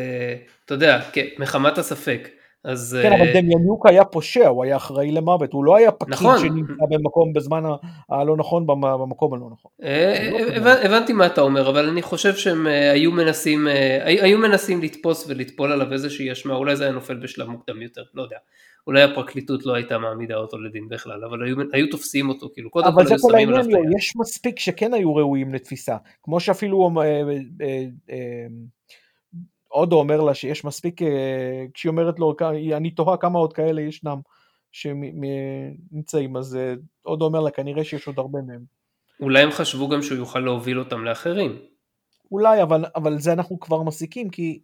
אתה 0.64 0.74
יודע, 0.74 1.00
כן, 1.12 1.26
מחמת 1.38 1.78
הספק. 1.78 2.28
אז... 2.66 2.98
כן, 3.02 3.12
אבל 3.12 3.26
אה, 3.26 3.32
דמיאניוק 3.40 3.86
היה 3.86 4.04
פושע, 4.04 4.48
הוא 4.48 4.64
היה 4.64 4.76
אחראי 4.76 5.12
למוות, 5.12 5.52
הוא 5.52 5.64
לא 5.64 5.76
היה 5.76 5.92
פקיד 5.92 6.12
נכון. 6.14 6.38
שנמצא 6.38 6.84
במקום 6.90 7.32
בזמן 7.32 7.62
הלא 8.10 8.36
נכון, 8.36 8.66
במ- 8.66 8.80
במקום 9.00 9.34
הלא 9.34 9.46
נכון. 9.52 9.70
אה, 9.82 10.28
לא 10.32 10.38
אה. 10.38 10.56
הבנ- 10.56 10.86
הבנתי 10.86 11.12
מה 11.12 11.26
אתה 11.26 11.40
אומר, 11.40 11.70
אבל 11.70 11.88
אני 11.88 12.02
חושב 12.02 12.34
שהם 12.34 12.66
אה, 12.66 12.90
היו 12.92 13.12
מנסים, 13.12 13.68
אה, 13.68 13.98
היו 14.04 14.38
מנסים 14.38 14.82
לתפוס 14.82 15.24
ולטפול 15.28 15.72
עליו 15.72 15.92
איזושהי 15.92 16.32
אשמה, 16.32 16.54
אולי 16.54 16.76
זה 16.76 16.84
היה 16.84 16.92
נופל 16.92 17.14
בשלב 17.14 17.48
מוקדם 17.48 17.82
יותר, 17.82 18.02
לא 18.14 18.22
יודע. 18.22 18.36
אולי 18.86 19.02
הפרקליטות 19.02 19.66
לא 19.66 19.74
הייתה 19.74 19.98
מעמידה 19.98 20.34
אותו 20.36 20.58
לדין 20.58 20.88
בכלל, 20.88 21.24
אבל 21.24 21.42
היו, 21.44 21.56
היו 21.72 21.86
תופסים 21.90 22.28
אותו, 22.28 22.48
כאילו, 22.54 22.70
קודם 22.70 22.92
כל 22.94 23.00
היו 23.08 23.18
שמים 23.18 23.48
עליו 23.48 23.60
העניין, 23.60 23.80
את 23.80 23.86
היד. 23.86 23.96
יש 23.98 24.12
מספיק 24.16 24.58
שכן 24.58 24.94
היו 24.94 25.14
ראויים 25.16 25.54
לתפיסה. 25.54 25.96
כמו 26.22 26.40
שאפילו 26.40 26.90
אה, 27.00 27.04
אה, 27.62 27.84
אה, 28.10 28.46
אודו 29.76 29.98
אומר 29.98 30.20
לה 30.20 30.34
שיש 30.34 30.64
מספיק, 30.64 31.02
אה, 31.02 31.64
כשהיא 31.74 31.90
אומרת 31.90 32.18
לו, 32.18 32.34
"כ- 32.38 32.42
אני 32.76 32.90
תוהה 32.90 33.16
כמה 33.16 33.38
עוד 33.38 33.52
כאלה 33.52 33.80
ישנם 33.82 34.18
שנמצאים, 34.72 36.36
אז 36.36 36.56
אה, 36.56 36.74
אודו 37.06 37.24
אומר 37.24 37.40
לה, 37.40 37.50
כנראה 37.50 37.84
שיש 37.84 38.06
עוד 38.06 38.18
הרבה 38.18 38.38
מהם. 38.46 38.60
אולי 39.20 39.42
הם 39.42 39.50
חשבו 39.50 39.88
גם 39.88 40.02
שהוא 40.02 40.18
יוכל 40.18 40.38
להוביל 40.38 40.78
אותם 40.78 41.04
לאחרים. 41.04 41.58
אולי, 42.32 42.62
אבל, 42.62 42.84
אבל 42.96 43.18
זה 43.18 43.32
אנחנו 43.32 43.60
כבר 43.60 43.82
מסיקים, 43.82 44.30
כי 44.30 44.60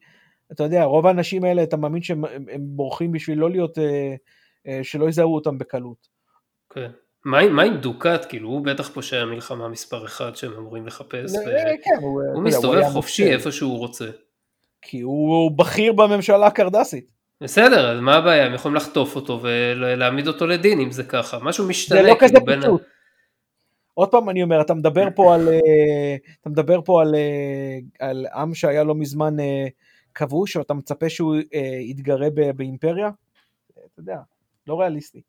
אתה 0.52 0.62
יודע, 0.62 0.84
רוב 0.84 1.06
האנשים 1.06 1.44
האלה, 1.44 1.62
אתה 1.62 1.76
מאמין 1.76 2.02
שהם 2.02 2.24
הם, 2.24 2.44
הם 2.52 2.60
בורחים 2.64 3.12
בשביל 3.12 3.38
לא 3.38 3.50
להיות, 3.50 3.78
אה, 4.66 4.80
שלא 4.82 5.08
יזהו 5.08 5.34
אותם 5.34 5.58
בקלות. 5.58 6.08
כן. 6.70 6.90
מה, 7.24 7.48
מה 7.48 7.62
עם 7.62 7.76
דוקאט, 7.76 8.26
כאילו, 8.28 8.48
הוא 8.48 8.64
בטח 8.64 8.88
פושע 8.88 9.16
המלחמה 9.20 9.68
מספר 9.68 10.04
אחד 10.04 10.36
שהם 10.36 10.52
אמורים 10.52 10.86
לחפש, 10.86 11.34
אה, 11.36 11.72
כן, 11.84 11.90
הוא, 12.00 12.22
והוא 12.32 12.42
מסתובב 12.42 12.78
היה 12.78 12.90
חופשי 12.90 13.32
איפה 13.32 13.52
שהוא 13.52 13.78
רוצה. 13.78 14.10
כי 14.82 15.00
הוא, 15.00 15.50
בכיר 15.58 15.92
בממשלה 15.92 16.46
הקרדסית. 16.46 17.04
בסדר, 17.40 17.90
אז 17.90 18.00
מה 18.00 18.14
הבעיה? 18.16 18.46
הם 18.46 18.54
יכולים 18.54 18.76
לחטוף 18.76 19.16
אותו 19.16 19.40
ולהעמיד 19.42 20.28
אותו 20.28 20.46
לדין 20.46 20.80
אם 20.80 20.90
זה 20.90 21.04
ככה. 21.04 21.38
משהו 21.42 21.68
משתנה, 21.68 22.02
זה 22.02 22.08
לא 22.08 22.16
כזה 22.18 22.32
כאילו, 22.32 22.46
בין... 22.46 22.60
פשוט. 22.60 22.82
עוד 23.94 24.10
פעם 24.10 24.30
אני 24.30 24.42
אומר, 24.42 24.60
אתה 24.60 24.74
מדבר 24.74 25.08
פה 25.14 25.34
על, 25.34 25.48
אה, 25.48 26.16
אתה 26.40 26.50
מדבר 26.50 26.80
פה 26.84 27.02
על, 27.02 27.14
אה, 27.14 27.78
על 28.08 28.26
עם 28.34 28.54
שהיה 28.54 28.84
לא 28.84 28.94
מזמן 28.94 29.40
אה, 29.40 29.66
כבוש, 30.14 30.56
או 30.56 30.62
אתה 30.62 30.74
מצפה 30.74 31.08
שהוא 31.08 31.36
יתגרה 31.80 32.26
באימפריה? 32.56 33.10
אתה 33.72 34.00
יודע, 34.00 34.16
לא 34.66 34.80
ריאליסטי. 34.80 35.20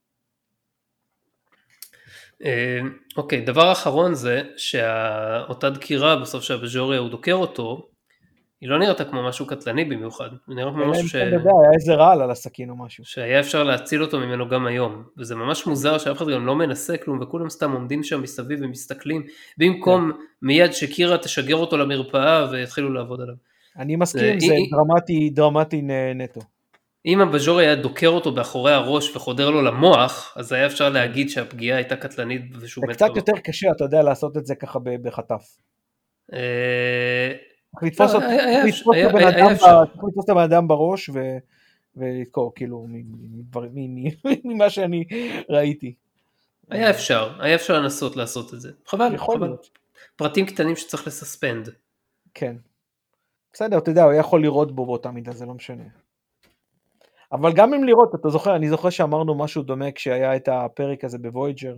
אוקיי, 3.17 3.41
דבר 3.41 3.71
אחרון 3.71 4.13
זה 4.13 4.41
שאותה 4.57 5.69
דקירה 5.69 6.15
בסוף 6.15 6.43
שהבז'וריה 6.43 6.99
הוא 6.99 7.09
דוקר 7.09 7.33
אותו, 7.33 7.87
היא 8.63 8.69
לא 8.69 8.79
נראתה 8.79 9.05
כמו 9.05 9.23
משהו 9.23 9.45
קטלני 9.47 9.85
במיוחד, 9.85 10.29
היא 10.47 10.55
נראית 10.55 10.73
כמו 10.75 10.85
משהו 10.91 11.07
ש... 11.07 11.11
כן, 11.15 11.27
אתה 11.27 11.35
יודע, 11.35 11.51
היה 11.61 11.71
איזה 11.73 11.93
רעל 11.93 12.21
על 12.21 12.31
הסכין 12.31 12.69
או 12.69 12.75
משהו. 12.75 13.05
שהיה 13.05 13.39
אפשר 13.39 13.63
להציל 13.63 14.01
אותו 14.01 14.19
ממנו 14.19 14.49
גם 14.49 14.65
היום, 14.65 15.03
וזה 15.17 15.35
ממש 15.35 15.67
מוזר 15.67 15.97
שאף 15.97 16.17
אחד 16.17 16.27
גם 16.29 16.45
לא 16.45 16.55
מנסה 16.55 16.97
כלום 16.97 17.19
וכולם 17.21 17.49
סתם 17.49 17.71
עומדים 17.71 18.03
שם 18.03 18.21
מסביב 18.21 18.59
ומסתכלים, 18.61 19.23
במקום 19.57 20.11
כן. 20.11 20.17
מיד 20.41 20.73
שקירה 20.73 21.17
תשגר 21.17 21.55
אותו 21.55 21.77
למרפאה 21.77 22.51
ויתחילו 22.51 22.93
לעבוד 22.93 23.21
עליו. 23.21 23.35
אני 23.77 23.95
מסכים, 23.95 24.39
זה- 24.39 24.47
זה 24.47 24.53
דרמטי, 24.71 25.29
דרמטי 25.29 25.81
נטו. 26.15 26.41
אם 27.05 27.21
הבז'ור 27.21 27.59
היה 27.59 27.75
דוקר 27.75 28.07
אותו 28.07 28.31
באחורי 28.31 28.71
הראש 28.73 29.15
וחודר 29.15 29.49
לו 29.49 29.61
למוח, 29.61 30.33
אז 30.37 30.51
היה 30.51 30.65
אפשר 30.65 30.89
להגיד 30.89 31.29
שהפגיעה 31.29 31.77
הייתה 31.77 31.95
קטלנית 31.95 32.41
ושהוא 32.59 32.81
זה 32.85 32.89
מת 32.89 32.95
קצת 32.95 33.05
במקום. 33.05 33.17
יותר 33.17 33.41
קשה, 33.43 33.67
אתה 33.75 33.83
יודע, 33.83 34.01
לעשות 34.03 34.37
את 34.37 34.45
זה 34.45 34.55
ככה 34.55 34.79
בחטף. 35.01 35.43
לתפוס 37.81 38.13
לא, 38.13 38.19
את 40.23 40.29
הבן 40.29 40.43
אדם 40.43 40.67
בראש 40.67 41.09
ו- 41.09 41.37
ולדקור, 41.95 42.55
כאילו, 42.55 42.87
ממה 44.45 44.69
שאני 44.69 45.03
ראיתי. 45.49 45.93
היה 46.69 46.89
אפשר, 46.89 47.33
היה 47.39 47.55
אפשר 47.55 47.79
לנסות 47.79 48.15
לעשות 48.15 48.53
את 48.53 48.61
זה. 48.61 48.71
חבל, 48.85 49.13
יכול 49.13 49.35
חבל. 49.37 49.47
להיות. 49.47 49.69
פרטים 50.15 50.45
קטנים 50.45 50.75
שצריך 50.75 51.07
לסספנד. 51.07 51.69
כן. 52.33 52.55
בסדר, 53.53 53.77
אתה 53.77 53.91
יודע, 53.91 54.03
הוא 54.03 54.13
יכול 54.13 54.41
לראות 54.41 54.75
בו 54.75 54.85
באותה 54.85 55.11
מידה, 55.11 55.31
זה 55.31 55.45
לא 55.45 55.53
משנה. 55.53 55.83
אבל 57.31 57.53
גם 57.53 57.73
אם 57.73 57.83
לראות, 57.83 58.15
אתה 58.15 58.29
זוכר, 58.29 58.55
אני 58.55 58.69
זוכר 58.69 58.89
שאמרנו 58.89 59.35
משהו 59.35 59.63
דומה 59.63 59.91
כשהיה 59.91 60.35
את 60.35 60.47
הפרק 60.51 61.03
הזה 61.03 61.17
בוויג'ר, 61.17 61.75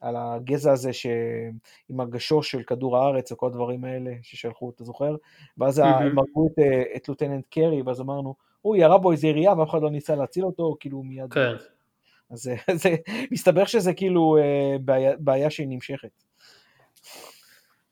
על 0.00 0.16
הגזע 0.16 0.72
הזה 0.72 0.92
ש... 0.92 1.06
עם 1.88 2.00
הגשוש 2.00 2.50
של 2.50 2.62
כדור 2.62 2.98
הארץ 2.98 3.32
וכל 3.32 3.46
הדברים 3.46 3.84
האלה 3.84 4.10
ששלחו, 4.22 4.70
אתה 4.70 4.84
זוכר? 4.84 5.16
ואז. 5.58 5.78
הם 5.78 6.18
הרגו 6.18 6.46
את, 6.46 6.58
אה, 6.58 6.82
את 6.96 7.08
לוטננט 7.08 7.44
קרי, 7.50 7.82
ואז 7.82 8.00
אמרנו, 8.00 8.34
הוא 8.62 8.76
ירה 8.76 8.98
בו 8.98 9.12
איזה 9.12 9.26
ירייה 9.26 9.52
ואף 9.52 9.70
אחד 9.70 9.82
לא 9.82 9.90
ניסה 9.90 10.14
להציל 10.14 10.44
אותו, 10.44 10.76
כאילו 10.80 11.02
מיד. 11.02 11.32
כן. 11.32 11.52
אז 12.30 12.42
זה, 12.42 12.54
זה, 12.82 12.96
מסתבר 13.30 13.64
שזה 13.64 13.94
כאילו 13.94 14.36
אה, 14.36 14.76
בעיה, 14.80 15.16
בעיה 15.18 15.50
שהיא 15.50 15.68
נמשכת. 15.68 16.10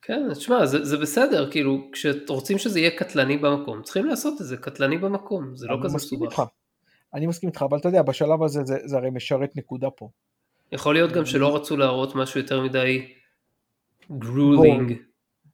כן, 0.03 0.35
תשמע, 0.35 0.67
זה, 0.67 0.85
זה 0.85 0.97
בסדר, 0.97 1.51
כאילו, 1.51 1.89
כשרוצים 1.93 2.59
שזה 2.59 2.81
יהיה 2.81 2.91
קטלני 2.91 3.37
במקום, 3.37 3.83
צריכים 3.83 4.05
לעשות 4.05 4.41
את 4.41 4.47
זה 4.47 4.57
קטלני 4.57 4.99
במקום, 4.99 5.57
זה 5.57 5.67
לא 5.67 5.79
כזה 5.85 5.97
מסובך. 5.97 6.43
אני 7.15 7.27
מסכים 7.27 7.49
איתך, 7.49 7.63
אבל 7.63 7.79
אתה 7.79 7.89
יודע, 7.89 8.03
בשלב 8.03 8.43
הזה 8.43 8.65
זה, 8.65 8.79
זה 8.85 8.97
הרי 8.97 9.11
משרת 9.11 9.57
נקודה 9.57 9.91
פה. 9.91 10.09
יכול 10.73 10.95
להיות. 10.95 11.13
גם 11.13 11.27
שלא 11.27 11.57
רצו 11.57 11.77
להראות 11.77 12.15
משהו 12.15 12.41
יותר 12.41 12.61
מדי 12.61 13.15
grueling, 14.11 14.93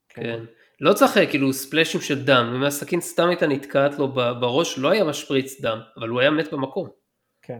כן. 0.08 0.44
לא 0.80 0.92
צריך 0.92 1.16
אה, 1.16 1.26
כאילו 1.26 1.52
ספלאשים 1.52 2.00
של 2.00 2.24
דם, 2.24 2.52
אם 2.56 2.62
הסכין 2.62 3.00
סתם 3.00 3.28
הייתה 3.28 3.46
נתקעת 3.46 3.98
לו 3.98 4.08
בראש, 4.12 4.78
לא 4.78 4.90
היה 4.90 5.04
משפריץ 5.04 5.60
דם, 5.60 5.78
אבל 5.96 6.08
הוא 6.08 6.20
היה 6.20 6.30
מת 6.30 6.52
במקום. 6.52 6.88
כן. 7.42 7.58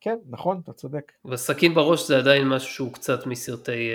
כן, 0.00 0.16
נכון, 0.30 0.60
אתה 0.64 0.72
צודק. 0.72 1.12
והסכין 1.24 1.74
בראש 1.74 2.08
זה 2.08 2.18
עדיין 2.18 2.48
משהו 2.48 2.72
שהוא 2.72 2.92
קצת 2.92 3.26
מסרטי 3.26 3.90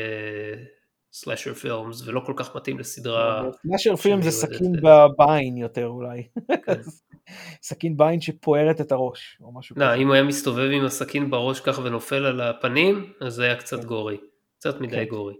סלאשר 1.20 1.54
פילמס, 1.54 2.08
ולא 2.08 2.20
כל 2.26 2.34
כך 2.36 2.56
מתאים 2.56 2.80
לסדרה. 2.80 3.44
סלאשר 3.62 3.96
פילם 3.96 4.22
זה 4.22 4.32
סכין 4.32 4.72
בעין 5.18 5.58
יותר 5.58 5.88
אולי. 5.88 6.28
כן. 6.66 6.82
סכין 7.70 7.98
בעין 7.98 8.22
שפוערת 8.22 8.82
את 8.82 8.92
הראש, 8.92 9.38
או 9.42 9.52
משהו 9.54 9.76
לא, 9.80 9.96
אם 9.96 10.08
הוא 10.08 10.14
היה 10.14 10.24
מסתובב 10.24 10.70
עם 10.74 10.86
הסכין 10.86 11.30
בראש 11.30 11.60
ככה 11.60 11.82
ונופל 11.82 12.26
על 12.26 12.42
הפנים, 12.42 13.14
אז 13.22 13.34
זה 13.34 13.44
היה 13.44 13.56
קצת 13.56 13.80
כן. 13.80 13.86
גורי. 13.86 14.18
קצת 14.60 14.82
מדי 14.82 14.96
כן. 14.96 15.06
גורי. 15.06 15.34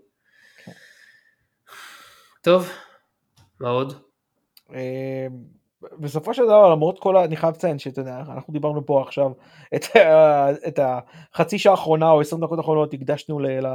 טוב, 2.42 2.70
מה 3.60 3.70
עוד? 3.70 3.94
אה, 4.74 5.28
בסופו 6.00 6.34
של 6.34 6.44
דבר 6.44 6.70
למרות 6.70 7.00
כל 7.00 7.18
ה... 7.18 7.26
אני 7.26 7.36
חייב 7.36 7.56
לציין 7.56 7.80
שאתה 7.80 8.02
יודע 8.02 8.20
אנחנו 8.20 8.54
דיברנו 8.54 8.86
פה 8.86 9.02
עכשיו 9.02 9.32
את, 9.76 9.86
את 10.68 10.80
החצי 10.80 11.60
שעה 11.60 11.72
האחרונה 11.72 12.12
או 12.12 12.22
20 12.22 12.42
דקות 12.42 12.58
האחרונות 12.58 12.94
הקדשנו 12.94 13.40
ל, 13.40 13.66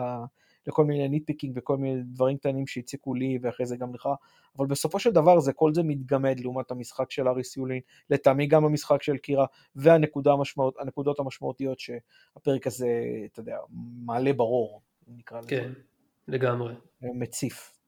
לכל 0.66 0.84
מיני 0.84 1.08
nitpicking 1.08 1.58
וכל 1.58 1.76
מיני 1.76 2.02
דברים 2.02 2.36
קטנים 2.36 2.66
שהציקו 2.66 3.14
לי 3.14 3.38
ואחרי 3.42 3.66
זה 3.66 3.76
גם 3.76 3.94
לך 3.94 4.08
אבל 4.58 4.66
בסופו 4.66 4.98
של 4.98 5.10
דבר 5.10 5.40
זה 5.40 5.52
כל 5.52 5.74
זה 5.74 5.82
מתגמד 5.82 6.40
לעומת 6.40 6.70
המשחק 6.70 7.10
של 7.10 7.28
האריס 7.28 7.56
יולין 7.56 7.80
לטעמי 8.10 8.46
גם 8.46 8.64
המשחק 8.64 9.02
של 9.02 9.16
קירה 9.16 9.46
והנקודות 9.76 10.38
המשמעות, 10.38 10.74
המשמעותיות 11.18 11.78
שהפרק 11.78 12.66
הזה 12.66 12.88
אתה 13.32 13.40
יודע 13.40 13.56
מעלה 14.04 14.32
ברור 14.32 14.80
נקרא 15.08 15.38
לזה. 15.38 15.48
כן, 15.48 15.72
לגמרי. 16.28 16.74
מציף. 17.02 17.78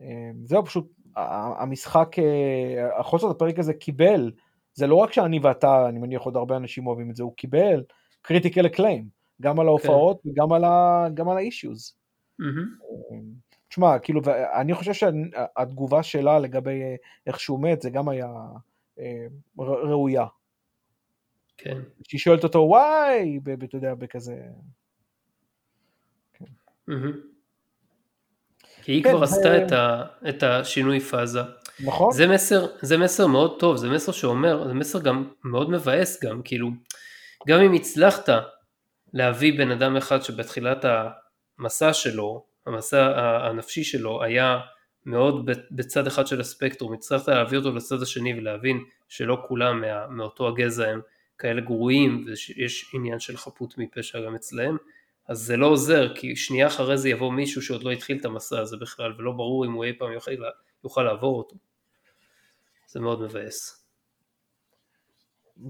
אה, 0.00 0.30
זהו 0.44 0.64
פשוט 0.64 0.92
המשחק, 1.16 2.16
אה, 2.18 3.00
החוסר 3.00 3.30
הפרק 3.30 3.58
הזה 3.58 3.74
קיבל, 3.74 4.32
זה 4.74 4.86
לא 4.86 4.94
רק 4.94 5.12
שאני 5.12 5.38
ואתה, 5.42 5.88
אני 5.88 5.98
מניח 5.98 6.22
עוד 6.22 6.36
הרבה 6.36 6.56
אנשים 6.56 6.86
אוהבים 6.86 7.10
את 7.10 7.16
זה, 7.16 7.22
הוא 7.22 7.34
קיבל 7.36 7.82
critical 8.22 8.66
acclaim, 8.66 9.08
גם 9.42 9.60
על 9.60 9.66
ההופעות 9.66 10.22
וגם 10.26 10.52
על 10.52 10.64
ה- 10.64 11.06
מהמם. 12.38 13.34
תשמע, 13.68 13.98
כאילו, 13.98 14.20
אני 14.60 14.74
חושב 14.74 14.92
שהתגובה 14.92 16.02
שלה 16.02 16.38
לגבי 16.38 16.82
אה, 16.82 16.94
איך 17.26 17.40
שהוא 17.40 17.62
מת, 17.62 17.82
זה 17.82 17.90
גם 17.90 18.08
היה 18.08 18.26
ר- 19.58 19.88
ראויה. 19.90 20.26
כן. 21.56 21.78
שהיא 22.08 22.20
שואלת 22.20 22.44
אותו, 22.44 22.58
וואי, 22.58 23.40
אתה 23.64 23.76
יודע, 23.76 23.94
בכזה... 23.94 24.42
מהמם. 26.88 27.12
כי 28.82 28.92
היא 28.92 29.04
כן, 29.04 29.10
כבר 29.10 29.22
עשתה 29.22 29.64
את 29.66 29.72
ה- 29.72 30.02
את 30.28 30.42
השינוי 30.42 31.00
פאזה. 31.00 31.40
נכון? 31.84 32.12
זה 32.12 32.26
מסר, 32.26 32.66
זה 32.82 32.98
מסר 32.98 33.26
מאוד 33.26 33.60
טוב, 33.60 33.76
זה 33.76 33.90
מסר 33.90 34.12
שאומר, 34.12 34.68
זה 34.68 34.74
מסר 34.74 35.00
גם 35.00 35.32
מאוד 35.44 35.70
מבאס 35.70 36.24
גם, 36.24 36.42
כאילו, 36.44 36.68
גם 37.48 37.60
אם 37.60 37.72
הצלחת 37.72 38.28
להביא 39.12 39.58
בן 39.58 39.70
אדם 39.70 39.96
אחד 39.96 40.22
שבתחילת 40.22 40.84
המסע 41.58 41.92
שלו, 41.92 42.44
המסע 42.66 43.12
הנפשי 43.46 43.84
שלו 43.84 44.22
היה 44.22 44.60
מאוד 45.06 45.50
בצד 45.70 46.06
אחד 46.06 46.26
של 46.26 46.40
הספקטרום, 46.40 46.92
הצלחת 46.92 47.28
להביא 47.28 47.58
אותו 47.58 47.72
לצד 47.72 48.02
השני 48.02 48.38
ולהבין 48.38 48.84
שלא 49.08 49.44
כולם 49.48 49.80
מה, 49.80 50.06
מאותו 50.06 50.48
הגזע 50.48 50.88
הם 50.88 51.00
כאלה 51.38 51.60
גרועים 51.60 52.26
ויש 52.26 52.90
עניין 52.94 53.18
של 53.18 53.36
חפות 53.36 53.78
מפשע 53.78 54.20
גם 54.20 54.34
אצלהם, 54.34 54.76
אז 55.28 55.38
זה 55.38 55.56
לא 55.56 55.66
עוזר, 55.66 56.14
כי 56.14 56.36
שנייה 56.36 56.66
אחרי 56.66 56.98
זה 56.98 57.08
יבוא 57.08 57.32
מישהו 57.32 57.62
שעוד 57.62 57.82
לא 57.82 57.90
התחיל 57.90 58.18
את 58.20 58.24
המסע 58.24 58.60
הזה 58.60 58.76
בכלל, 58.76 59.12
ולא 59.18 59.32
ברור 59.32 59.66
אם 59.66 59.72
הוא 59.72 59.84
אי 59.84 59.92
פעם 59.98 60.12
יוכל, 60.12 60.30
יוכל 60.84 61.02
לעבור 61.02 61.38
אותו. 61.38 61.56
זה 62.86 63.00
מאוד 63.00 63.22
מבאס. 63.22 63.84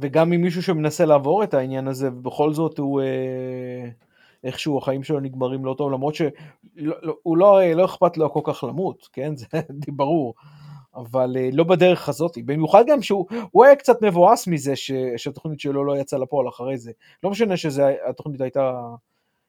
וגם 0.00 0.32
עם 0.32 0.40
מישהו 0.40 0.62
שמנסה 0.62 1.04
לעבור 1.04 1.44
את 1.44 1.54
העניין 1.54 1.88
הזה, 1.88 2.08
ובכל 2.08 2.52
זאת 2.52 2.78
הוא... 2.78 3.02
אה, 3.02 3.88
איכשהו 4.44 4.78
החיים 4.78 5.02
שלו 5.02 5.20
נגמרים 5.20 5.64
לא 5.64 5.74
טוב, 5.78 5.92
למרות 5.92 6.14
שהוא 6.14 6.30
לא, 6.76 6.96
לא, 7.26 7.72
לא 7.72 7.84
אכפת 7.84 8.16
לו 8.16 8.32
כל 8.32 8.40
כך 8.44 8.64
למות, 8.64 9.08
כן? 9.12 9.36
זה 9.36 9.46
ברור. 9.88 10.34
אבל 10.96 11.36
אה, 11.36 11.48
לא 11.52 11.64
בדרך 11.64 12.08
הזאת, 12.08 12.38
במיוחד 12.44 12.84
גם 12.86 13.02
שהוא 13.02 13.64
היה 13.64 13.76
קצת 13.76 14.02
מבואס 14.02 14.46
מזה 14.46 14.76
ש, 14.76 14.92
שהתוכנית 15.16 15.60
שלו 15.60 15.84
לא 15.84 15.96
יצאה 15.96 16.18
לפועל 16.18 16.48
אחרי 16.48 16.76
זה. 16.76 16.92
לא 17.22 17.30
משנה 17.30 17.56
שהתוכנית 17.56 18.40
הייתה 18.40 18.80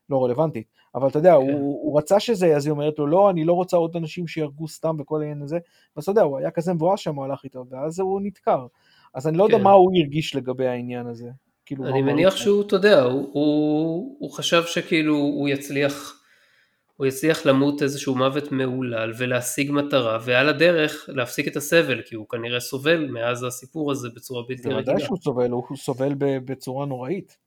לא 0.09 0.23
רלוונטית, 0.23 0.67
אבל 0.95 1.07
אתה 1.07 1.19
יודע, 1.19 1.31
כן. 1.31 1.53
הוא, 1.53 1.79
הוא 1.83 1.97
רצה 1.97 2.19
שזה, 2.19 2.55
אז 2.55 2.65
היא 2.65 2.71
אומרת 2.71 2.99
לו, 2.99 3.07
לא, 3.07 3.29
אני 3.29 3.43
לא 3.43 3.53
רוצה 3.53 3.77
עוד 3.77 3.95
אנשים 3.95 4.27
שיהרגו 4.27 4.67
סתם 4.67 4.95
וכל 4.99 5.21
העניין 5.21 5.41
הזה, 5.41 5.59
ואז 5.95 6.03
אתה 6.03 6.11
יודע, 6.11 6.21
הוא 6.21 6.37
היה 6.37 6.51
כזה 6.51 6.73
מבואס 6.73 6.99
שם, 6.99 7.15
הוא 7.15 7.25
הלך 7.25 7.43
איתו, 7.43 7.65
ואז 7.69 7.99
הוא 7.99 8.21
נתקר. 8.23 8.67
אז 9.13 9.27
אני 9.27 9.37
לא 9.37 9.47
כן. 9.47 9.51
יודע 9.51 9.63
מה 9.63 9.71
הוא 9.71 9.91
הרגיש 9.95 10.35
לגבי 10.35 10.67
העניין 10.67 11.07
הזה. 11.07 11.29
כאילו, 11.65 11.87
אני 11.87 12.01
מניח 12.01 12.35
שהוא, 12.35 12.61
אתה 12.61 12.75
יודע, 12.75 13.01
הוא, 13.01 13.29
הוא, 13.33 14.17
הוא 14.19 14.31
חשב 14.31 14.63
שכאילו 14.65 15.15
הוא 15.15 15.49
יצליח, 15.49 16.21
הוא 16.97 17.07
יצליח 17.07 17.45
למות 17.45 17.81
איזשהו 17.81 18.15
מוות 18.15 18.51
מהולל 18.51 19.13
ולהשיג 19.17 19.71
מטרה, 19.71 20.19
ועל 20.25 20.49
הדרך 20.49 21.05
להפסיק 21.07 21.47
את 21.47 21.55
הסבל, 21.55 22.01
כי 22.01 22.15
הוא 22.15 22.25
כנראה 22.29 22.59
סובל 22.59 23.05
מאז 23.11 23.43
הסיפור 23.43 23.91
הזה 23.91 24.09
בצורה 24.15 24.43
בלתי 24.47 24.61
רגילה. 24.61 24.81
בוודאי 24.81 24.99
שהוא 24.99 25.17
סובל, 25.17 25.51
הוא 25.51 25.63
סובל 25.75 26.13
בצורה 26.17 26.85
נוראית. 26.85 27.37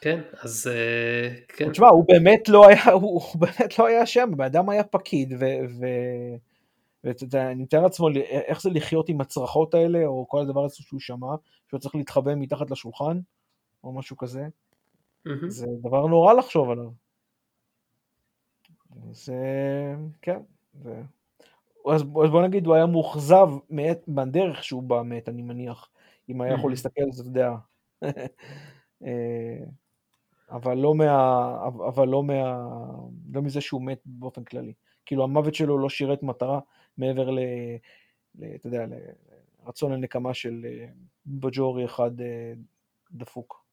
כן, 0.00 0.20
אז 0.42 0.70
אה, 0.72 1.34
כן. 1.48 1.70
תשמע, 1.70 1.88
הוא 1.88 2.04
באמת 2.08 2.48
לא 2.48 2.68
היה, 2.68 2.92
הוא, 3.02 3.22
הוא 3.32 3.40
באמת 3.40 3.78
לא 3.78 3.86
היה 3.86 4.06
שם, 4.06 4.30
הבן 4.32 4.44
אדם 4.44 4.68
היה 4.68 4.84
פקיד, 4.84 5.32
ו... 5.32 5.44
ו... 5.80 5.86
ואני 7.30 7.62
מתאר 7.62 7.82
לעצמו 7.82 8.08
איך 8.30 8.62
זה 8.62 8.70
לחיות 8.70 9.08
עם 9.08 9.20
הצרחות 9.20 9.74
האלה, 9.74 10.06
או 10.06 10.26
כל 10.28 10.40
הדבר 10.40 10.64
הזה 10.64 10.74
שהוא 10.76 11.00
שמע, 11.00 11.34
שהוא 11.68 11.80
צריך 11.80 11.94
להתחבא 11.94 12.34
מתחת 12.34 12.70
לשולחן. 12.70 13.18
או 13.86 13.92
משהו 13.92 14.16
כזה, 14.16 14.48
mm-hmm. 15.28 15.48
זה 15.48 15.66
דבר 15.80 16.06
נורא 16.06 16.32
לחשוב 16.32 16.70
עליו. 16.70 16.90
זה, 19.10 19.34
כן, 20.22 20.40
זה... 20.82 21.02
אז, 21.94 22.02
אז 22.02 22.30
בוא 22.30 22.42
נגיד, 22.42 22.66
הוא 22.66 22.74
היה 22.74 22.86
מאוכזב 22.86 23.48
מהדרך 24.08 24.64
שהוא 24.64 24.82
בא 24.82 25.02
מת, 25.02 25.28
אני 25.28 25.42
מניח, 25.42 25.88
אם 26.28 26.40
היה 26.40 26.54
יכול 26.54 26.72
להסתכל 26.72 27.02
על 27.02 27.12
זה, 27.12 27.22
אתה 27.22 27.30
יודע. 27.30 27.54
אה, 29.04 29.64
אבל 30.50 30.74
לא 30.74 30.94
מה... 30.94 31.58
אבל 31.88 32.08
לא 32.08 32.22
מה... 32.22 32.68
לא 33.32 33.42
מזה 33.42 33.60
שהוא 33.60 33.82
מת 33.82 34.00
באופן 34.04 34.44
כללי. 34.44 34.72
כאילו 35.06 35.24
המוות 35.24 35.54
שלו 35.54 35.78
לא 35.78 35.88
שירת 35.88 36.22
מטרה 36.22 36.60
מעבר 36.98 37.30
ל... 37.30 37.38
ל 38.34 38.44
אתה 38.54 38.66
יודע, 38.66 38.86
לרצון 39.64 39.92
הנקמה 39.92 40.34
של 40.34 40.66
אה, 40.68 40.86
בג'ורי 41.26 41.84
אחד 41.84 42.20
אה, 42.20 42.52
דפוק. 43.12 43.65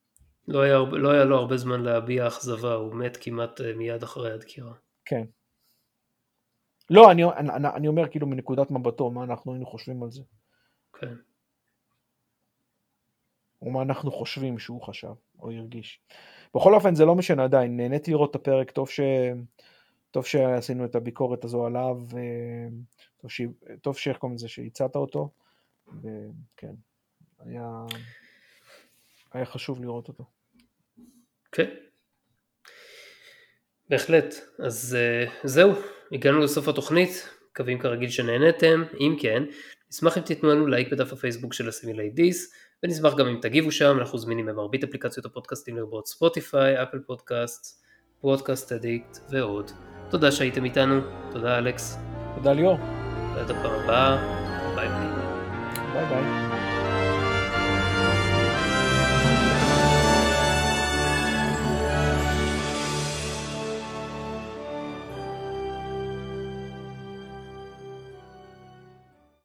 לא 0.48 0.62
היה, 0.62 0.78
לא 0.92 1.12
היה 1.12 1.24
לו 1.24 1.38
הרבה 1.38 1.58
זמן 1.58 1.82
להביע 1.82 2.28
אכזבה, 2.28 2.74
הוא 2.74 2.96
מת 2.96 3.18
כמעט 3.22 3.62
אה, 3.62 3.74
מיד 3.74 4.04
אחרי 4.04 4.32
הדקירה. 4.32 4.74
כן. 5.06 5.26
לא, 6.90 7.12
אני, 7.12 7.24
אני, 7.24 7.68
אני 7.76 7.88
אומר 7.88 8.10
כאילו 8.10 8.28
מנקודת 8.28 8.72
מבטו, 8.72 9.12
מה 9.12 9.24
אנחנו 9.24 9.52
היינו 9.52 9.66
חושבים 9.66 10.04
על 10.04 10.12
זה. 10.12 10.22
כן. 10.94 11.16
או 13.62 13.72
מה 13.72 13.82
אנחנו 13.82 14.12
חושבים 14.12 14.60
שהוא 14.60 14.82
חשב 14.82 15.14
או 15.40 15.52
הרגיש. 15.52 16.02
בכל 16.56 16.74
אופן 16.74 16.96
זה 16.96 17.06
לא 17.06 17.16
משנה 17.16 17.44
עדיין, 17.44 17.78
נהניתי 17.78 18.12
לראות 18.12 18.32
את 18.32 18.36
הפרק, 18.36 18.72
טוב, 18.72 18.90
ש... 18.90 19.00
טוב 20.12 20.26
שעשינו 20.26 20.86
את 20.86 20.96
הביקורת 20.96 21.46
הזו 21.46 21.66
עליו, 21.66 22.02
טוב, 23.18 23.32
ש... 23.32 23.42
טוב 23.82 23.98
שאיך 23.98 24.18
קוראים 24.18 24.36
לזה, 24.36 24.48
שהצעת 24.48 24.96
אותו, 24.96 25.30
וכן, 25.88 26.74
היה... 27.40 27.86
היה 29.34 29.46
חשוב 29.46 29.82
לראות 29.82 30.08
אותו. 30.08 30.24
כן. 31.52 31.70
בהחלט. 33.90 34.36
אז 34.60 34.98
אה, 34.98 35.32
זהו, 35.44 35.72
הגענו 36.12 36.40
לסוף 36.40 36.68
התוכנית, 36.68 37.30
מקווים 37.52 37.80
כרגיל 37.80 38.10
שנהנתם, 38.10 38.84
אם 39.00 39.16
כן, 39.20 39.44
נשמח 39.92 40.18
אם 40.18 40.24
תיתנו 40.24 40.50
לנו 40.50 40.68
לייק 40.68 40.92
בדף 40.92 41.14
הפייסבוק 41.14 41.54
של 41.54 41.68
הסימילי 41.68 42.10
דיס, 42.10 42.54
ונשמח 42.84 43.14
גם 43.16 43.28
אם 43.28 43.40
תגיבו 43.42 43.72
שם, 43.72 43.98
אנחנו 44.00 44.18
זמינים 44.18 44.46
במרבית 44.46 44.84
אפליקציות 44.84 45.26
הפודקאסטים 45.26 45.78
לרבות 45.78 46.08
ספוטיפיי, 46.08 46.84
אפל 46.84 47.00
פודקאסט, 47.00 47.84
פודקאסט 48.22 48.72
אדיקט 48.72 49.18
ועוד. 49.30 49.72
תודה 50.10 50.32
שהייתם 50.32 50.66
איתנו, 50.66 51.02
תודה 51.32 51.58
אלכס. 51.58 51.98
תודה 52.36 52.54
ליאור. 52.54 52.78
ועד 53.36 53.52
הפעם 53.52 53.72
הבאה, 53.72 54.18
ביי 54.76 54.88
ביי. 54.88 55.08
ביי 55.94 56.06
ביי. 56.06 56.53